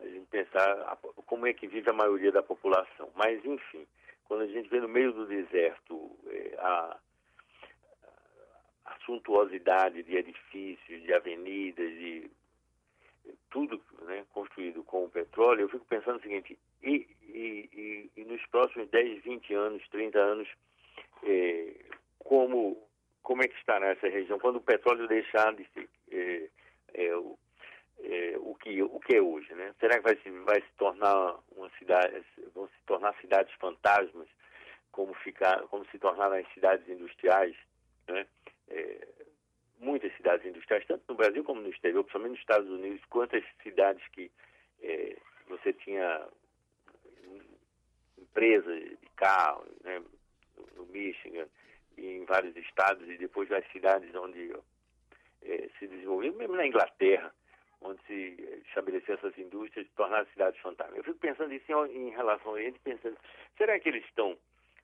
a 0.00 0.06
gente 0.06 0.26
pensar 0.26 0.98
como 1.26 1.46
é 1.46 1.52
que 1.52 1.68
vive 1.68 1.88
a 1.88 1.92
maioria 1.92 2.32
da 2.32 2.42
população. 2.42 3.12
Mas, 3.14 3.44
enfim, 3.44 3.86
quando 4.24 4.40
a 4.40 4.46
gente 4.48 4.68
vê 4.68 4.80
no 4.80 4.88
meio 4.88 5.12
do 5.12 5.24
deserto 5.24 6.18
é, 6.26 6.56
a, 6.58 6.98
a 8.86 8.98
suntuosidade 9.04 10.02
de 10.02 10.16
edifícios, 10.16 11.02
de 11.02 11.14
avenidas, 11.14 11.90
de 11.90 12.28
tudo 13.50 13.80
né, 14.02 14.24
construído 14.32 14.82
com 14.84 15.04
o 15.04 15.10
petróleo, 15.10 15.62
eu 15.62 15.68
fico 15.68 15.84
pensando 15.86 16.18
o 16.18 16.22
seguinte, 16.22 16.58
e, 16.82 17.08
e, 17.22 17.70
e, 17.72 18.20
e 18.20 18.24
nos 18.24 18.44
próximos 18.46 18.88
10, 18.90 19.22
20 19.22 19.54
anos, 19.54 19.88
30 19.88 20.18
anos, 20.18 20.48
é, 21.22 21.74
como, 22.18 22.76
como 23.22 23.42
é 23.42 23.48
que 23.48 23.56
estará 23.56 23.88
essa 23.88 24.08
região? 24.08 24.38
Quando 24.38 24.56
o 24.56 24.62
petróleo 24.62 25.08
deixar 25.08 25.54
de 25.54 25.66
ser 25.72 25.88
é, 26.10 26.48
é, 26.94 27.16
o, 27.16 27.38
o, 28.40 28.54
que, 28.56 28.82
o 28.82 29.00
que 29.00 29.16
é 29.16 29.22
hoje, 29.22 29.52
né? 29.54 29.74
Será 29.80 29.96
que 29.96 30.02
vai 30.02 30.16
se, 30.16 30.30
vai 30.30 30.60
se 30.60 30.72
tornar 30.76 31.38
uma 31.56 31.70
cidade, 31.78 32.24
vão 32.54 32.68
se 32.68 32.82
tornar 32.86 33.14
cidades 33.20 33.52
fantasmas, 33.54 34.28
como, 34.92 35.12
ficar, 35.14 35.62
como 35.68 35.84
se 35.86 35.98
tornaram 35.98 36.36
as 36.36 36.48
cidades 36.52 36.88
industriais, 36.88 37.56
né? 38.08 38.26
Muitas 39.78 40.14
cidades 40.16 40.46
industriais, 40.46 40.86
tanto 40.86 41.04
no 41.08 41.14
Brasil 41.14 41.44
como 41.44 41.60
no 41.60 41.68
exterior, 41.68 42.02
principalmente 42.02 42.32
nos 42.32 42.40
Estados 42.40 42.68
Unidos, 42.68 43.04
quantas 43.08 43.44
cidades 43.62 44.06
que 44.08 44.30
é, 44.82 45.16
você 45.48 45.72
tinha 45.72 46.26
empresas 48.18 48.82
de 48.82 49.08
carro, 49.16 49.64
né, 49.82 50.02
no 50.74 50.86
Michigan 50.86 51.46
em 51.96 52.24
vários 52.24 52.54
estados, 52.56 53.08
e 53.08 53.16
depois 53.16 53.50
as 53.50 53.66
cidades 53.72 54.14
onde 54.14 54.52
é, 55.42 55.68
se 55.78 55.86
desenvolveu, 55.86 56.34
mesmo 56.34 56.54
na 56.54 56.66
Inglaterra, 56.66 57.32
onde 57.80 58.00
se 58.06 58.62
estabeleceu 58.68 59.14
essas 59.14 59.36
indústrias, 59.38 59.86
tornar 59.96 60.26
cidades 60.26 60.60
fantásticas. 60.60 60.98
Eu 60.98 61.04
fico 61.04 61.18
pensando 61.18 61.52
isso 61.54 61.86
em, 61.86 62.10
relação 62.10 62.48
ao 62.48 62.54
Oriente, 62.54 62.78
pensando, 62.80 63.16
será 63.56 63.78
que 63.80 63.88
eles 63.88 64.04
estão 64.04 64.36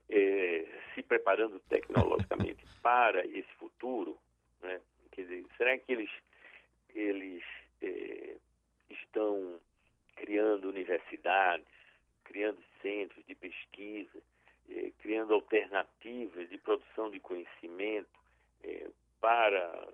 é, 0.09 0.67
se 0.95 1.03
preparando 1.03 1.61
tecnologicamente 1.69 2.65
para 2.83 3.27
esse 3.27 3.53
futuro, 3.59 4.19
né? 4.63 4.81
Quer 5.11 5.23
dizer, 5.23 5.45
será 5.57 5.79
que 5.79 5.93
eles, 5.93 6.11
eles 6.95 7.43
é, 7.83 8.37
estão 8.91 9.61
criando 10.17 10.69
universidades, 10.69 11.67
criando 12.25 12.59
centros 12.81 13.25
de 13.27 13.35
pesquisa, 13.35 14.23
é, 14.71 14.91
criando 15.01 15.35
alternativas 15.35 16.49
de 16.49 16.59
produção 16.59 17.11
de 17.11 17.21
conhecimento 17.21 18.09
é, 18.65 18.89
para 19.21 19.89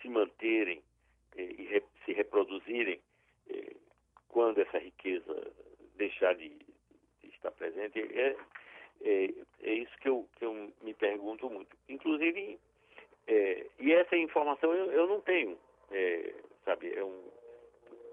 se 0.00 0.08
manterem 0.08 0.82
e 1.36 1.64
re, 1.64 1.82
se 2.04 2.12
reproduzirem 2.12 3.00
é, 3.48 3.76
quando 4.28 4.60
essa 4.60 4.78
riqueza 4.78 5.52
deixar 5.96 6.34
de, 6.34 6.48
de 6.48 7.28
estar 7.28 7.50
presente? 7.52 8.00
É, 8.00 8.36
é, 9.02 9.30
é 9.62 9.72
isso 9.74 9.96
que 9.98 10.08
eu, 10.08 10.28
que 10.36 10.44
eu 10.44 10.72
me 10.82 10.94
pergunto 10.94 11.48
muito. 11.48 11.76
Inclusive, 11.88 12.58
é, 13.26 13.66
e 13.78 13.92
essa 13.92 14.16
informação 14.60 14.74
eu, 14.74 14.92
eu 14.92 15.06
não 15.06 15.20
tenho, 15.20 15.58
é, 15.90 16.34
sabe? 16.64 16.92
É 16.94 17.04
um, 17.04 17.30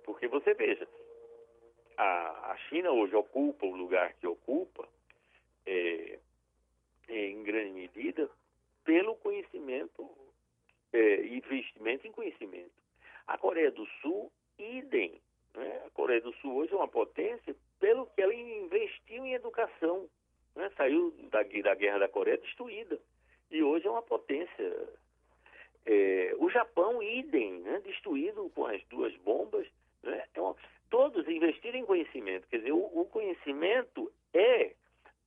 porque 0.03 0.27
você 0.27 0.53
veja, 0.53 0.87
a, 1.97 2.51
a 2.51 2.57
China 2.69 2.91
hoje 2.91 3.15
ocupa 3.15 3.65
o 3.65 3.75
lugar 3.75 4.13
que 4.13 4.27
ocupa, 4.27 4.87
é, 5.65 6.19
em 7.09 7.43
grande 7.43 7.71
medida, 7.71 8.29
pelo 8.83 9.15
conhecimento 9.15 10.09
é, 10.93 11.25
investimento 11.27 12.07
em 12.07 12.11
conhecimento. 12.11 12.71
A 13.27 13.37
Coreia 13.37 13.71
do 13.71 13.85
Sul, 14.01 14.31
idem. 14.57 15.21
Né? 15.53 15.81
A 15.85 15.89
Coreia 15.89 16.21
do 16.21 16.33
Sul 16.35 16.55
hoje 16.55 16.73
é 16.73 16.77
uma 16.77 16.87
potência 16.87 17.55
pelo 17.79 18.07
que 18.07 18.21
ela 18.21 18.33
investiu 18.33 19.25
em 19.25 19.33
educação 19.33 20.09
né? 20.57 20.71
saiu 20.75 21.13
da, 21.29 21.43
da 21.43 21.75
guerra 21.75 21.99
da 21.99 22.09
Coreia 22.09 22.37
destruída. 22.37 22.99
E 23.49 23.63
hoje 23.63 23.87
é 23.87 23.91
uma 23.91 24.01
potência. 24.01 24.89
É, 25.85 26.35
o 26.37 26.49
Japão, 26.49 27.01
idem, 27.01 27.61
né, 27.61 27.79
destruído 27.85 28.49
com 28.49 28.65
as 28.65 28.83
duas 28.85 29.15
bombas. 29.17 29.65
Né? 30.03 30.21
Então, 30.31 30.55
todos 30.89 31.25
investiram 31.27 31.79
em 31.79 31.85
conhecimento. 31.85 32.47
Quer 32.49 32.57
dizer, 32.57 32.73
o, 32.73 32.99
o 32.99 33.05
conhecimento 33.05 34.11
é 34.33 34.73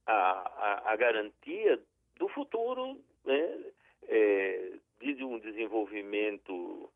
a, 0.05 0.13
a, 0.13 0.93
a, 0.93 0.97
garantia 0.97 1.81
do 2.17 2.29
futuro 2.29 3.01
né, 3.25 3.65
é, 4.09 4.73
de, 5.01 5.25
um 5.25 5.39
desenvolvimento 5.39 6.91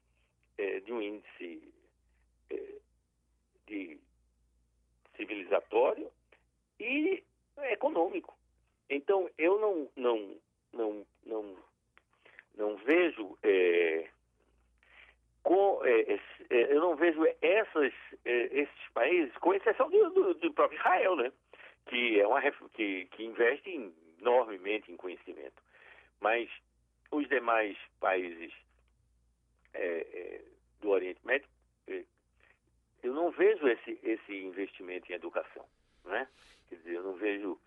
é, 0.58 0.80
de 0.80 0.92
um 0.92 1.00
índice 1.00 1.72
é, 2.50 2.74
de 3.66 3.98
civilizatório 5.16 6.10
e 6.78 7.22
econômico. 7.70 8.36
Então, 8.88 9.30
eu 9.38 9.58
não, 9.58 9.88
não, 9.96 10.36
não, 10.72 11.06
não, 11.24 11.56
não 12.56 12.76
vejo 12.78 13.38
é, 13.42 14.08
com, 15.42 15.84
é, 15.84 16.14
é, 16.50 16.72
eu 16.72 16.80
não 16.80 16.96
vejo 16.96 17.24
essas, 17.40 17.92
é, 18.24 18.60
esses 18.60 18.88
países, 18.92 19.34
com 19.38 19.54
exceção 19.54 19.90
do, 19.90 20.10
do, 20.10 20.34
do, 20.34 20.52
próprio 20.52 20.78
Israel, 20.78 21.16
né? 21.16 21.32
que, 21.86 22.20
é 22.20 22.26
uma, 22.26 22.40
que, 22.74 23.06
que 23.06 23.24
investe 23.24 23.92
enormemente 24.20 24.90
em 24.90 24.96
conhecimento. 24.96 25.62
Mas 26.20 26.50
os 27.10 27.28
demais 27.28 27.76
países 28.00 28.52
é, 29.72 29.86
é, 29.86 30.40
do 30.80 30.90
Oriente 30.90 31.20
Médio, 31.24 31.48
eu 33.02 33.12
não 33.12 33.30
vejo 33.30 33.68
esse, 34.02 34.10
esse 34.10 34.36
investimento 34.36 35.10
em 35.10 35.14
educação. 35.14 35.64
Né? 36.04 36.28
Quer 36.68 36.76
dizer, 36.76 36.94
eu 36.94 37.02
não 37.02 37.14
vejo 37.14 37.58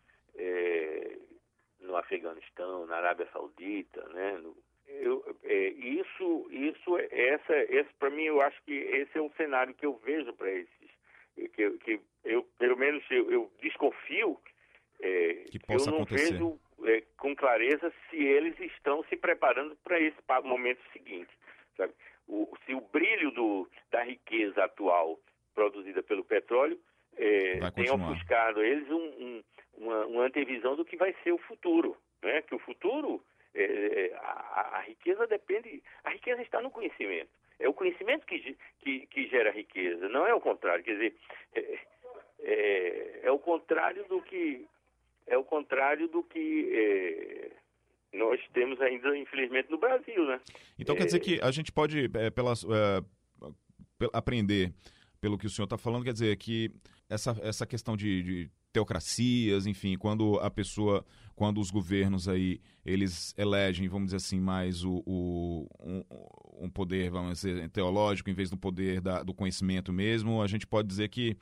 no 1.80 1.96
Afeganistão, 1.96 2.86
na 2.86 2.98
Arábia 2.98 3.28
Saudita, 3.32 4.08
né? 4.10 4.38
No, 4.38 4.56
eu, 4.88 5.38
é, 5.44 5.70
isso, 5.70 6.48
isso, 6.50 6.98
essa, 6.98 7.56
esse 7.70 7.94
para 8.00 8.10
mim, 8.10 8.24
eu 8.24 8.42
acho 8.42 8.62
que 8.64 8.72
esse 8.74 9.18
é 9.18 9.22
o 9.22 9.32
cenário 9.36 9.74
que 9.74 9.86
eu 9.86 9.96
vejo 9.98 10.32
para 10.34 10.50
esses, 10.50 10.90
que, 11.54 11.72
que 11.80 12.00
eu, 12.24 12.44
pelo 12.58 12.78
menos, 12.78 13.04
eu, 13.12 13.30
eu 13.32 13.52
desconfio, 13.62 14.40
é, 15.02 15.46
que 15.52 15.60
possa 15.60 15.90
eu 15.90 15.94
não 15.94 16.02
acontecer. 16.04 16.34
vejo 16.34 16.60
é, 16.86 17.04
com 17.18 17.36
clareza 17.36 17.94
se 18.10 18.18
eles 18.18 18.58
estão 18.60 19.04
se 19.06 19.18
preparando 19.18 19.76
para 19.84 20.00
esse 20.00 20.18
momento 20.44 20.82
seguinte, 20.94 21.32
sabe? 21.76 21.94
O, 22.28 22.50
se 22.66 22.74
o 22.74 22.82
brilho 22.82 23.32
do, 23.32 23.70
da 23.92 24.04
riqueza 24.04 24.64
atual 24.64 25.20
produzida 25.58 26.04
pelo 26.04 26.24
petróleo 26.24 26.80
é, 27.18 27.60
tem 27.72 27.90
ofuscado 27.90 28.62
eles 28.62 28.88
um, 28.92 28.96
um, 28.96 29.44
uma, 29.80 30.06
uma 30.06 30.24
antevisão 30.26 30.76
do 30.76 30.86
que 30.86 30.96
vai 30.96 31.16
ser 31.24 31.32
o 31.32 31.40
futuro, 31.40 31.98
né? 32.22 32.44
Que 32.44 32.54
o 32.54 32.60
futuro 32.60 33.24
é, 33.56 33.64
é, 33.64 34.16
a, 34.18 34.78
a, 34.78 34.82
riqueza 34.82 35.26
depende. 35.26 35.82
A 36.04 36.12
riqueza 36.12 36.44
está 36.44 36.62
no 36.62 36.70
conhecimento. 36.70 37.30
É 37.60 37.68
o 37.68 37.74
conhecimento 37.74 38.24
que, 38.28 38.56
que, 38.82 39.08
que 39.08 39.28
gera 39.30 39.52
riqueza, 39.52 40.08
não 40.10 40.28
é 40.28 40.34
o 40.36 40.40
contrário. 40.40 40.84
Quer 40.84 40.94
dizer, 40.94 41.16
é, 41.56 41.80
é, 42.42 43.20
é 43.24 43.32
o 43.32 43.40
contrário 43.40 44.06
do 44.08 44.22
que 44.22 44.68
é 45.26 45.38
o 45.38 45.44
contrário 45.44 46.08
do 46.08 46.22
que 46.22 46.70
é, 46.72 47.52
nós 48.16 48.40
temos 48.54 48.80
ainda, 48.80 49.18
infelizmente, 49.18 49.72
no 49.72 49.80
Brasil, 49.80 50.24
né? 50.24 50.40
Então 50.78 50.96
quer 50.96 51.06
dizer 51.06 51.20
que 51.20 51.40
a 51.42 51.50
gente 51.50 51.72
pode, 51.72 52.08
pelas, 52.36 52.64
aprender 54.14 54.72
pelo 55.20 55.38
que 55.38 55.48
o 55.48 55.50
senhor 55.50 55.66
está 55.66 55.78
falando, 55.78 56.04
quer 56.04 56.14
dizer 56.14 56.36
que 56.38 56.72
essa, 57.10 57.38
essa 57.42 57.66
questão 57.66 57.96
de, 57.96 58.24
de 58.24 58.52
teocracias, 58.72 59.66
enfim, 59.66 59.98
quando 59.98 60.40
a 60.40 60.50
pessoa, 60.50 61.06
quando 61.36 61.60
os 61.60 61.72
governos 61.72 62.28
aí, 62.28 62.60
eles 62.86 63.34
elegem, 63.38 63.88
vamos 63.88 64.08
dizer 64.08 64.18
assim, 64.18 64.40
mais 64.40 64.84
o, 64.84 65.02
o 65.06 65.68
um, 65.80 66.04
um, 66.66 66.70
poder, 66.70 67.10
vamos 67.10 67.42
dizer, 67.42 67.70
teológico, 67.70 68.30
em 68.30 68.34
vez 68.34 68.50
do 68.50 68.58
poder 68.58 69.02
da, 69.02 69.24
do 69.24 69.34
conhecimento 69.34 69.92
mesmo, 69.92 70.42
a 70.42 70.48
gente 70.48 70.68
pode 70.68 70.88
dizer 70.88 71.10
que 71.10 71.36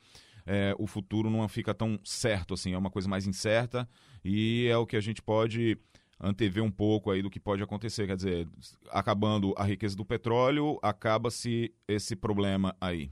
é, 0.46 0.74
o 0.78 0.86
futuro 0.86 1.28
não 1.28 1.46
fica 1.48 1.74
tão 1.74 1.98
certo, 2.04 2.54
assim, 2.54 2.72
é 2.72 2.78
uma 2.78 2.90
coisa 2.90 3.08
mais 3.08 3.26
incerta 3.26 3.88
e 4.24 4.68
é 4.70 4.76
o 4.76 4.86
que 4.86 4.96
a 4.96 5.00
gente 5.00 5.20
pode 5.20 5.76
antever 6.18 6.62
um 6.62 6.70
pouco 6.70 7.10
aí 7.10 7.20
do 7.20 7.28
que 7.28 7.38
pode 7.38 7.62
acontecer, 7.62 8.06
quer 8.06 8.16
dizer, 8.16 8.48
acabando 8.90 9.52
a 9.58 9.64
riqueza 9.64 9.96
do 9.96 10.04
petróleo, 10.04 10.78
acaba-se 10.82 11.74
esse 11.86 12.16
problema 12.16 12.74
aí. 12.80 13.10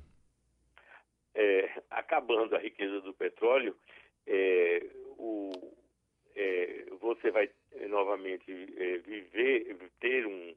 É, 1.35 1.83
acabando 1.91 2.55
a 2.55 2.61
riqueza 2.61 3.01
do 3.01 3.13
petróleo, 3.13 3.77
é, 4.27 4.87
o, 5.19 5.51
é, 6.35 6.85
você 7.01 7.31
vai 7.31 7.51
é, 7.73 7.89
novamente 7.89 8.51
é, 8.51 8.99
viver, 8.99 9.77
ter 10.01 10.27
um, 10.27 10.55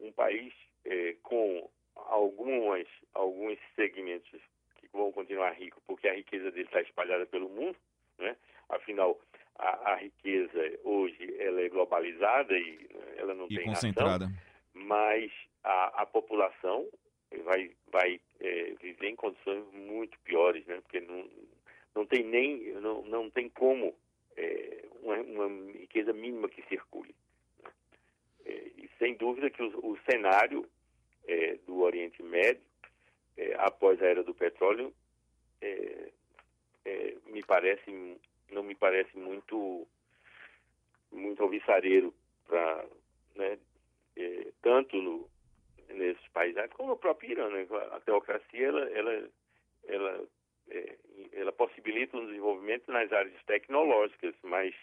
um 0.00 0.12
país 0.12 0.52
é, 0.84 1.14
com 1.22 1.68
algumas, 1.94 2.86
alguns 3.14 3.58
segmentos 3.74 4.40
que 4.76 4.88
vão 4.92 5.12
continuar 5.12 5.52
ricos, 5.52 5.82
porque 5.86 6.08
a 6.08 6.14
riqueza 6.14 6.50
dele 6.50 6.66
está 6.66 6.80
espalhada 6.80 7.26
pelo 7.26 7.48
mundo, 7.48 7.76
né? 8.18 8.36
Afinal, 8.68 9.18
a, 9.56 9.92
a, 9.92 9.96
riqueza 9.96 10.78
hoje 10.84 11.34
ela 11.38 11.60
é 11.60 11.68
globalizada 11.68 12.56
e 12.56 12.88
ela 13.16 13.34
não 13.34 13.46
e 13.46 13.56
tem 13.56 13.64
concentrada. 13.64 14.26
Nação, 14.26 14.38
mas 14.74 15.32
a, 15.64 16.02
a 16.02 16.06
população 16.06 16.86
vai, 17.44 17.72
vai 17.90 18.20
em 19.08 19.16
condições 19.16 19.64
muito 19.72 20.18
piores, 20.20 20.64
né? 20.66 20.80
Porque 20.82 21.00
não, 21.00 21.28
não 21.94 22.06
tem 22.06 22.24
nem, 22.24 22.72
não, 22.74 23.02
não 23.02 23.30
tem 23.30 23.48
como 23.48 23.94
é, 24.36 24.84
uma, 25.02 25.16
uma, 25.16 25.72
riqueza 25.72 26.12
mínima 26.12 26.48
que 26.48 26.62
circule. 26.68 27.14
Né? 27.62 27.70
É, 28.46 28.52
e 28.76 28.90
sem 28.98 29.14
dúvida 29.14 29.50
que 29.50 29.62
o, 29.62 29.92
o 29.92 29.98
cenário 30.08 30.68
é, 31.26 31.56
do 31.66 31.80
Oriente 31.80 32.22
Médio, 32.22 32.62
é, 33.36 33.54
após 33.58 34.00
a 34.00 34.06
era 34.06 34.22
do 34.22 34.34
petróleo, 34.34 34.94
é, 35.60 36.10
é, 36.84 37.14
me 37.26 37.42
parece, 37.42 38.18
não 38.50 38.62
me 38.62 38.74
parece 38.74 39.16
muito, 39.16 39.86
muito 41.10 41.42
alvissareiro 41.42 42.14
para, 42.46 42.86
né, 43.34 43.58
tanto 44.62 45.00
no, 45.00 45.17
países 46.58 46.76
como 46.76 46.90
no 46.90 46.96
próprio 46.96 47.30
Irã. 47.30 47.48
Né? 47.50 47.66
A 47.92 48.00
teocracia, 48.00 48.66
ela, 48.66 48.90
ela, 48.90 49.30
ela 49.86 50.28
é, 50.70 50.96
ela 51.32 51.52
possibilita 51.52 52.16
um 52.16 52.26
desenvolvimento 52.26 52.90
nas 52.92 53.12
áreas 53.12 53.42
tecnológicas, 53.44 54.34
mas 54.42 54.74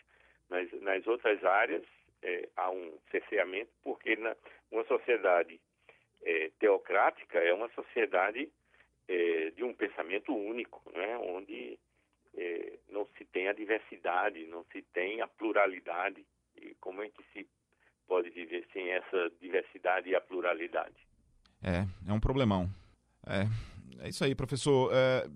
nas, 0.50 0.72
nas 0.82 1.06
outras 1.08 1.44
áreas 1.44 1.84
é, 2.22 2.50
há 2.56 2.72
um 2.72 2.98
cerceamento, 3.12 3.72
porque 3.84 4.16
na, 4.16 4.36
uma 4.72 4.84
sociedade 4.86 5.60
é, 6.24 6.50
teocrática 6.60 7.40
é 7.40 7.54
uma 7.54 7.70
sociedade 7.70 8.52
é, 9.08 9.52
de 9.52 9.64
um 9.64 9.74
pensamento 9.74 10.36
único, 10.36 10.82
né, 10.92 11.18
onde 11.18 11.78
é, 12.36 12.80
não 12.90 13.06
se 13.18 13.26
tem 13.26 13.48
a 13.48 13.54
diversidade, 13.54 14.48
não 14.48 14.64
se 14.66 14.82
tem 14.82 15.22
a 15.22 15.28
pluralidade. 15.28 16.26
E 16.56 16.74
como 16.76 17.04
é 17.04 17.10
que 17.10 17.24
se 17.32 17.48
pode 18.08 18.30
viver 18.32 18.66
sem 18.74 18.90
essa 18.92 19.30
diversidade 19.40 20.10
e 20.10 20.16
a 20.16 20.22
pluralidade? 20.22 21.05
É, 21.66 21.84
é 22.08 22.14
um 22.14 22.20
problemão. 22.20 22.70
É, 23.26 23.48
é 24.06 24.10
isso 24.10 24.24
aí, 24.24 24.36
professor. 24.36 24.92
É, 24.94 25.28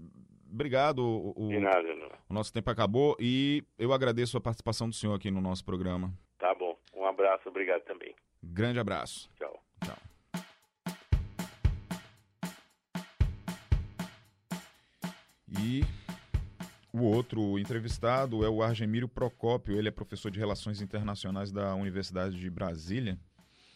obrigado. 0.51 0.99
O, 1.35 1.47
De 1.49 1.59
nada, 1.59 1.81
não. 1.81 2.09
O 2.29 2.33
nosso 2.35 2.53
tempo 2.53 2.69
acabou 2.69 3.17
e 3.19 3.63
eu 3.79 3.91
agradeço 3.91 4.37
a 4.37 4.41
participação 4.41 4.87
do 4.87 4.93
senhor 4.93 5.15
aqui 5.15 5.31
no 5.31 5.41
nosso 5.41 5.65
programa. 5.65 6.13
Tá 6.37 6.53
bom. 6.53 6.77
Um 6.95 7.03
abraço, 7.07 7.49
obrigado 7.49 7.81
também. 7.81 8.13
Grande 8.43 8.79
abraço. 8.79 9.27
Tchau. 9.39 9.63
Tchau. 9.83 9.97
E 15.59 15.81
o 16.93 17.01
outro 17.01 17.57
entrevistado 17.57 18.45
é 18.45 18.49
o 18.49 18.61
Argemírio 18.61 19.07
Procópio. 19.07 19.75
Ele 19.75 19.87
é 19.87 19.91
professor 19.91 20.29
de 20.29 20.37
Relações 20.37 20.79
Internacionais 20.79 21.51
da 21.51 21.73
Universidade 21.73 22.39
de 22.39 22.49
Brasília, 22.51 23.17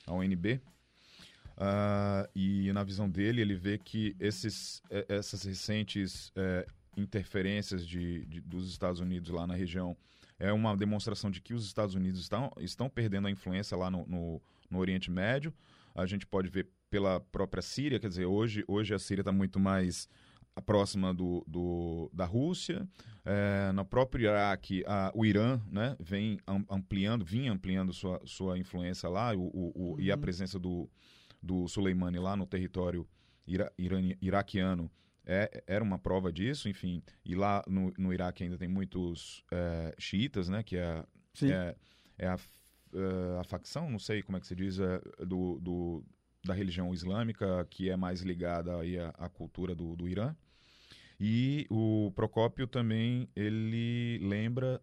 a 0.06 0.14
UNB. 0.14 0.62
Uh, 1.64 2.28
e 2.36 2.74
na 2.74 2.84
visão 2.84 3.10
dele, 3.10 3.40
ele 3.40 3.56
vê 3.56 3.78
que 3.78 4.18
esses, 4.20 4.82
é, 4.90 5.06
essas 5.08 5.44
recentes 5.44 6.30
é, 6.36 6.66
interferências 6.98 7.88
de, 7.88 8.26
de, 8.26 8.42
dos 8.42 8.70
Estados 8.70 9.00
Unidos 9.00 9.30
lá 9.30 9.48
na 9.48 9.56
região 9.56 9.96
é 10.38 10.52
uma 10.52 10.76
demonstração 10.76 11.32
de 11.32 11.40
que 11.40 11.54
os 11.54 11.66
Estados 11.66 11.96
Unidos 11.96 12.20
estão, 12.20 12.52
estão 12.60 12.90
perdendo 12.90 13.28
a 13.28 13.32
influência 13.32 13.78
lá 13.78 13.90
no, 13.90 14.06
no, 14.06 14.42
no 14.70 14.80
Oriente 14.80 15.10
Médio. 15.10 15.54
A 15.96 16.06
gente 16.06 16.28
pode 16.28 16.50
ver 16.50 16.68
pela 16.90 17.22
própria 17.22 17.62
Síria, 17.62 17.98
quer 17.98 18.10
dizer, 18.10 18.26
hoje, 18.26 18.66
hoje 18.68 18.94
a 18.94 19.00
Síria 19.00 19.22
está 19.22 19.32
muito 19.32 19.58
mais 19.58 20.10
próxima 20.66 21.14
do, 21.14 21.46
do, 21.48 22.12
da 22.14 22.26
Rússia. 22.26 22.86
É, 23.24 23.72
no 23.72 23.86
próprio 23.86 24.26
Iraque, 24.26 24.84
a, 24.86 25.14
o 25.16 25.26
Irã 25.26 25.62
né, 25.72 25.96
vem 25.98 26.40
ampliando, 26.70 27.24
vinha 27.24 27.54
ampliando 27.54 27.94
sua, 27.94 28.20
sua 28.26 28.58
influência 28.58 29.08
lá 29.08 29.34
o, 29.34 29.44
o, 29.44 29.72
o 29.74 29.92
uhum. 29.94 30.00
e 30.00 30.12
a 30.12 30.16
uhum. 30.16 30.22
presença 30.22 30.60
do, 30.60 30.90
do 31.44 31.68
Soleimani 31.68 32.18
lá 32.18 32.36
no 32.36 32.48
território 32.48 33.08
ira, 33.46 33.72
irani, 33.78 34.18
iraquiano 34.22 34.90
é, 35.26 35.64
era 35.68 35.84
uma 35.84 35.98
prova 35.98 36.32
disso, 36.32 36.68
enfim. 36.68 37.02
E 37.24 37.36
lá 37.36 37.64
no, 37.68 37.94
no 37.98 38.14
Iraque 38.14 38.44
ainda 38.44 38.58
tem 38.58 38.68
muitos 38.68 39.44
é, 39.52 39.96
xiitas, 39.98 40.50
né? 40.50 40.64
Que 40.64 40.78
é, 40.78 41.04
é, 41.44 41.76
é 42.18 42.28
a, 42.28 42.38
é 42.94 43.40
a, 43.40 43.44
facção, 43.44 43.90
não 43.90 44.00
sei 44.00 44.22
como 44.22 44.38
é 44.38 44.42
que 44.42 44.48
se 44.48 44.56
diz, 44.56 44.80
é, 44.80 45.00
do, 45.26 45.60
do, 45.60 46.04
da 46.44 46.54
religião 46.54 46.94
islâmica, 46.94 47.66
que 47.70 47.90
é 47.90 47.96
mais 47.96 48.22
ligada 48.22 48.78
aí 48.78 49.00
à, 49.00 49.10
à 49.18 49.30
cultura 49.30 49.74
do, 49.74 49.96
do 49.96 50.08
Irã. 50.08 50.36
E 51.20 51.66
o 51.70 52.12
Procópio 52.16 52.68
também 52.68 53.30
ele 53.36 54.20
lembra 54.22 54.82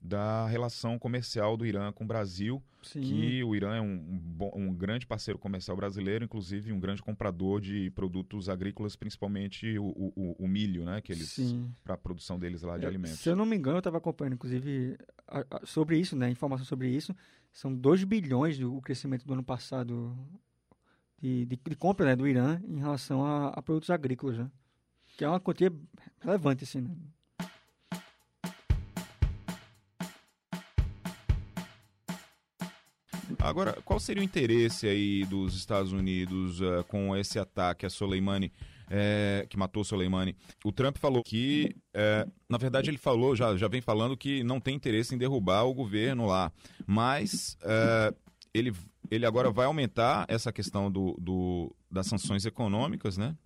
da 0.00 0.46
relação 0.46 0.98
comercial 0.98 1.56
do 1.56 1.66
Irã 1.66 1.92
com 1.92 2.04
o 2.04 2.06
Brasil, 2.06 2.62
Sim. 2.82 3.00
que 3.00 3.42
o 3.42 3.56
Irã 3.56 3.76
é 3.76 3.80
um, 3.80 4.30
um, 4.40 4.50
um, 4.54 4.74
grande 4.74 5.06
parceiro 5.06 5.38
comercial 5.38 5.76
brasileiro, 5.76 6.24
inclusive 6.24 6.72
um 6.72 6.78
grande 6.78 7.02
comprador 7.02 7.60
de 7.60 7.90
produtos 7.90 8.48
agrícolas, 8.48 8.94
principalmente 8.94 9.78
o, 9.78 9.84
o, 9.84 10.36
o 10.38 10.48
milho, 10.48 10.84
né, 10.84 11.00
que 11.00 11.12
eles 11.12 11.36
para 11.82 11.94
a 11.94 11.98
produção 11.98 12.38
deles 12.38 12.62
lá 12.62 12.78
de 12.78 12.84
é, 12.84 12.88
alimentos. 12.88 13.18
Se 13.18 13.28
eu 13.28 13.36
não 13.36 13.44
me 13.44 13.56
engano, 13.56 13.76
eu 13.76 13.80
estava 13.80 13.98
acompanhando, 13.98 14.34
inclusive, 14.34 14.96
a, 15.26 15.44
a, 15.50 15.66
sobre 15.66 15.98
isso, 15.98 16.14
né, 16.14 16.30
informação 16.30 16.64
sobre 16.64 16.88
isso, 16.88 17.14
são 17.52 17.74
2 17.74 18.04
bilhões 18.04 18.58
do, 18.58 18.76
o 18.76 18.80
crescimento 18.80 19.26
do 19.26 19.32
ano 19.32 19.42
passado 19.42 20.16
de, 21.18 21.46
de, 21.46 21.56
de 21.56 21.76
compra 21.76 22.06
né, 22.06 22.14
do 22.16 22.28
Irã 22.28 22.60
em 22.68 22.78
relação 22.78 23.24
a, 23.24 23.48
a 23.48 23.62
produtos 23.62 23.90
agrícolas, 23.90 24.38
né, 24.38 24.50
que 25.16 25.24
é 25.24 25.28
uma 25.28 25.40
quantia 25.40 25.72
relevante, 26.20 26.62
assim, 26.62 26.80
né. 26.80 26.94
Agora, 33.46 33.78
qual 33.84 34.00
seria 34.00 34.20
o 34.20 34.24
interesse 34.24 34.88
aí 34.88 35.24
dos 35.24 35.54
Estados 35.54 35.92
Unidos 35.92 36.60
uh, 36.60 36.84
com 36.88 37.16
esse 37.16 37.38
ataque 37.38 37.86
a 37.86 37.90
Soleimani, 37.90 38.52
é, 38.90 39.46
que 39.48 39.56
matou 39.56 39.84
Soleimani? 39.84 40.36
O 40.64 40.72
Trump 40.72 40.98
falou 40.98 41.22
que, 41.22 41.76
é, 41.94 42.26
na 42.48 42.58
verdade, 42.58 42.90
ele 42.90 42.98
falou, 42.98 43.36
já, 43.36 43.56
já 43.56 43.68
vem 43.68 43.80
falando 43.80 44.16
que 44.16 44.42
não 44.42 44.58
tem 44.58 44.74
interesse 44.74 45.14
em 45.14 45.18
derrubar 45.18 45.64
o 45.64 45.74
governo 45.74 46.26
lá, 46.26 46.52
mas 46.86 47.56
é, 47.62 48.12
ele, 48.52 48.72
ele 49.10 49.24
agora 49.24 49.50
vai 49.50 49.66
aumentar 49.66 50.26
essa 50.28 50.52
questão 50.52 50.90
do, 50.90 51.16
do, 51.20 51.74
das 51.90 52.06
sanções 52.06 52.44
econômicas, 52.44 53.16
né? 53.16 53.36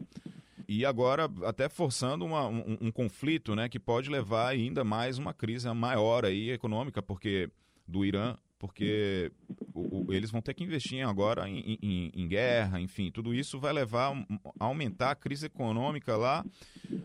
E 0.66 0.86
agora 0.86 1.28
até 1.44 1.68
forçando 1.68 2.24
uma, 2.24 2.46
um, 2.46 2.78
um 2.80 2.92
conflito, 2.92 3.57
né, 3.57 3.68
que 3.68 3.78
pode 3.78 4.09
levar 4.09 4.48
ainda 4.48 4.84
mais 4.84 5.18
uma 5.18 5.34
crise 5.34 5.68
maior 5.74 6.24
aí 6.24 6.51
econômica, 6.51 7.03
porque 7.03 7.51
do 7.88 8.05
Irã 8.05 8.36
porque 8.61 9.32
o, 9.74 10.04
o, 10.04 10.12
eles 10.12 10.30
vão 10.30 10.42
ter 10.42 10.52
que 10.52 10.62
investir 10.62 11.04
agora 11.04 11.48
em, 11.48 11.78
em, 11.82 12.12
em, 12.14 12.28
guerra, 12.28 12.78
enfim, 12.78 13.11
tudo 13.11 13.34
isso 13.34 13.58
vai 13.58 13.72
levar 13.72 14.12
a 14.61 14.64
aumentar 14.66 15.11
a 15.12 15.14
crise 15.14 15.46
econômica 15.46 16.14
lá. 16.14 16.44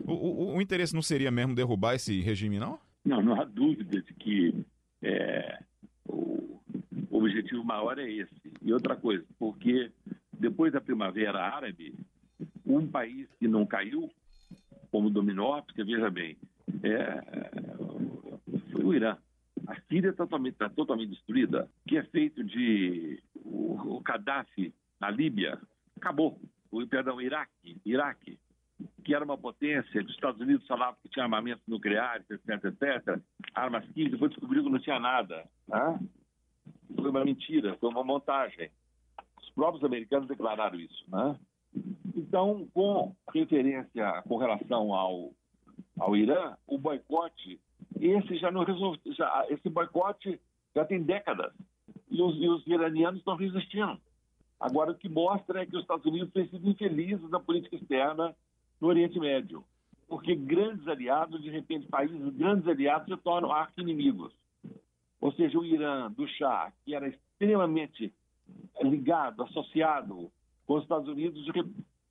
O, 0.04 0.54
o, 0.54 0.60
interesse 0.60 0.94
não 0.94 1.00
seria 1.00 1.30
mesmo 1.30 1.54
derrubar 1.54 1.94
esse 1.94 2.20
regime, 2.20 2.58
não? 2.58 2.78
Não, 3.02 3.22
não 3.22 3.40
há 3.40 3.44
dúvida 3.44 4.02
de 4.02 4.12
que 4.12 4.66
é, 5.00 5.58
o 6.04 6.60
objetivo 7.10 7.64
maior 7.64 7.98
é 7.98 8.10
esse. 8.10 8.34
E 8.60 8.70
outra 8.70 8.94
coisa, 8.94 9.24
porque 9.38 9.90
depois 10.38 10.74
da 10.74 10.80
Primavera 10.80 11.40
Árabe, 11.40 11.94
um 12.66 12.86
país 12.86 13.28
que 13.38 13.48
não 13.48 13.64
caiu, 13.64 14.10
como 14.90 15.08
dominou, 15.08 15.62
porque 15.62 15.82
veja 15.82 16.10
bem, 16.10 16.36
é, 16.82 17.22
foi 18.72 18.84
o 18.84 18.92
Irã. 18.92 19.16
A 19.66 19.80
Síria 19.88 20.10
está 20.10 20.24
totalmente, 20.24 20.54
tá 20.56 20.68
totalmente 20.68 21.10
destruída. 21.10 21.68
O 21.84 21.88
que 21.88 21.96
é 21.96 22.02
feito 22.04 22.42
de 22.44 23.22
o, 23.34 23.96
o 23.96 24.00
Gaddafi 24.00 24.72
na 25.00 25.10
Líbia 25.10 25.60
acabou. 25.96 26.40
O, 26.70 26.86
perdão, 26.86 27.20
Iraque, 27.20 27.80
Iraque, 27.84 28.38
que 29.04 29.14
era 29.14 29.24
uma 29.24 29.38
potência, 29.38 30.02
os 30.02 30.10
Estados 30.10 30.40
Unidos 30.40 30.66
falavam 30.66 30.96
que 31.02 31.08
tinha 31.08 31.24
armamentos 31.24 31.66
nucleares, 31.66 32.28
etc, 32.30 32.64
etc, 32.64 33.20
armas 33.54 33.88
químicas, 33.90 34.18
foi 34.18 34.28
descobrido 34.28 34.64
que 34.64 34.72
não 34.72 34.78
tinha 34.78 35.00
nada. 35.00 35.48
Né? 35.66 36.00
Foi 36.94 37.10
uma 37.10 37.24
mentira, 37.24 37.76
foi 37.78 37.88
uma 37.88 38.04
montagem. 38.04 38.70
Os 39.40 39.50
próprios 39.50 39.84
americanos 39.84 40.28
declararam 40.28 40.78
isso. 40.78 41.04
Né? 41.08 41.38
Então, 42.14 42.68
com 42.74 43.14
referência, 43.32 44.22
com 44.22 44.36
relação 44.36 44.92
ao, 44.92 45.32
ao 45.98 46.16
Irã, 46.16 46.56
o 46.66 46.78
boicote 46.78 47.60
esse 48.10 48.36
já 48.36 48.50
não 48.50 48.64
resolve, 48.64 49.00
já, 49.06 49.46
esse 49.48 49.68
boicote 49.68 50.40
já 50.74 50.84
tem 50.84 51.02
décadas 51.02 51.52
e 52.10 52.20
os, 52.22 52.36
e 52.36 52.48
os 52.48 52.66
iranianos 52.66 53.20
estão 53.20 53.36
resistindo. 53.36 53.98
Agora, 54.58 54.92
o 54.92 54.94
que 54.94 55.08
mostra 55.08 55.62
é 55.62 55.66
que 55.66 55.76
os 55.76 55.82
Estados 55.82 56.06
Unidos 56.06 56.32
têm 56.32 56.48
sido 56.48 56.68
infelizes 56.68 57.28
na 57.30 57.38
política 57.38 57.76
externa 57.76 58.34
no 58.80 58.88
Oriente 58.88 59.18
Médio, 59.18 59.64
porque 60.08 60.34
grandes 60.34 60.86
aliados, 60.88 61.42
de 61.42 61.50
repente, 61.50 61.86
países 61.88 62.18
grandes 62.34 62.66
aliados 62.66 63.06
se 63.06 63.22
tornam 63.22 63.52
arqui-inimigos. 63.52 64.32
Ou 65.20 65.32
seja, 65.32 65.58
o 65.58 65.64
Irã, 65.64 66.10
do 66.10 66.26
Shah, 66.26 66.72
que 66.84 66.94
era 66.94 67.08
extremamente 67.08 68.12
ligado, 68.82 69.42
associado 69.42 70.30
com 70.66 70.74
os 70.74 70.82
Estados 70.82 71.08
Unidos, 71.08 71.44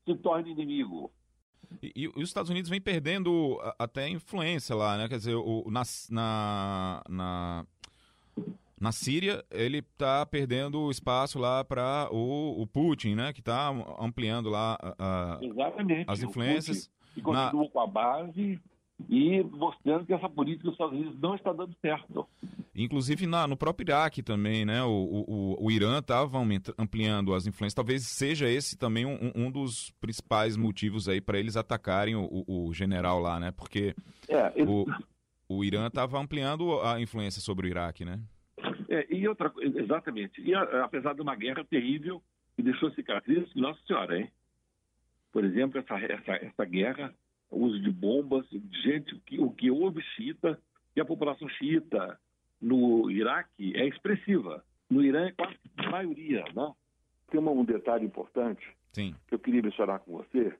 se 0.05 0.15
torna 0.17 0.49
inimigo. 0.49 1.11
E, 1.81 1.91
e, 1.95 2.07
os 2.07 2.29
Estados 2.29 2.49
Unidos 2.49 2.69
vem 2.69 2.81
perdendo 2.81 3.59
até 3.77 4.07
influência 4.09 4.75
lá, 4.75 4.97
né? 4.97 5.07
Quer 5.07 5.17
dizer, 5.17 5.35
o, 5.35 5.65
na, 5.69 5.83
na, 6.09 7.03
na, 7.09 7.65
na 8.79 8.91
Síria, 8.91 9.43
ele 9.51 9.79
está 9.79 10.25
perdendo 10.25 10.89
espaço 10.91 11.39
lá 11.39 11.63
para 11.63 12.09
o, 12.11 12.61
o, 12.61 12.67
Putin, 12.67 13.15
né? 13.15 13.33
Que 13.33 13.39
está 13.39 13.69
ampliando 13.99 14.49
lá 14.49 14.77
a, 14.81 15.37
a, 15.37 15.39
as 16.07 16.21
influências. 16.21 16.89
E 17.15 17.21
continua 17.21 17.63
na... 17.63 17.69
com 17.69 17.79
a 17.79 17.87
base 17.87 18.59
e 19.09 19.43
mostrando 19.43 20.05
que 20.05 20.13
essa 20.13 20.29
política 20.29 20.63
dos 20.63 20.73
Estados 20.73 20.93
Unidos 20.93 21.19
não 21.19 21.35
está 21.35 21.51
dando 21.51 21.75
certo. 21.81 22.27
Inclusive 22.73 23.27
na, 23.27 23.47
no 23.47 23.57
próprio 23.57 23.85
Iraque 23.85 24.23
também, 24.23 24.65
né? 24.65 24.83
O, 24.83 24.89
o, 25.27 25.65
o 25.65 25.71
Irã 25.71 25.99
estava 25.99 26.39
ampliando 26.77 27.33
as 27.33 27.45
influências. 27.45 27.73
Talvez 27.73 28.03
seja 28.03 28.49
esse 28.49 28.77
também 28.77 29.05
um, 29.05 29.31
um 29.35 29.51
dos 29.51 29.91
principais 30.01 30.55
motivos 30.57 31.07
aí 31.07 31.19
para 31.19 31.37
eles 31.37 31.57
atacarem 31.57 32.15
o, 32.15 32.43
o, 32.47 32.73
general 32.73 33.19
lá, 33.19 33.39
né? 33.39 33.51
Porque 33.51 33.93
é, 34.27 34.53
ele... 34.55 34.69
o, 34.69 34.85
o 35.47 35.63
Irã 35.63 35.87
estava 35.87 36.19
ampliando 36.19 36.81
a 36.81 36.99
influência 36.99 37.41
sobre 37.41 37.67
o 37.67 37.69
Iraque, 37.69 38.05
né? 38.05 38.19
É, 38.89 39.05
e 39.13 39.27
outra 39.27 39.51
exatamente. 39.57 40.41
E 40.41 40.55
a, 40.55 40.85
apesar 40.85 41.13
de 41.13 41.21
uma 41.21 41.35
guerra 41.35 41.63
terrível 41.65 42.21
que 42.55 42.63
deixou 42.63 42.91
cicatrizes, 42.91 43.53
nossa 43.55 43.79
senhora, 43.85 44.17
hein? 44.17 44.31
Por 45.31 45.43
exemplo, 45.43 45.79
essa, 45.79 45.95
essa, 45.97 46.31
essa 46.33 46.65
guerra, 46.65 47.13
uso 47.55 47.79
de 47.79 47.91
bombas, 47.91 48.45
gente, 48.83 49.15
que, 49.25 49.39
o 49.39 49.49
que 49.49 49.71
houve 49.71 50.01
xiita, 50.01 50.59
e 50.95 51.01
a 51.01 51.05
população 51.05 51.47
xiita 51.49 52.19
no 52.61 53.09
Iraque 53.11 53.75
é 53.75 53.87
expressiva. 53.87 54.63
No 54.89 55.03
Irã 55.03 55.27
é 55.27 55.31
quase 55.31 55.57
a 55.77 55.89
maioria, 55.89 56.43
né? 56.53 56.73
Tem 57.29 57.39
um 57.39 57.65
detalhe 57.65 58.05
importante 58.05 58.65
Sim. 58.93 59.15
que 59.27 59.35
eu 59.35 59.39
queria 59.39 59.61
mencionar 59.61 59.99
com 59.99 60.13
você, 60.13 60.53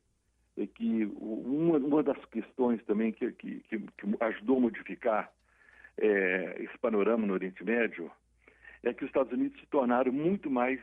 é 0.57 0.65
que 0.65 1.05
uma, 1.17 1.77
uma 1.77 2.03
das 2.03 2.23
questões 2.25 2.83
também 2.85 3.11
que, 3.11 3.31
que, 3.33 3.59
que 3.69 3.83
ajudou 4.19 4.57
a 4.57 4.61
modificar 4.61 5.31
é, 5.97 6.57
esse 6.59 6.77
panorama 6.79 7.27
no 7.27 7.33
Oriente 7.33 7.63
Médio 7.63 8.11
é 8.83 8.93
que 8.93 9.03
os 9.03 9.09
Estados 9.09 9.33
Unidos 9.33 9.59
se 9.59 9.65
tornaram 9.67 10.11
muito 10.11 10.49
mais 10.49 10.79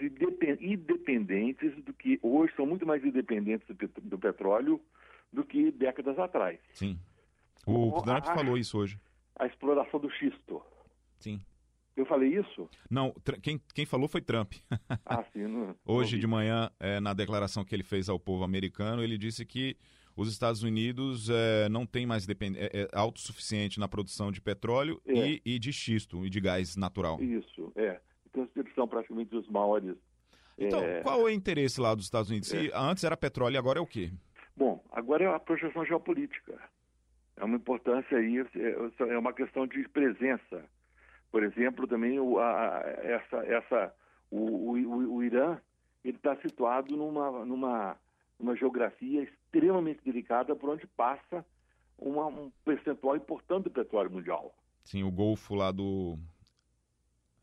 independentes 0.60 1.74
do 1.84 1.92
que 1.92 2.18
hoje 2.22 2.52
são 2.56 2.66
muito 2.66 2.84
mais 2.84 3.04
independentes 3.04 3.66
do 4.02 4.18
petróleo 4.18 4.80
do 5.32 5.44
que 5.44 5.70
décadas 5.70 6.18
atrás. 6.18 6.60
Sim. 6.74 6.98
O 7.66 8.02
Trump 8.02 8.24
falou 8.26 8.58
isso 8.58 8.78
hoje. 8.78 9.00
A 9.36 9.46
exploração 9.46 9.98
do 9.98 10.10
xisto. 10.10 10.62
Sim. 11.18 11.40
Eu 11.96 12.06
falei 12.06 12.38
isso? 12.38 12.68
Não, 12.90 13.14
quem, 13.42 13.60
quem 13.74 13.84
falou 13.84 14.08
foi 14.08 14.20
Trump. 14.20 14.54
Ah, 15.06 15.24
sim. 15.32 15.46
Não, 15.46 15.74
Hoje 15.84 16.18
de 16.18 16.26
manhã, 16.26 16.70
é, 16.80 17.00
na 17.00 17.12
declaração 17.12 17.64
que 17.64 17.74
ele 17.74 17.82
fez 17.82 18.08
ao 18.08 18.18
povo 18.18 18.44
americano, 18.44 19.02
ele 19.02 19.18
disse 19.18 19.44
que 19.44 19.76
os 20.16 20.30
Estados 20.30 20.62
Unidos 20.62 21.28
é, 21.28 21.68
não 21.68 21.86
tem 21.86 22.06
mais 22.06 22.26
depend... 22.26 22.56
é, 22.56 22.70
é 22.72 22.88
autossuficiente 22.92 23.78
na 23.78 23.88
produção 23.88 24.30
de 24.30 24.40
petróleo 24.40 25.00
é. 25.06 25.12
e, 25.14 25.42
e, 25.44 25.58
de 25.58 25.72
xisto 25.72 26.24
e 26.26 26.30
de 26.30 26.40
gás 26.40 26.76
natural. 26.76 27.20
Isso, 27.22 27.72
é. 27.76 28.00
Então 28.26 28.48
eles 28.56 28.74
são 28.74 28.88
praticamente 28.88 29.34
os 29.34 29.48
maiores. 29.48 29.96
Então, 30.56 30.80
é, 30.80 31.00
qual 31.02 31.20
é 31.20 31.24
o 31.24 31.28
interesse 31.28 31.80
lá 31.80 31.94
dos 31.94 32.04
Estados 32.04 32.30
Unidos? 32.30 32.48
Se 32.48 32.68
é. 32.68 32.70
antes 32.74 33.04
era 33.04 33.16
petróleo, 33.16 33.58
agora 33.58 33.78
é 33.78 33.82
o 33.82 33.86
quê? 33.86 34.12
Bom, 34.56 34.82
agora 34.90 35.24
é 35.24 35.34
a 35.34 35.40
projeção 35.40 35.84
geopolítica. 35.84 36.58
É 37.36 37.44
uma 37.44 37.56
importância 37.56 38.18
aí, 38.18 38.36
é 38.38 39.18
uma 39.18 39.32
questão 39.32 39.66
de 39.66 39.88
presença 39.88 40.64
por 41.32 41.42
exemplo, 41.42 41.88
também 41.88 42.20
o, 42.20 42.38
a, 42.38 42.82
essa, 43.02 43.36
essa, 43.46 43.94
o, 44.30 44.38
o, 44.38 45.14
o 45.14 45.24
Irã 45.24 45.58
está 46.04 46.36
situado 46.36 46.94
numa, 46.94 47.44
numa, 47.46 47.96
numa 48.38 48.54
geografia 48.54 49.22
extremamente 49.22 50.04
delicada 50.04 50.54
por 50.54 50.68
onde 50.68 50.86
passa 50.88 51.44
uma, 51.98 52.26
um 52.26 52.52
percentual 52.62 53.16
importante 53.16 53.64
do 53.64 53.70
petróleo 53.70 54.10
mundial. 54.10 54.54
Sim, 54.84 55.04
o 55.04 55.10
Golfo 55.10 55.54
lá 55.54 55.72
do... 55.72 56.18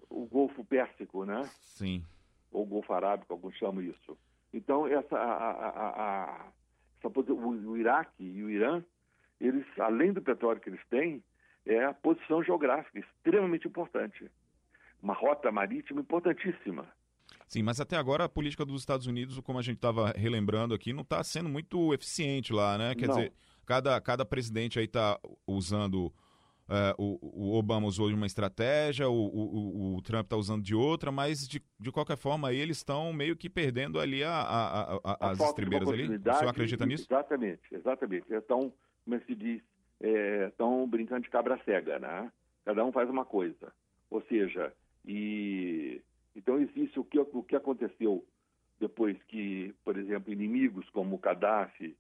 O 0.08 0.26
Golfo 0.28 0.64
Pérsico, 0.64 1.26
né? 1.26 1.50
Sim. 1.62 2.04
Ou 2.52 2.66
Golfo 2.66 2.94
Arábico, 2.94 3.34
alguns 3.34 3.56
chamam 3.56 3.82
isso. 3.82 4.16
Então, 4.54 4.88
essa, 4.88 5.18
a, 5.18 5.52
a, 5.52 5.90
a, 5.90 6.48
o 7.04 7.78
Iraque 7.78 8.24
e 8.24 8.44
o 8.44 8.50
Irã, 8.50 8.84
eles, 9.40 9.66
além 9.80 10.12
do 10.12 10.22
petróleo 10.22 10.60
que 10.60 10.70
eles 10.70 10.86
têm, 10.90 11.24
é 11.66 11.86
a 11.86 11.94
posição 11.94 12.44
geográfica, 12.44 13.00
extremamente 13.00 13.68
importante. 13.68 14.30
Uma 15.02 15.14
rota 15.14 15.52
marítima 15.52 16.02
importantíssima. 16.02 16.88
Sim, 17.48 17.64
mas 17.64 17.80
até 17.80 17.98
agora 17.98 18.26
a 18.26 18.30
política 18.30 18.66
dos 18.66 18.82
Estados 18.82 19.08
Unidos, 19.08 19.40
como 19.40 19.58
a 19.58 19.62
gente 19.62 19.78
estava 19.78 20.12
relembrando 20.12 20.74
aqui, 20.74 20.94
não 20.94 21.02
está 21.02 21.24
sendo 21.24 21.50
muito 21.50 21.94
eficiente 21.94 22.54
lá, 22.54 22.78
né? 22.78 22.94
Quer 22.96 23.08
Não. 23.08 23.16
dizer, 23.16 23.34
cada, 23.66 24.00
cada 24.02 24.24
presidente 24.26 24.78
aí 24.78 24.86
está 24.86 25.20
usando. 25.48 26.14
É, 26.70 26.94
o, 26.98 27.18
o 27.22 27.58
Obama 27.58 27.88
usou 27.88 28.10
de 28.10 28.16
uma 28.16 28.26
estratégia, 28.26 29.10
o, 29.10 29.14
o, 29.14 29.96
o- 29.98 30.02
Trump 30.02 30.24
está 30.26 30.36
usando 30.38 30.64
de 30.64 30.76
outra, 30.76 31.12
mas 31.12 31.48
de, 31.48 31.62
de 31.80 31.92
qualquer 31.92 32.18
forma 32.18 32.54
eles 32.54 32.78
estão 32.78 33.12
meio 33.12 33.36
que 33.36 33.50
perdendo 33.50 34.00
ali 34.00 34.24
a, 34.24 34.32
a- 34.32 34.82
a- 34.94 35.00
a- 35.04 35.32
as 35.32 35.40
estribeiras 35.40 35.88
ali. 35.90 36.04
O 36.04 36.08
senhor 36.38 36.50
acredita 36.50 36.86
nisso? 36.86 37.06
Exatamente, 37.10 37.62
exatamente. 37.72 38.26
Então, 38.32 38.72
como 39.04 39.16
é 39.16 39.20
se 39.22 39.36
diz, 39.36 39.62
estão 40.48 40.88
brincando 40.88 41.22
de 41.22 41.30
cabra 41.30 41.60
cega, 41.66 42.00
né? 42.00 42.32
Cada 42.66 42.86
um 42.86 42.92
faz 42.92 43.10
uma 43.10 43.26
coisa. 43.26 43.74
Ou 44.10 44.22
seja, 44.24 44.72
e 45.06 46.02
então 46.36 46.60
existe 46.60 47.00
o 47.00 47.04
que, 47.04 47.20
o 47.20 47.44
que 47.44 47.56
aconteceu 47.56 48.24
depois 48.80 49.18
que, 49.28 49.74
por 49.84 49.98
exemplo, 49.98 50.32
inimigos 50.32 50.90
como 50.92 51.16
o 51.16 51.20
Gaddafi 51.20 51.98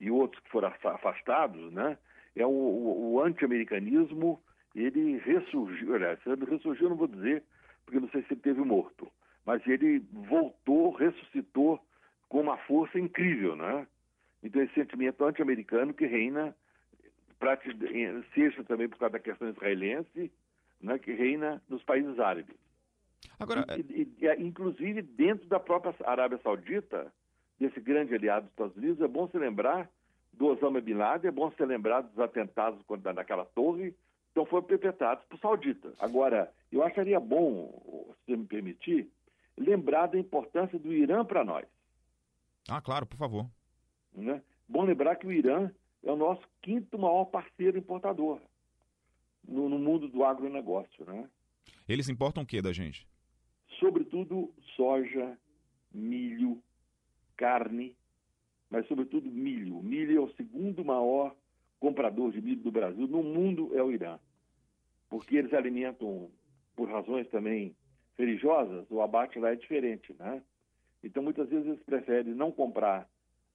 e 0.00 0.10
outros 0.10 0.42
que 0.42 0.50
foram 0.50 0.68
afa- 0.68 0.94
afastados, 0.94 1.72
né? 1.72 1.98
É 2.34 2.46
o, 2.46 2.50
o, 2.50 3.12
o 3.12 3.20
anti-americanismo, 3.22 4.40
ele 4.74 5.18
ressurgiu, 5.18 5.94
aliás, 5.94 6.18
ele 6.26 6.44
ressurgiu, 6.46 6.88
não 6.88 6.96
vou 6.96 7.08
dizer, 7.08 7.42
porque 7.84 8.00
não 8.00 8.08
sei 8.08 8.22
se 8.22 8.32
ele 8.32 8.40
teve 8.40 8.60
morto, 8.62 9.10
mas 9.44 9.66
ele 9.66 10.02
voltou, 10.12 10.92
ressuscitou 10.92 11.78
com 12.28 12.40
uma 12.40 12.56
força 12.58 12.98
incrível, 12.98 13.54
né? 13.54 13.86
Então 14.42 14.62
esse 14.62 14.72
sentimento 14.74 15.24
anti-americano 15.24 15.92
que 15.92 16.06
reina, 16.06 16.56
seja 18.34 18.64
também 18.64 18.88
por 18.88 18.98
causa 18.98 19.12
da 19.14 19.18
questão 19.18 19.48
israelense, 19.48 20.32
né, 20.80 20.98
que 20.98 21.12
reina 21.12 21.62
nos 21.68 21.82
países 21.82 22.18
árabes. 22.18 22.56
Agora, 23.38 23.64
E- 23.76 24.02
e- 24.20 24.24
e, 24.24 24.42
inclusive 24.42 25.02
dentro 25.02 25.46
da 25.48 25.60
própria 25.60 25.94
Arábia 26.04 26.38
Saudita, 26.42 27.12
desse 27.58 27.80
grande 27.80 28.14
aliado 28.14 28.46
dos 28.46 28.52
Estados 28.52 28.76
Unidos, 28.76 29.00
é 29.00 29.08
bom 29.08 29.28
se 29.28 29.38
lembrar 29.38 29.88
do 30.32 30.46
Osama 30.46 30.80
Bin 30.80 30.94
Laden, 30.94 31.28
é 31.28 31.32
bom 31.32 31.50
se 31.52 31.64
lembrar 31.64 32.00
dos 32.02 32.18
atentados 32.18 32.82
naquela 33.14 33.44
torre, 33.44 33.94
então 34.30 34.46
foram 34.46 34.66
perpetrados 34.66 35.24
por 35.26 35.38
sauditas. 35.38 35.94
Agora, 36.00 36.52
eu 36.70 36.82
acharia 36.82 37.20
bom, 37.20 38.14
se 38.24 38.32
você 38.32 38.36
me 38.36 38.46
permitir, 38.46 39.10
lembrar 39.56 40.06
da 40.06 40.18
importância 40.18 40.78
do 40.78 40.92
Irã 40.92 41.24
para 41.24 41.44
nós. 41.44 41.66
ah, 42.68 42.80
claro, 42.80 43.06
por 43.06 43.16
favor. 43.16 43.46
Né? 44.14 44.42
Bom 44.68 44.84
lembrar 44.84 45.16
que 45.16 45.26
o 45.26 45.32
Irã 45.32 45.70
é 46.02 46.10
o 46.10 46.16
nosso 46.16 46.42
quinto 46.62 46.98
maior 46.98 47.26
parceiro 47.26 47.78
importador 47.78 48.40
no, 49.46 49.68
no 49.68 49.78
mundo 49.78 50.08
do 50.08 50.24
agronegócio, 50.24 51.04
né? 51.04 51.28
Eles 51.88 52.08
importam 52.08 52.42
o 52.42 52.46
que 52.46 52.62
da 52.62 52.72
gente? 52.72 53.06
Sobretudo 53.78 54.52
soja, 54.76 55.36
milho, 55.92 56.62
carne, 57.36 57.94
mas 58.72 58.88
sobretudo 58.88 59.30
milho. 59.30 59.76
O 59.78 59.82
milho 59.82 60.16
é 60.16 60.20
o 60.20 60.32
segundo 60.32 60.82
maior 60.82 61.36
comprador 61.78 62.32
de 62.32 62.40
milho 62.40 62.62
do 62.62 62.72
Brasil 62.72 63.06
no 63.06 63.22
mundo 63.22 63.70
é 63.74 63.82
o 63.82 63.92
Irã, 63.92 64.18
porque 65.10 65.36
eles 65.36 65.52
alimentam 65.52 66.30
por 66.74 66.88
razões 66.88 67.28
também 67.28 67.76
religiosas. 68.16 68.86
O 68.90 69.02
abate 69.02 69.38
lá 69.38 69.50
é 69.50 69.56
diferente, 69.56 70.14
né? 70.18 70.42
Então 71.04 71.22
muitas 71.22 71.50
vezes 71.50 71.66
eles 71.66 71.82
preferem 71.82 72.34
não 72.34 72.50
comprar 72.50 73.06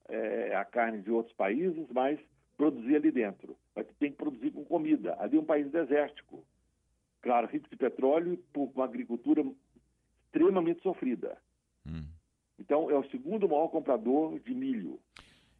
eh, 0.08 0.56
a 0.56 0.64
carne 0.64 1.02
de 1.02 1.10
outros 1.10 1.36
países, 1.36 1.88
mas 1.92 2.20
produzir 2.56 2.98
ali 2.98 3.10
dentro. 3.10 3.58
Mas 3.76 3.88
tem 4.00 4.12
que 4.12 4.18
produzir 4.18 4.52
com 4.52 4.64
comida. 4.66 5.16
Ali 5.20 5.38
é 5.38 5.40
um 5.40 5.46
país 5.46 5.72
desértico, 5.72 6.46
claro, 7.22 7.48
rico 7.48 7.68
de 7.70 7.76
petróleo 7.76 8.38
por 8.54 8.70
uma 8.76 8.86
agricultura 8.86 9.44
extremamente 10.26 10.84
sofrida. 10.84 11.38
Hum. 11.88 12.06
Então, 12.60 12.90
é 12.90 12.98
o 12.98 13.10
segundo 13.10 13.48
maior 13.48 13.68
comprador 13.70 14.40
de 14.40 14.54
milho. 14.54 15.00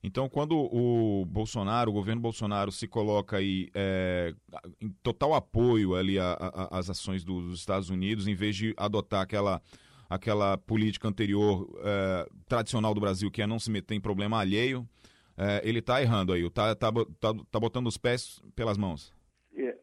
Então, 0.04 0.30
quando 0.30 0.56
o 0.56 1.26
Bolsonaro, 1.26 1.90
o 1.90 1.94
governo 1.94 2.22
Bolsonaro, 2.22 2.72
se 2.72 2.88
coloca 2.88 3.38
aí 3.38 3.70
é, 3.74 4.34
em 4.80 4.90
total 5.04 5.34
apoio 5.34 5.96
ali 5.96 6.18
às 6.20 6.90
ações 6.90 7.24
do- 7.24 7.42
dos 7.42 7.60
Estados 7.60 7.90
Unidos, 7.90 8.28
em 8.28 8.36
vez 8.36 8.56
de 8.56 8.74
adotar 8.78 9.22
aquela, 9.22 9.62
aquela 10.10 10.58
política 10.58 11.08
anterior 11.08 11.68
é, 11.84 12.30
tradicional 12.48 12.94
do 12.94 13.02
Brasil, 13.02 13.30
que 13.32 13.42
é 13.42 13.48
não 13.48 13.60
se 13.60 13.72
meter 13.72 13.96
em 13.96 14.02
problema 14.02 14.40
alheio, 14.40 14.88
é, 15.36 15.62
ele 15.68 15.80
está 15.80 16.02
errando 16.02 16.32
aí, 16.32 16.46
está 16.46 16.76
tá, 16.76 16.92
bo- 16.92 17.06
tá, 17.20 17.34
tá 17.52 17.60
botando 17.60 17.88
os 17.88 17.98
pés 17.98 18.42
pelas 18.56 18.78
mãos. 18.78 19.14
É, 19.56 19.76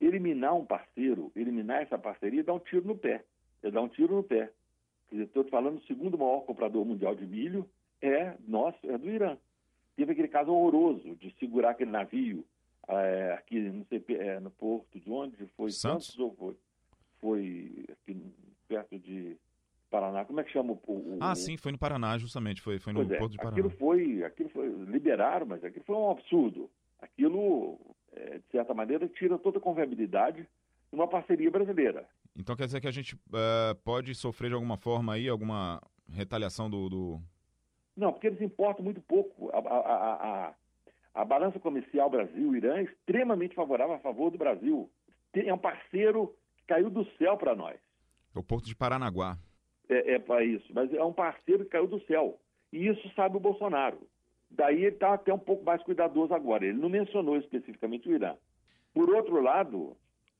eliminar 0.00 0.54
um 0.54 0.64
parceiro, 0.66 1.32
eliminar 1.34 1.80
essa 1.82 1.96
parceria, 1.96 2.42
dá 2.44 2.52
um 2.52 2.58
tiro 2.60 2.86
no 2.86 2.96
pé. 2.96 3.24
É 3.62 3.70
dar 3.70 3.82
um 3.82 3.88
tiro 3.88 4.16
no 4.16 4.22
pé. 4.22 4.50
Quer 5.08 5.14
dizer, 5.16 5.24
estou 5.26 5.44
te 5.44 5.50
falando, 5.50 5.78
o 5.78 5.82
segundo 5.86 6.18
maior 6.18 6.40
comprador 6.40 6.84
mundial 6.84 7.14
de 7.14 7.26
milho 7.26 7.68
é 8.02 8.34
nosso, 8.46 8.78
é 8.84 8.96
do 8.98 9.08
Irã. 9.08 9.36
Teve 9.96 10.12
aquele 10.12 10.28
caso 10.28 10.52
horroroso 10.52 11.16
de 11.16 11.34
segurar 11.38 11.70
aquele 11.70 11.90
navio 11.90 12.44
é, 12.88 13.32
aqui, 13.38 13.58
não 13.60 13.84
sei, 13.86 14.04
é, 14.16 14.38
no 14.40 14.50
porto 14.50 14.98
de 15.00 15.10
onde? 15.10 15.36
Foi 15.56 15.70
Santos? 15.70 16.06
Santos 16.08 16.18
ou 16.20 16.34
foi, 16.36 16.56
foi 17.20 17.84
aqui 17.90 18.16
perto 18.68 18.98
de 18.98 19.36
Paraná? 19.90 20.24
Como 20.24 20.40
é 20.40 20.44
que 20.44 20.52
chama 20.52 20.72
o... 20.72 20.76
o 20.86 21.18
Ah, 21.20 21.32
o- 21.32 21.36
sim, 21.36 21.56
foi 21.56 21.72
no 21.72 21.78
Paraná, 21.78 22.16
justamente, 22.18 22.60
foi, 22.62 22.78
foi 22.78 22.92
no 22.92 23.00
Pois 23.00 23.10
é, 23.10 23.18
Porto 23.18 23.32
de 23.32 23.38
Paraná. 23.38 23.56
aquilo 23.56 23.70
foi, 23.70 24.22
aquilo 24.24 24.48
foi, 24.50 24.68
liberaram, 24.68 25.46
mas 25.46 25.64
aquilo 25.64 25.84
foi 25.84 25.96
um 25.96 26.10
absurdo. 26.10 26.70
Aquilo, 27.00 27.78
é, 28.12 28.38
de 28.38 28.44
certa 28.52 28.74
maneira, 28.74 29.08
tira 29.08 29.38
toda 29.38 29.58
a 29.58 29.60
confiabilidade 29.60 30.42
de 30.42 30.94
uma 30.94 31.08
parceria 31.08 31.50
brasileira. 31.50 32.08
Então 32.38 32.54
quer 32.54 32.66
dizer 32.66 32.80
que 32.80 32.86
a 32.86 32.92
gente 32.92 33.16
é, 33.34 33.74
pode 33.84 34.14
sofrer 34.14 34.48
de 34.48 34.54
alguma 34.54 34.76
forma 34.76 35.14
aí, 35.14 35.28
alguma 35.28 35.82
retaliação 36.08 36.70
do... 36.70 36.88
do... 36.88 37.20
Não, 37.96 38.12
porque 38.12 38.28
eles 38.28 38.40
importam 38.40 38.84
muito 38.84 39.00
pouco. 39.02 39.50
A, 39.50 39.58
a, 39.58 40.48
a, 40.48 40.54
a, 41.14 41.24
balança 41.24 41.58
comercial 41.58 42.08
Brasil-Irã 42.08 42.76
é 42.78 42.84
extremamente 42.84 43.56
favorável 43.56 43.96
a 43.96 43.98
favor 43.98 44.30
do 44.30 44.38
Brasil. 44.38 44.88
Tem- 45.32 45.48
É 45.48 45.52
um 45.52 45.58
parceiro 45.58 46.32
que 46.56 46.64
caiu 46.66 46.88
do 46.90 47.04
céu 47.16 47.36
para 47.36 47.56
nós. 47.56 47.76
o 48.36 48.42
Porto 48.42 48.66
de 48.66 48.76
Paranaguá. 48.76 49.36
É, 49.88 50.14
é 50.14 50.18
para 50.20 50.44
isso, 50.44 50.72
mas 50.72 50.92
é 50.94 51.02
um 51.02 51.12
parceiro 51.12 51.64
que 51.64 51.70
caiu 51.70 51.88
do 51.88 52.00
céu. 52.04 52.38
E 52.72 52.86
isso 52.86 53.10
sabe 53.16 53.36
o 53.36 53.40
Bolsonaro. 53.40 53.98
Daí 54.50 54.84
ele 54.84 54.94
está 54.94 55.14
até 55.14 55.34
um 55.34 55.38
pouco 55.38 55.64
mais 55.64 55.82
cuidadoso 55.82 56.32
agora. 56.32 56.64
Ele 56.64 56.78
não 56.78 56.88
mencionou 56.88 57.36
especificamente 57.36 58.08
o 58.08 58.14
Irã. 58.14 58.36
Por 58.94 59.10
outro 59.10 59.40
lado, 59.42 59.96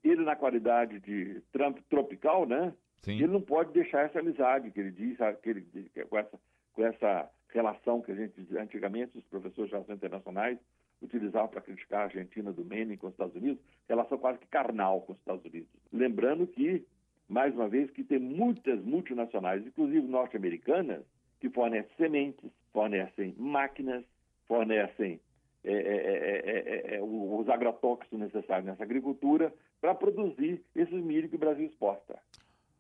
ele 0.08 0.24
na 0.24 0.36
qualidade 0.36 1.00
de 1.00 1.40
Trump 1.52 1.78
tropical, 1.88 2.46
né? 2.46 2.72
Sim. 3.02 3.14
Ele 3.14 3.28
não 3.28 3.40
pode 3.40 3.72
deixar 3.72 4.04
essa 4.04 4.18
amizade 4.18 4.70
que 4.70 4.80
ele 4.80 4.90
diz, 4.90 5.16
que 5.42 5.50
ele, 5.50 5.66
com, 6.08 6.18
essa, 6.18 6.40
com 6.72 6.84
essa 6.84 7.30
relação 7.50 8.02
que 8.02 8.12
a 8.12 8.14
gente 8.14 8.34
antigamente 8.56 9.16
os 9.16 9.24
professores 9.24 9.70
de 9.70 9.74
relações 9.74 9.96
internacionais 9.96 10.58
utilizavam 11.00 11.48
para 11.48 11.60
criticar 11.60 12.00
a 12.00 12.04
Argentina 12.04 12.52
do 12.52 12.64
Menem 12.64 12.96
com 12.96 13.06
os 13.06 13.12
Estados 13.12 13.36
Unidos, 13.36 13.62
relação 13.88 14.18
quase 14.18 14.38
que 14.38 14.46
carnal 14.48 15.00
com 15.02 15.12
os 15.12 15.18
Estados 15.18 15.44
Unidos. 15.44 15.68
Lembrando 15.92 16.46
que, 16.46 16.84
mais 17.28 17.54
uma 17.54 17.68
vez, 17.68 17.90
que 17.90 18.02
tem 18.02 18.18
muitas 18.18 18.82
multinacionais, 18.82 19.64
inclusive 19.64 20.06
norte-americanas, 20.06 21.04
que 21.40 21.48
fornecem 21.50 21.90
sementes, 21.96 22.50
fornecem 22.72 23.34
máquinas, 23.38 24.04
fornecem 24.46 25.20
é, 25.64 25.72
é, 25.72 25.74
é, 25.74 26.94
é, 26.94 26.96
é, 26.96 27.02
os 27.02 27.48
agrotóxicos 27.48 28.18
necessários 28.18 28.66
nessa 28.66 28.82
agricultura 28.82 29.52
para 29.80 29.94
produzir 29.94 30.62
esses 30.74 31.02
milho 31.02 31.28
que 31.28 31.36
o 31.36 31.38
Brasil 31.38 31.66
exporta. 31.66 32.18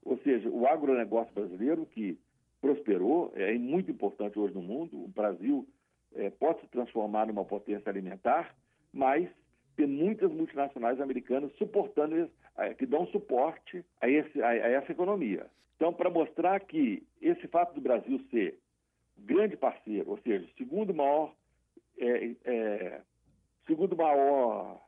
Ou 0.04 0.18
seja, 0.18 0.48
o 0.48 0.66
agronegócio 0.66 1.32
brasileiro, 1.34 1.86
que 1.86 2.18
prosperou, 2.60 3.32
é 3.34 3.54
muito 3.54 3.90
importante 3.90 4.38
hoje 4.38 4.54
no 4.54 4.62
mundo, 4.62 5.04
o 5.04 5.08
Brasil 5.08 5.66
é, 6.14 6.30
pode 6.30 6.60
se 6.60 6.66
transformar 6.68 7.26
numa 7.26 7.44
potência 7.44 7.88
alimentar, 7.88 8.54
mas 8.92 9.28
tem 9.76 9.86
muitas 9.86 10.32
multinacionais 10.32 11.00
americanas 11.00 11.52
suportando, 11.56 12.28
que 12.78 12.86
dão 12.86 13.06
suporte 13.08 13.84
a, 14.00 14.08
esse, 14.08 14.42
a, 14.42 14.48
a 14.48 14.68
essa 14.70 14.90
economia. 14.90 15.46
Então, 15.76 15.92
para 15.92 16.10
mostrar 16.10 16.58
que 16.60 17.06
esse 17.22 17.46
fato 17.46 17.74
do 17.74 17.80
Brasil 17.80 18.20
ser 18.30 18.58
grande 19.16 19.56
parceiro, 19.56 20.10
ou 20.10 20.18
seja, 20.18 20.48
segundo 20.56 20.92
maior, 20.92 21.32
é, 21.96 22.34
é, 22.44 23.00
segundo 23.66 23.96
maior, 23.96 24.80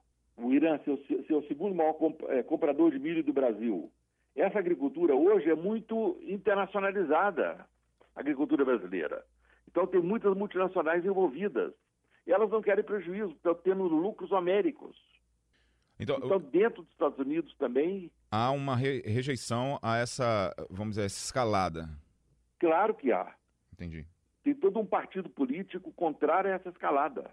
o 0.47 0.53
Irã 0.53 0.79
ser, 0.85 0.91
o- 0.91 1.25
ser 1.27 1.35
o 1.35 1.47
segundo 1.47 1.75
maior 1.75 1.95
comp- 1.95 2.23
é, 2.29 2.43
comprador 2.43 2.91
de 2.91 2.99
milho 2.99 3.23
do 3.23 3.33
Brasil. 3.33 3.91
Essa 4.35 4.59
agricultura 4.59 5.15
hoje 5.15 5.51
é 5.51 5.55
muito 5.55 6.19
internacionalizada, 6.23 7.67
a 8.15 8.21
agricultura 8.21 8.65
brasileira. 8.65 9.25
Então 9.69 9.87
tem 9.87 10.01
muitas 10.01 10.37
multinacionais 10.37 11.05
envolvidas. 11.05 11.73
E 12.27 12.33
elas 12.33 12.51
não 12.51 12.61
querem 12.63 12.85
prejuízo, 12.85 13.31
estão 13.33 13.55
tendo 13.55 13.85
lucros 13.85 14.31
homéricos. 14.31 14.97
Então, 15.99 16.17
Então, 16.23 16.39
dentro 16.39 16.83
dos 16.83 16.93
Estados 16.93 17.19
Unidos 17.19 17.55
também, 17.57 18.11
há 18.31 18.51
uma 18.53 18.75
re- 18.77 19.01
rejeição 19.05 19.79
a 19.83 19.99
essa, 19.99 20.55
vamos 20.71 20.91
dizer, 20.95 21.07
essa 21.07 21.19
escalada. 21.25 21.89
claro 22.59 22.95
que 22.95 23.11
há. 23.13 23.35
Entendi. 23.73 24.07
Tem 24.43 24.55
todo 24.55 24.79
um 24.79 24.87
partido 24.87 25.29
político 25.29 25.93
contrário 25.93 26.51
a 26.51 26.55
essa 26.55 26.69
escalada, 26.71 27.31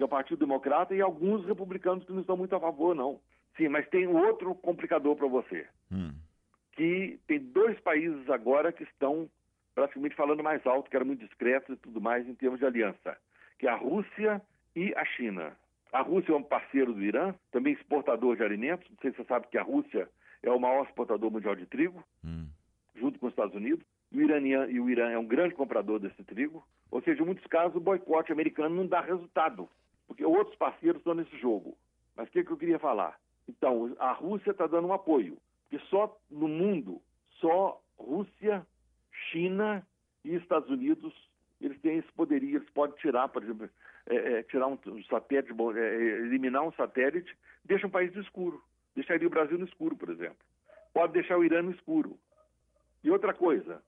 que 0.00 0.04
é 0.04 0.06
o 0.06 0.08
Partido 0.08 0.38
Democrata 0.38 0.94
e 0.94 1.02
alguns 1.02 1.44
republicanos 1.44 2.02
que 2.06 2.12
não 2.12 2.22
estão 2.22 2.34
muito 2.34 2.56
a 2.56 2.60
favor, 2.60 2.94
não. 2.94 3.20
Sim, 3.54 3.68
mas 3.68 3.86
tem 3.90 4.06
outro 4.06 4.54
complicador 4.54 5.14
para 5.14 5.28
você. 5.28 5.66
Hum. 5.92 6.14
que 6.72 7.20
tem 7.26 7.38
dois 7.38 7.78
países 7.80 8.30
agora 8.30 8.72
que 8.72 8.82
estão 8.84 9.28
praticamente 9.74 10.14
falando 10.14 10.42
mais 10.42 10.66
alto, 10.66 10.88
que 10.88 10.96
eram 10.96 11.04
muito 11.04 11.26
discretos 11.26 11.76
e 11.76 11.78
tudo 11.78 12.00
mais 12.00 12.26
em 12.26 12.34
termos 12.34 12.60
de 12.60 12.64
aliança, 12.64 13.14
que 13.58 13.66
é 13.66 13.70
a 13.70 13.74
Rússia 13.74 14.40
e 14.74 14.94
a 14.96 15.04
China. 15.04 15.52
A 15.92 16.00
Rússia 16.00 16.32
é 16.32 16.36
um 16.36 16.42
parceiro 16.42 16.94
do 16.94 17.02
Irã, 17.02 17.34
também 17.50 17.74
exportador 17.74 18.36
de 18.36 18.42
alimentos. 18.42 18.88
Não 18.88 18.96
sei 19.02 19.10
se 19.10 19.18
você 19.18 19.24
sabe 19.24 19.48
que 19.48 19.58
a 19.58 19.62
Rússia 19.62 20.08
é 20.42 20.50
o 20.50 20.58
maior 20.58 20.86
exportador 20.86 21.30
mundial 21.30 21.54
de 21.54 21.66
trigo, 21.66 22.02
hum. 22.24 22.46
junto 22.94 23.18
com 23.18 23.26
os 23.26 23.32
Estados 23.32 23.54
Unidos. 23.54 23.84
O, 24.10 24.18
Irã, 24.18 24.40
e 24.40 24.80
o 24.80 24.88
Irã 24.88 25.10
é 25.10 25.18
um 25.18 25.26
grande 25.26 25.54
comprador 25.54 25.98
desse 25.98 26.24
trigo. 26.24 26.66
Ou 26.90 27.02
seja, 27.02 27.22
em 27.22 27.26
muitos 27.26 27.46
casos, 27.48 27.76
o 27.76 27.80
boicote 27.80 28.32
americano 28.32 28.74
não 28.74 28.86
dá 28.86 29.02
resultado, 29.02 29.68
porque 30.10 30.24
outros 30.24 30.56
parceiros 30.56 30.98
estão 30.98 31.14
nesse 31.14 31.38
jogo. 31.38 31.78
Mas 32.16 32.26
o 32.26 32.32
que, 32.32 32.42
que 32.42 32.50
eu 32.50 32.56
queria 32.56 32.80
falar? 32.80 33.16
Então, 33.48 33.94
a 34.00 34.10
Rússia 34.10 34.50
está 34.50 34.66
dando 34.66 34.88
um 34.88 34.92
apoio, 34.92 35.38
porque 35.68 35.84
só 35.86 36.18
no 36.28 36.48
mundo, 36.48 37.00
só 37.38 37.80
Rússia, 37.96 38.66
China 39.30 39.86
e 40.24 40.34
Estados 40.34 40.68
Unidos, 40.68 41.14
eles 41.60 41.80
têm 41.80 41.98
esse 41.98 42.10
poderio, 42.10 42.56
eles 42.56 42.68
podem 42.70 42.96
tirar, 42.96 43.28
por 43.28 43.44
exemplo, 43.44 43.70
é, 44.06 44.16
é, 44.16 44.42
tirar 44.42 44.66
um, 44.66 44.76
um 44.88 45.04
satélite, 45.04 45.52
é, 45.76 45.94
eliminar 46.22 46.64
um 46.64 46.72
satélite, 46.72 47.32
deixa 47.64 47.86
um 47.86 47.90
país 47.90 48.12
no 48.12 48.20
escuro. 48.20 48.60
Deixaria 48.96 49.28
o 49.28 49.30
Brasil 49.30 49.58
no 49.58 49.64
escuro, 49.64 49.94
por 49.94 50.10
exemplo. 50.10 50.44
Pode 50.92 51.12
deixar 51.12 51.38
o 51.38 51.44
Irã 51.44 51.62
no 51.62 51.70
escuro. 51.70 52.18
E 53.04 53.12
outra 53.12 53.32
coisa, 53.32 53.80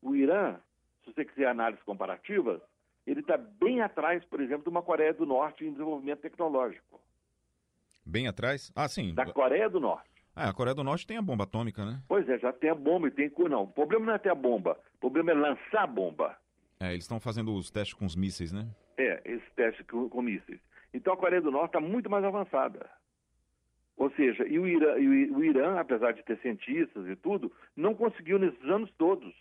o 0.00 0.14
Irã, 0.14 0.56
se 1.04 1.12
você 1.12 1.24
quiser 1.24 1.48
análises 1.48 1.82
comparativas, 1.82 2.62
ele 3.06 3.20
está 3.20 3.36
bem 3.36 3.80
atrás, 3.80 4.24
por 4.24 4.40
exemplo, 4.40 4.64
de 4.64 4.70
uma 4.70 4.82
Coreia 4.82 5.12
do 5.12 5.26
Norte 5.26 5.64
em 5.64 5.72
desenvolvimento 5.72 6.20
tecnológico. 6.20 7.00
Bem 8.04 8.28
atrás? 8.28 8.72
Ah, 8.74 8.88
sim. 8.88 9.14
Da 9.14 9.26
Coreia 9.26 9.68
do 9.68 9.80
Norte. 9.80 10.10
Ah, 10.36 10.48
a 10.48 10.52
Coreia 10.52 10.74
do 10.74 10.82
Norte 10.82 11.06
tem 11.06 11.16
a 11.16 11.22
bomba 11.22 11.44
atômica, 11.44 11.84
né? 11.84 12.02
Pois 12.08 12.28
é, 12.28 12.38
já 12.38 12.52
tem 12.52 12.70
a 12.70 12.74
bomba 12.74 13.08
e 13.08 13.10
tem. 13.10 13.30
Não, 13.48 13.62
o 13.62 13.68
problema 13.68 14.06
não 14.06 14.14
é 14.14 14.18
ter 14.18 14.30
a 14.30 14.34
bomba, 14.34 14.78
o 14.96 14.98
problema 14.98 15.30
é 15.30 15.34
lançar 15.34 15.84
a 15.84 15.86
bomba. 15.86 16.36
É, 16.80 16.90
eles 16.90 17.04
estão 17.04 17.20
fazendo 17.20 17.54
os 17.54 17.70
testes 17.70 17.94
com 17.94 18.04
os 18.04 18.16
mísseis, 18.16 18.52
né? 18.52 18.66
É, 18.98 19.20
esse 19.24 19.48
teste 19.54 19.84
com, 19.84 20.08
com 20.08 20.22
mísseis. 20.22 20.60
Então 20.92 21.12
a 21.12 21.16
Coreia 21.16 21.40
do 21.40 21.50
Norte 21.50 21.76
está 21.76 21.80
muito 21.80 22.10
mais 22.10 22.24
avançada. 22.24 22.90
Ou 23.96 24.10
seja, 24.12 24.46
e 24.46 24.58
o, 24.58 24.66
Irã, 24.66 24.98
e 24.98 25.30
o 25.30 25.44
Irã, 25.44 25.78
apesar 25.78 26.12
de 26.12 26.22
ter 26.24 26.36
cientistas 26.40 27.06
e 27.06 27.14
tudo, 27.14 27.52
não 27.76 27.94
conseguiu 27.94 28.38
nesses 28.38 28.64
anos 28.64 28.90
todos. 28.98 29.32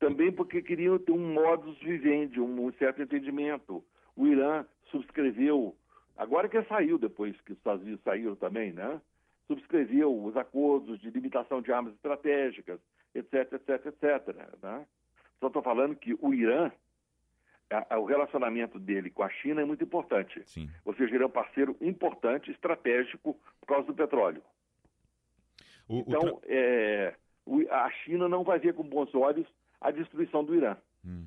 Também 0.00 0.32
porque 0.32 0.62
queriam 0.62 0.98
ter 0.98 1.12
um 1.12 1.34
modus 1.34 1.78
vivendi, 1.78 2.40
um 2.40 2.72
certo 2.72 3.02
entendimento. 3.02 3.84
O 4.16 4.26
Irã 4.26 4.64
subscreveu, 4.90 5.76
agora 6.16 6.48
que 6.48 6.60
saiu, 6.64 6.98
depois 6.98 7.38
que 7.42 7.52
os 7.52 7.58
Estados 7.58 7.82
Unidos 7.82 8.02
saíram 8.02 8.34
também, 8.34 8.72
né? 8.72 8.98
Subscreveu 9.46 10.24
os 10.24 10.34
acordos 10.38 10.98
de 11.00 11.10
limitação 11.10 11.60
de 11.60 11.70
armas 11.70 11.92
estratégicas, 11.94 12.80
etc, 13.14 13.52
etc, 13.52 13.86
etc. 13.86 14.36
Né? 14.62 14.86
Só 15.38 15.48
estou 15.48 15.62
falando 15.62 15.94
que 15.94 16.16
o 16.18 16.32
Irã 16.32 16.72
a, 17.70 17.94
a, 17.94 17.98
o 17.98 18.06
relacionamento 18.06 18.78
dele 18.78 19.10
com 19.10 19.22
a 19.22 19.28
China 19.28 19.60
é 19.60 19.64
muito 19.66 19.84
importante. 19.84 20.42
Sim. 20.46 20.70
Ou 20.84 20.94
seja, 20.94 21.14
ele 21.14 21.24
é 21.24 21.26
um 21.26 21.30
parceiro 21.30 21.76
importante, 21.80 22.50
estratégico, 22.50 23.38
por 23.60 23.66
causa 23.66 23.86
do 23.86 23.94
petróleo. 23.94 24.42
O, 25.86 25.98
então, 25.98 26.20
o 26.20 26.40
é, 26.46 27.14
o, 27.44 27.60
a 27.70 27.90
China 27.90 28.28
não 28.28 28.44
vai 28.44 28.58
ver 28.58 28.74
com 28.74 28.82
bons 28.82 29.14
olhos 29.14 29.46
a 29.80 29.90
destruição 29.90 30.44
do 30.44 30.54
Irã. 30.54 30.76
Hum. 31.04 31.26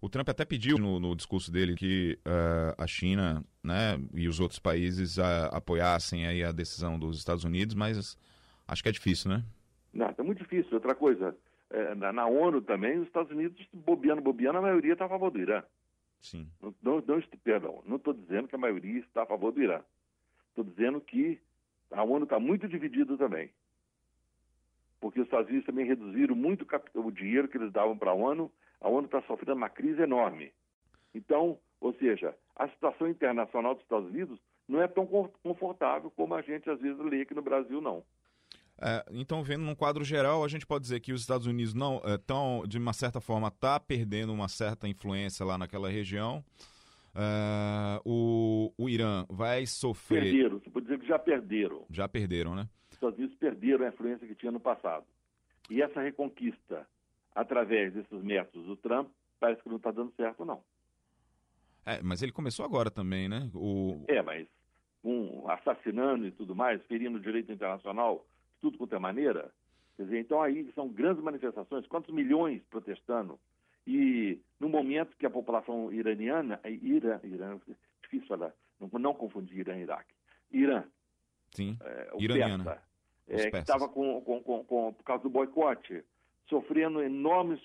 O 0.00 0.08
Trump 0.08 0.28
até 0.28 0.44
pediu 0.44 0.78
no, 0.78 1.00
no 1.00 1.16
discurso 1.16 1.50
dele 1.50 1.74
que 1.74 2.18
uh, 2.26 2.80
a 2.80 2.86
China 2.86 3.42
né, 3.62 3.98
e 4.14 4.28
os 4.28 4.40
outros 4.40 4.58
países 4.58 5.16
uh, 5.16 5.50
apoiassem 5.50 6.26
aí 6.26 6.44
a 6.44 6.52
decisão 6.52 6.98
dos 6.98 7.18
Estados 7.18 7.44
Unidos, 7.44 7.74
mas 7.74 8.16
acho 8.68 8.82
que 8.82 8.88
é 8.88 8.92
difícil, 8.92 9.30
né? 9.30 9.42
Não, 9.92 10.14
é 10.16 10.22
muito 10.22 10.42
difícil. 10.42 10.74
Outra 10.74 10.94
coisa, 10.94 11.34
é, 11.70 11.94
na, 11.94 12.12
na, 12.12 12.26
ONU 12.26 12.60
também, 12.60 12.98
os 12.98 13.06
Estados 13.06 13.32
Unidos, 13.32 13.66
bobeando, 13.72 14.20
bobeando, 14.20 14.58
a 14.58 14.62
maioria 14.62 14.92
está 14.92 15.06
a 15.06 15.08
favor 15.08 15.30
do 15.30 15.40
Irã. 15.40 15.62
Sim. 16.20 16.46
Não, 16.60 16.74
não, 16.82 17.04
não 17.06 17.22
perdão, 17.42 17.82
não 17.86 17.96
estou 17.96 18.12
dizendo 18.12 18.48
que 18.48 18.54
a 18.54 18.58
maioria 18.58 19.00
está 19.00 19.22
a 19.22 19.26
favor 19.26 19.52
do 19.52 19.62
Irã. 19.62 19.80
Estou 20.50 20.64
dizendo 20.64 21.00
que 21.00 21.40
a 21.90 22.02
ONU 22.02 22.24
está 22.24 22.38
muito 22.38 22.68
dividida 22.68 23.16
também. 23.16 23.50
Porque 25.00 25.20
os 25.20 25.26
Estados 25.26 25.48
Unidos 25.48 25.66
também 25.66 25.86
reduziram 25.86 26.34
muito 26.34 26.66
o 26.94 27.10
dinheiro 27.10 27.48
que 27.48 27.58
eles 27.58 27.72
davam 27.72 27.96
para 27.96 28.10
a 28.10 28.14
ONU. 28.14 28.50
A 28.80 28.88
ONU 28.88 29.06
está 29.06 29.22
sofrendo 29.22 29.54
uma 29.54 29.68
crise 29.68 30.00
enorme. 30.02 30.52
Então, 31.14 31.58
ou 31.80 31.94
seja, 31.94 32.34
a 32.54 32.68
situação 32.68 33.08
internacional 33.08 33.74
dos 33.74 33.82
Estados 33.82 34.08
Unidos 34.08 34.38
não 34.68 34.82
é 34.82 34.88
tão 34.88 35.06
confortável 35.42 36.10
como 36.10 36.34
a 36.34 36.42
gente 36.42 36.68
às 36.68 36.80
vezes 36.80 36.98
lê 36.98 37.22
aqui 37.22 37.34
no 37.34 37.42
Brasil, 37.42 37.80
não. 37.80 38.02
É, 38.78 39.04
então, 39.10 39.42
vendo 39.42 39.64
num 39.64 39.74
quadro 39.74 40.04
geral, 40.04 40.44
a 40.44 40.48
gente 40.48 40.66
pode 40.66 40.82
dizer 40.82 41.00
que 41.00 41.12
os 41.12 41.22
Estados 41.22 41.46
Unidos 41.46 41.72
não 41.72 42.00
estão, 42.04 42.62
é, 42.64 42.68
de 42.68 42.76
uma 42.76 42.92
certa 42.92 43.20
forma, 43.20 43.50
tá 43.50 43.80
perdendo 43.80 44.32
uma 44.32 44.48
certa 44.48 44.86
influência 44.86 45.46
lá 45.46 45.56
naquela 45.56 45.88
região. 45.88 46.44
É, 47.14 48.00
o, 48.04 48.70
o 48.76 48.88
Irã 48.88 49.24
vai 49.30 49.64
sofrer. 49.64 50.24
Perderam, 50.24 50.58
você 50.58 50.68
pode 50.68 50.86
dizer 50.86 50.98
que 50.98 51.06
já 51.06 51.18
perderam. 51.18 51.86
Já 51.88 52.08
perderam, 52.08 52.54
né? 52.54 52.68
Os 52.96 53.02
Estados 53.02 53.18
Unidos 53.18 53.36
perderam 53.36 53.84
a 53.84 53.88
influência 53.88 54.26
que 54.26 54.34
tinha 54.34 54.50
no 54.50 54.60
passado. 54.60 55.04
E 55.68 55.82
essa 55.82 56.00
reconquista, 56.00 56.86
através 57.34 57.92
desses 57.92 58.22
métodos 58.22 58.66
do 58.66 58.76
Trump, 58.76 59.10
parece 59.38 59.62
que 59.62 59.68
não 59.68 59.76
está 59.76 59.90
dando 59.90 60.12
certo, 60.16 60.44
não. 60.44 60.62
É, 61.84 62.00
mas 62.02 62.22
ele 62.22 62.32
começou 62.32 62.64
agora 62.64 62.90
também, 62.90 63.28
né? 63.28 63.50
O... 63.54 64.02
É, 64.08 64.22
mas 64.22 64.46
um, 65.04 65.48
assassinando 65.48 66.26
e 66.26 66.32
tudo 66.32 66.54
mais, 66.54 66.82
ferindo 66.86 67.18
o 67.18 67.20
direito 67.20 67.52
internacional 67.52 68.26
tudo 68.60 68.78
quanto 68.78 68.94
é 68.94 68.98
maneira. 68.98 69.52
Quer 69.96 70.04
dizer, 70.04 70.20
então 70.20 70.42
aí 70.42 70.70
são 70.74 70.88
grandes 70.88 71.22
manifestações, 71.22 71.86
quantos 71.86 72.12
milhões 72.12 72.62
protestando. 72.70 73.38
E 73.86 74.40
no 74.58 74.68
momento 74.68 75.16
que 75.16 75.26
a 75.26 75.30
população 75.30 75.92
iraniana, 75.92 76.58
é 76.64 76.70
Irã, 76.70 77.20
Irã 77.22 77.58
difícil 78.02 78.26
falar, 78.26 78.52
não, 78.80 78.88
não 78.98 79.14
confundir 79.14 79.58
Irã 79.58 79.76
e 79.76 79.82
Iraque, 79.82 80.14
Irã, 80.50 80.84
Sim, 81.52 81.78
é, 81.80 82.10
iraniana. 82.18 82.64
Persa, 82.64 82.82
é, 83.28 83.50
que 83.50 83.56
estava 83.58 83.88
com, 83.88 84.20
com, 84.20 84.42
com, 84.42 84.64
com, 84.64 84.92
por 84.92 85.04
causa 85.04 85.22
do 85.22 85.30
boicote, 85.30 86.04
sofrendo 86.48 87.02
enormes 87.02 87.60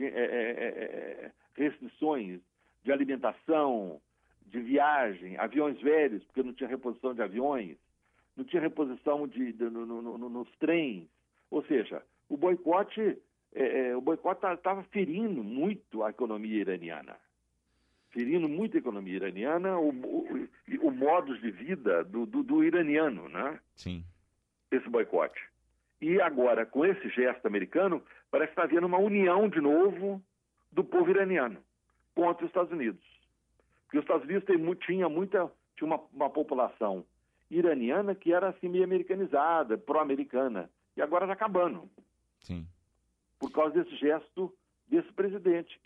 é, 0.00 0.06
é, 0.06 0.10
é, 0.10 1.32
restrições 1.54 2.40
de 2.82 2.92
alimentação, 2.92 4.00
de 4.46 4.60
viagem, 4.60 5.36
aviões 5.38 5.80
velhos, 5.80 6.24
porque 6.24 6.42
não 6.42 6.52
tinha 6.52 6.68
reposição 6.68 7.14
de 7.14 7.22
aviões, 7.22 7.76
não 8.36 8.44
tinha 8.44 8.62
reposição 8.62 9.26
de, 9.28 9.52
de 9.52 9.64
no, 9.64 9.86
no, 9.86 10.18
no, 10.18 10.28
nos 10.28 10.48
trens. 10.58 11.06
Ou 11.50 11.64
seja, 11.64 12.02
o 12.28 12.36
boicote 12.36 13.18
é, 13.54 13.88
é 13.88 13.96
o 13.96 14.00
boicote 14.00 14.44
estava 14.44 14.56
tá, 14.56 14.82
ferindo 14.84 15.44
muito 15.44 16.02
a 16.02 16.10
economia 16.10 16.58
iraniana. 16.58 17.16
Ferindo 18.10 18.48
muito 18.48 18.76
a 18.76 18.80
economia 18.80 19.16
iraniana, 19.16 19.78
o, 19.78 19.88
o, 19.88 20.48
o 20.82 20.90
modo 20.90 21.38
de 21.38 21.50
vida 21.50 22.04
do, 22.04 22.26
do, 22.26 22.42
do 22.42 22.64
iraniano, 22.64 23.28
né? 23.28 23.58
Sim. 23.74 24.04
Esse 24.72 24.88
boicote. 24.88 25.40
E 26.00 26.20
agora, 26.20 26.66
com 26.66 26.84
esse 26.84 27.08
gesto 27.10 27.46
americano, 27.46 28.02
parece 28.30 28.52
que 28.52 28.60
está 28.60 28.64
havendo 28.64 28.86
uma 28.86 28.98
união 28.98 29.48
de 29.48 29.60
novo 29.60 30.20
do 30.72 30.82
povo 30.82 31.10
iraniano 31.10 31.62
contra 32.14 32.44
os 32.44 32.50
Estados 32.50 32.72
Unidos. 32.72 33.04
Porque 33.84 33.98
os 33.98 34.04
Estados 34.04 34.24
Unidos 34.24 34.44
tem, 34.44 34.74
tinha 34.86 35.08
muita, 35.08 35.50
tinha 35.76 35.86
uma, 35.86 36.00
uma 36.12 36.30
população 36.30 37.04
iraniana 37.50 38.14
que 38.14 38.32
era 38.32 38.48
assim 38.48 38.68
meio 38.68 38.84
americanizada, 38.84 39.76
pró-americana, 39.76 40.70
e 40.96 41.02
agora 41.02 41.24
está 41.24 41.34
acabando. 41.34 41.88
Sim. 42.40 42.66
Por 43.38 43.52
causa 43.52 43.82
desse 43.82 43.94
gesto 43.96 44.52
desse 44.88 45.12
presidente. 45.12 45.80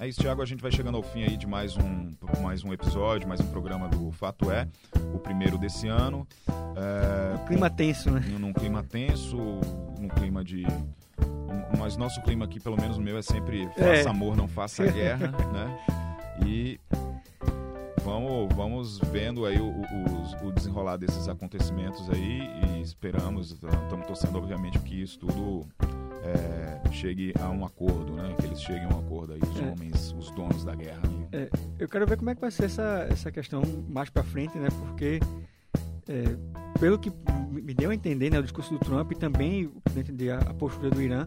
É 0.00 0.06
isso, 0.06 0.20
Thiago. 0.20 0.40
A 0.40 0.46
gente 0.46 0.62
vai 0.62 0.70
chegando 0.70 0.96
ao 0.96 1.02
fim 1.02 1.24
aí 1.24 1.36
de 1.36 1.44
mais 1.44 1.76
um, 1.76 2.14
mais 2.40 2.62
um 2.62 2.72
episódio, 2.72 3.28
mais 3.28 3.40
um 3.40 3.46
programa 3.48 3.88
do 3.88 4.12
Fato 4.12 4.48
É, 4.48 4.68
o 5.12 5.18
primeiro 5.18 5.58
desse 5.58 5.88
ano. 5.88 6.24
É, 6.76 7.34
um 7.34 7.46
clima 7.46 7.68
tenso, 7.68 8.08
né? 8.08 8.20
Num 8.38 8.52
clima 8.52 8.84
tenso, 8.84 9.36
num 9.98 10.08
clima 10.08 10.44
de. 10.44 10.64
Mas 11.76 11.96
nosso 11.96 12.22
clima 12.22 12.44
aqui, 12.44 12.60
pelo 12.60 12.80
menos 12.80 12.96
o 12.96 13.00
meu, 13.00 13.18
é 13.18 13.22
sempre 13.22 13.66
faça 13.70 13.84
é. 13.84 14.08
amor, 14.08 14.36
não 14.36 14.46
faça 14.46 14.86
guerra, 14.92 15.32
né? 15.52 15.78
E 16.46 16.78
vamos, 18.04 18.54
vamos 18.54 18.98
vendo 19.10 19.44
aí 19.44 19.58
o, 19.58 19.66
o, 19.66 20.46
o, 20.46 20.52
desenrolar 20.52 20.96
desses 20.96 21.28
acontecimentos 21.28 22.08
aí 22.08 22.40
e 22.76 22.80
esperamos, 22.80 23.50
estamos 23.50 24.06
torcendo 24.06 24.38
obviamente 24.38 24.78
que 24.78 25.02
isso 25.02 25.18
tudo 25.18 25.66
é, 26.34 26.92
chegue 26.92 27.32
a 27.40 27.48
um 27.50 27.64
acordo, 27.64 28.12
né? 28.12 28.34
Que 28.38 28.46
eles 28.46 28.60
cheguem 28.60 28.84
a 28.84 28.94
um 28.94 29.00
acordo 29.00 29.34
aí, 29.34 29.40
os 29.42 29.60
é. 29.60 29.64
homens, 29.64 30.14
os 30.18 30.30
donos 30.32 30.64
da 30.64 30.74
guerra. 30.74 31.00
Né? 31.08 31.28
É, 31.32 31.50
eu 31.78 31.88
quero 31.88 32.06
ver 32.06 32.16
como 32.16 32.30
é 32.30 32.34
que 32.34 32.40
vai 32.40 32.50
ser 32.50 32.64
essa, 32.64 33.06
essa 33.10 33.30
questão 33.30 33.62
mais 33.88 34.10
para 34.10 34.22
frente, 34.22 34.56
né? 34.58 34.68
Porque 34.70 35.20
é, 36.08 36.24
pelo 36.80 36.98
que 36.98 37.12
me 37.50 37.74
deu 37.74 37.90
a 37.90 37.94
entender, 37.94 38.30
né, 38.30 38.38
o 38.38 38.42
discurso 38.42 38.72
do 38.72 38.78
Trump 38.78 39.12
e 39.12 39.14
também 39.14 39.70
entender 39.96 40.30
a, 40.30 40.38
a 40.38 40.54
postura 40.54 40.90
do 40.90 41.02
Irã, 41.02 41.26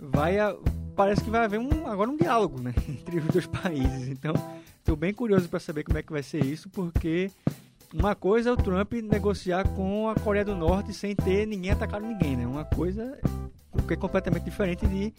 vai 0.00 0.38
a, 0.38 0.56
parece 0.96 1.22
que 1.22 1.30
vai 1.30 1.44
haver 1.44 1.60
um, 1.60 1.86
agora 1.86 2.10
um 2.10 2.16
diálogo 2.16 2.60
né, 2.60 2.74
entre 2.88 3.18
os 3.18 3.26
dois 3.26 3.46
países. 3.46 4.08
Então, 4.08 4.34
estou 4.78 4.96
bem 4.96 5.12
curioso 5.12 5.48
para 5.48 5.60
saber 5.60 5.84
como 5.84 5.98
é 5.98 6.02
que 6.02 6.12
vai 6.12 6.22
ser 6.22 6.44
isso, 6.44 6.68
porque 6.70 7.30
uma 7.98 8.14
coisa 8.14 8.50
é 8.50 8.52
o 8.52 8.56
Trump 8.56 8.92
negociar 8.92 9.66
com 9.68 10.08
a 10.08 10.14
Coreia 10.14 10.44
do 10.44 10.54
Norte 10.54 10.92
sem 10.92 11.16
ter 11.16 11.46
ninguém 11.46 11.70
atacado 11.70 12.06
ninguém, 12.06 12.36
né? 12.36 12.46
Uma 12.46 12.64
coisa 12.64 13.18
que 13.86 13.94
é 13.94 13.96
completamente 13.96 14.44
diferente 14.44 14.86
de 14.86 15.14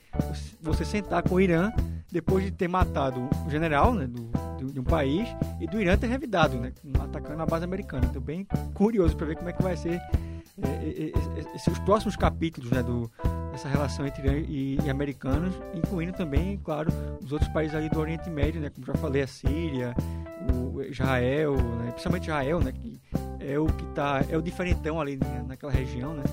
você 0.61 0.83
sentar 0.85 1.23
com 1.23 1.35
o 1.35 1.39
Irã 1.39 1.71
depois 2.11 2.43
de 2.43 2.51
ter 2.51 2.67
matado 2.67 3.29
o 3.45 3.49
general 3.49 3.93
né, 3.93 4.05
do, 4.07 4.23
do, 4.59 4.73
de 4.73 4.79
um 4.79 4.83
país 4.83 5.27
e 5.59 5.67
do 5.67 5.79
Irã 5.79 5.97
ter 5.97 6.07
revidado, 6.07 6.57
né? 6.57 6.71
Atacando 6.99 7.41
a 7.41 7.45
base 7.45 7.65
americana. 7.65 8.05
Então, 8.09 8.21
bem 8.21 8.45
curioso 8.73 9.15
para 9.15 9.27
ver 9.27 9.35
como 9.37 9.49
é 9.49 9.53
que 9.53 9.63
vai 9.63 9.75
ser 9.75 10.01
os 11.71 11.79
próximos 11.79 12.15
capítulos 12.15 12.71
né, 12.71 12.81
do, 12.81 13.09
dessa 13.51 13.67
relação 13.67 14.05
entre 14.05 14.27
e, 14.47 14.77
e, 14.83 14.89
americanos, 14.89 15.53
incluindo 15.73 16.13
também, 16.13 16.57
claro, 16.57 16.91
os 17.21 17.31
outros 17.31 17.51
países 17.51 17.75
ali 17.75 17.89
do 17.89 17.99
Oriente 17.99 18.29
Médio, 18.29 18.59
né, 18.59 18.69
como 18.69 18.85
já 18.85 18.93
falei, 18.95 19.21
a 19.21 19.27
Síria, 19.27 19.95
o 20.51 20.81
Israel, 20.81 21.55
né, 21.55 21.91
principalmente 21.91 22.23
Israel, 22.23 22.59
né, 22.59 22.71
que 22.71 22.99
é 23.39 23.59
o 23.59 23.67
que 23.67 23.85
tá, 23.93 24.23
é 24.29 24.37
o 24.37 24.41
diferentão 24.41 24.99
ali 24.99 25.17
né, 25.17 25.45
naquela 25.47 25.71
região, 25.71 26.13
né, 26.13 26.23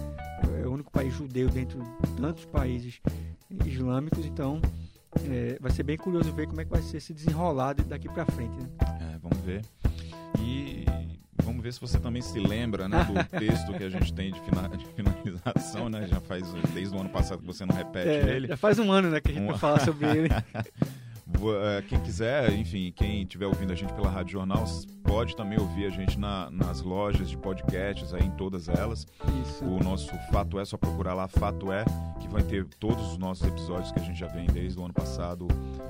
é 0.62 0.66
o 0.66 0.72
único 0.72 0.90
país 0.90 1.12
judeu 1.14 1.48
dentro 1.48 1.78
de 1.78 2.10
tantos 2.20 2.44
países 2.44 3.00
islâmicos, 3.66 4.24
então 4.24 4.60
é, 5.30 5.56
vai 5.60 5.70
ser 5.70 5.82
bem 5.82 5.96
curioso 5.96 6.32
ver 6.32 6.46
como 6.46 6.60
é 6.60 6.64
que 6.64 6.70
vai 6.70 6.82
ser 6.82 7.00
se 7.00 7.12
desenrolado 7.12 7.82
daqui 7.84 8.08
para 8.08 8.26
frente. 8.26 8.56
Né? 8.56 8.68
É, 9.00 9.18
vamos 9.18 9.38
ver. 9.38 9.62
E 10.40 10.73
ver 11.64 11.72
se 11.72 11.80
você 11.80 11.98
também 11.98 12.20
se 12.20 12.38
lembra 12.38 12.86
né, 12.86 13.02
do 13.04 13.14
texto 13.40 13.72
que 13.72 13.84
a 13.84 13.88
gente 13.88 14.12
tem 14.12 14.30
de, 14.30 14.40
finalização, 14.94 15.88
né? 15.88 16.06
Já 16.06 16.20
faz 16.20 16.46
desde 16.74 16.94
o 16.94 17.00
ano 17.00 17.08
passado 17.08 17.40
que 17.40 17.46
você 17.46 17.64
não 17.64 17.74
repete 17.74 18.08
é, 18.08 18.36
ele. 18.36 18.48
Já 18.48 18.56
faz 18.56 18.78
um 18.78 18.92
ano 18.92 19.08
né, 19.08 19.18
que 19.18 19.30
a 19.30 19.34
gente 19.34 19.44
um... 19.44 19.48
vai 19.48 19.58
falar 19.58 19.80
sobre 19.80 20.06
ele. 20.06 20.28
É, 21.62 21.82
quem 21.82 21.98
quiser, 22.00 22.52
enfim, 22.52 22.92
quem 22.94 23.22
estiver 23.22 23.46
ouvindo 23.46 23.72
a 23.72 23.74
gente 23.74 23.92
pela 23.92 24.08
Rádio 24.08 24.32
Jornal, 24.32 24.64
pode 25.02 25.34
também 25.34 25.58
ouvir 25.58 25.86
a 25.86 25.90
gente 25.90 26.18
na, 26.18 26.48
nas 26.50 26.80
lojas 26.80 27.28
de 27.28 27.36
podcasts, 27.36 28.14
aí 28.14 28.24
em 28.24 28.30
todas 28.30 28.68
elas. 28.68 29.06
Isso. 29.42 29.64
O 29.64 29.82
nosso 29.82 30.10
Fato 30.30 30.60
É, 30.60 30.64
só 30.64 30.76
procurar 30.76 31.12
lá 31.12 31.26
Fato 31.26 31.72
É, 31.72 31.84
que 32.20 32.28
vai 32.28 32.42
ter 32.42 32.66
todos 32.78 33.12
os 33.12 33.18
nossos 33.18 33.46
episódios 33.46 33.90
que 33.90 33.98
a 33.98 34.02
gente 34.02 34.18
já 34.18 34.28
vem 34.28 34.46
desde 34.46 34.78
o 34.78 34.84
ano 34.84 34.94
passado 34.94 35.48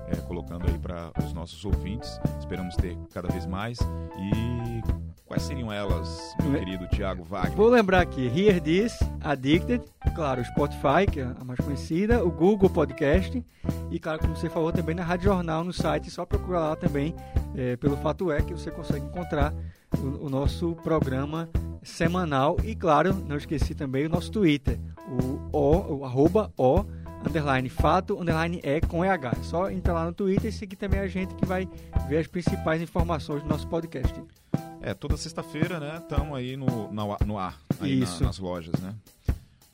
é, 0.09 0.17
colocando 0.17 0.67
aí 0.67 0.79
para 0.79 1.13
os 1.23 1.33
nossos 1.33 1.65
ouvintes. 1.65 2.19
Esperamos 2.39 2.75
ter 2.77 2.97
cada 3.13 3.29
vez 3.29 3.45
mais. 3.45 3.79
E 4.17 5.04
Quais 5.27 5.43
seriam 5.43 5.73
elas, 5.73 6.35
meu 6.43 6.53
querido 6.59 6.87
Tiago 6.89 7.25
Wagner? 7.25 7.57
Vou 7.57 7.71
lembrar 7.71 8.01
aqui, 8.01 8.27
Hear 8.27 8.61
This, 8.61 8.99
Addicted, 9.23 9.83
claro, 10.15 10.43
o 10.43 10.45
Spotify, 10.45 11.11
que 11.11 11.21
é 11.21 11.25
a 11.25 11.45
mais 11.45 11.59
conhecida, 11.59 12.23
o 12.23 12.31
Google 12.31 12.69
Podcast 12.69 13.43
e, 13.91 13.99
claro, 13.99 14.19
como 14.19 14.37
você 14.37 14.51
falou, 14.51 14.71
também 14.71 14.95
na 14.95 15.03
Rádio 15.03 15.25
Jornal, 15.25 15.65
no 15.65 15.73
site, 15.73 16.11
só 16.11 16.27
procurar 16.27 16.61
lá 16.61 16.77
também, 16.77 17.15
é, 17.57 17.75
pelo 17.77 17.97
Fato 17.97 18.31
É, 18.31 18.43
que 18.43 18.53
você 18.53 18.71
consegue 18.71 19.07
encontrar 19.07 19.55
o, 19.97 20.27
o, 20.27 20.29
nosso 20.31 20.77
programa 20.83 21.49
semanal 21.83 22.59
e, 22.63 22.75
claro, 22.75 23.15
não 23.27 23.37
esqueci 23.37 23.75
também 23.75 24.05
o 24.05 24.11
nosso 24.11 24.31
Twitter, 24.31 24.79
o, 25.09 25.57
o, 25.57 25.99
o 26.01 26.05
arroba 26.05 26.53
o, 26.55 26.85
underline 27.27 27.71
fato, 27.71 28.21
underline 28.21 28.61
é 28.63 28.79
com 28.79 29.03
EH. 29.03 29.33
É 29.41 29.43
só 29.43 29.71
entrar 29.71 29.95
lá 29.95 30.05
no 30.05 30.13
Twitter 30.13 30.51
e 30.51 30.53
seguir 30.53 30.77
também 30.77 31.01
a 31.01 31.07
gente 31.07 31.35
que 31.35 31.47
vai 31.47 31.67
ver 32.09 32.19
as 32.19 32.27
principais 32.27 32.83
informações 32.83 33.43
do 33.43 33.49
nosso 33.49 33.67
podcast. 33.69 34.15
É, 34.81 34.93
toda 34.95 35.17
sexta-feira, 35.17 35.81
né? 35.81 35.99
Estamos 36.03 36.37
aí 36.37 36.57
no, 36.57 36.93
no, 36.93 37.17
no 37.27 37.39
ar, 37.39 37.59
aí 37.81 38.03
isso. 38.03 38.21
Na, 38.21 38.27
nas 38.27 38.39
lojas, 38.39 38.79
né? 38.81 38.95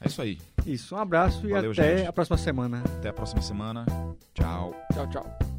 É 0.00 0.06
isso 0.08 0.22
aí. 0.22 0.38
Isso, 0.64 0.94
um 0.94 0.98
abraço 0.98 1.46
Valeu, 1.48 1.72
e 1.72 1.74
até 1.74 1.98
gente. 1.98 2.08
a 2.08 2.12
próxima 2.12 2.38
semana. 2.38 2.82
Até 2.98 3.08
a 3.08 3.12
próxima 3.12 3.42
semana. 3.42 3.84
Tchau. 4.34 4.74
Tchau, 4.92 5.06
tchau. 5.08 5.49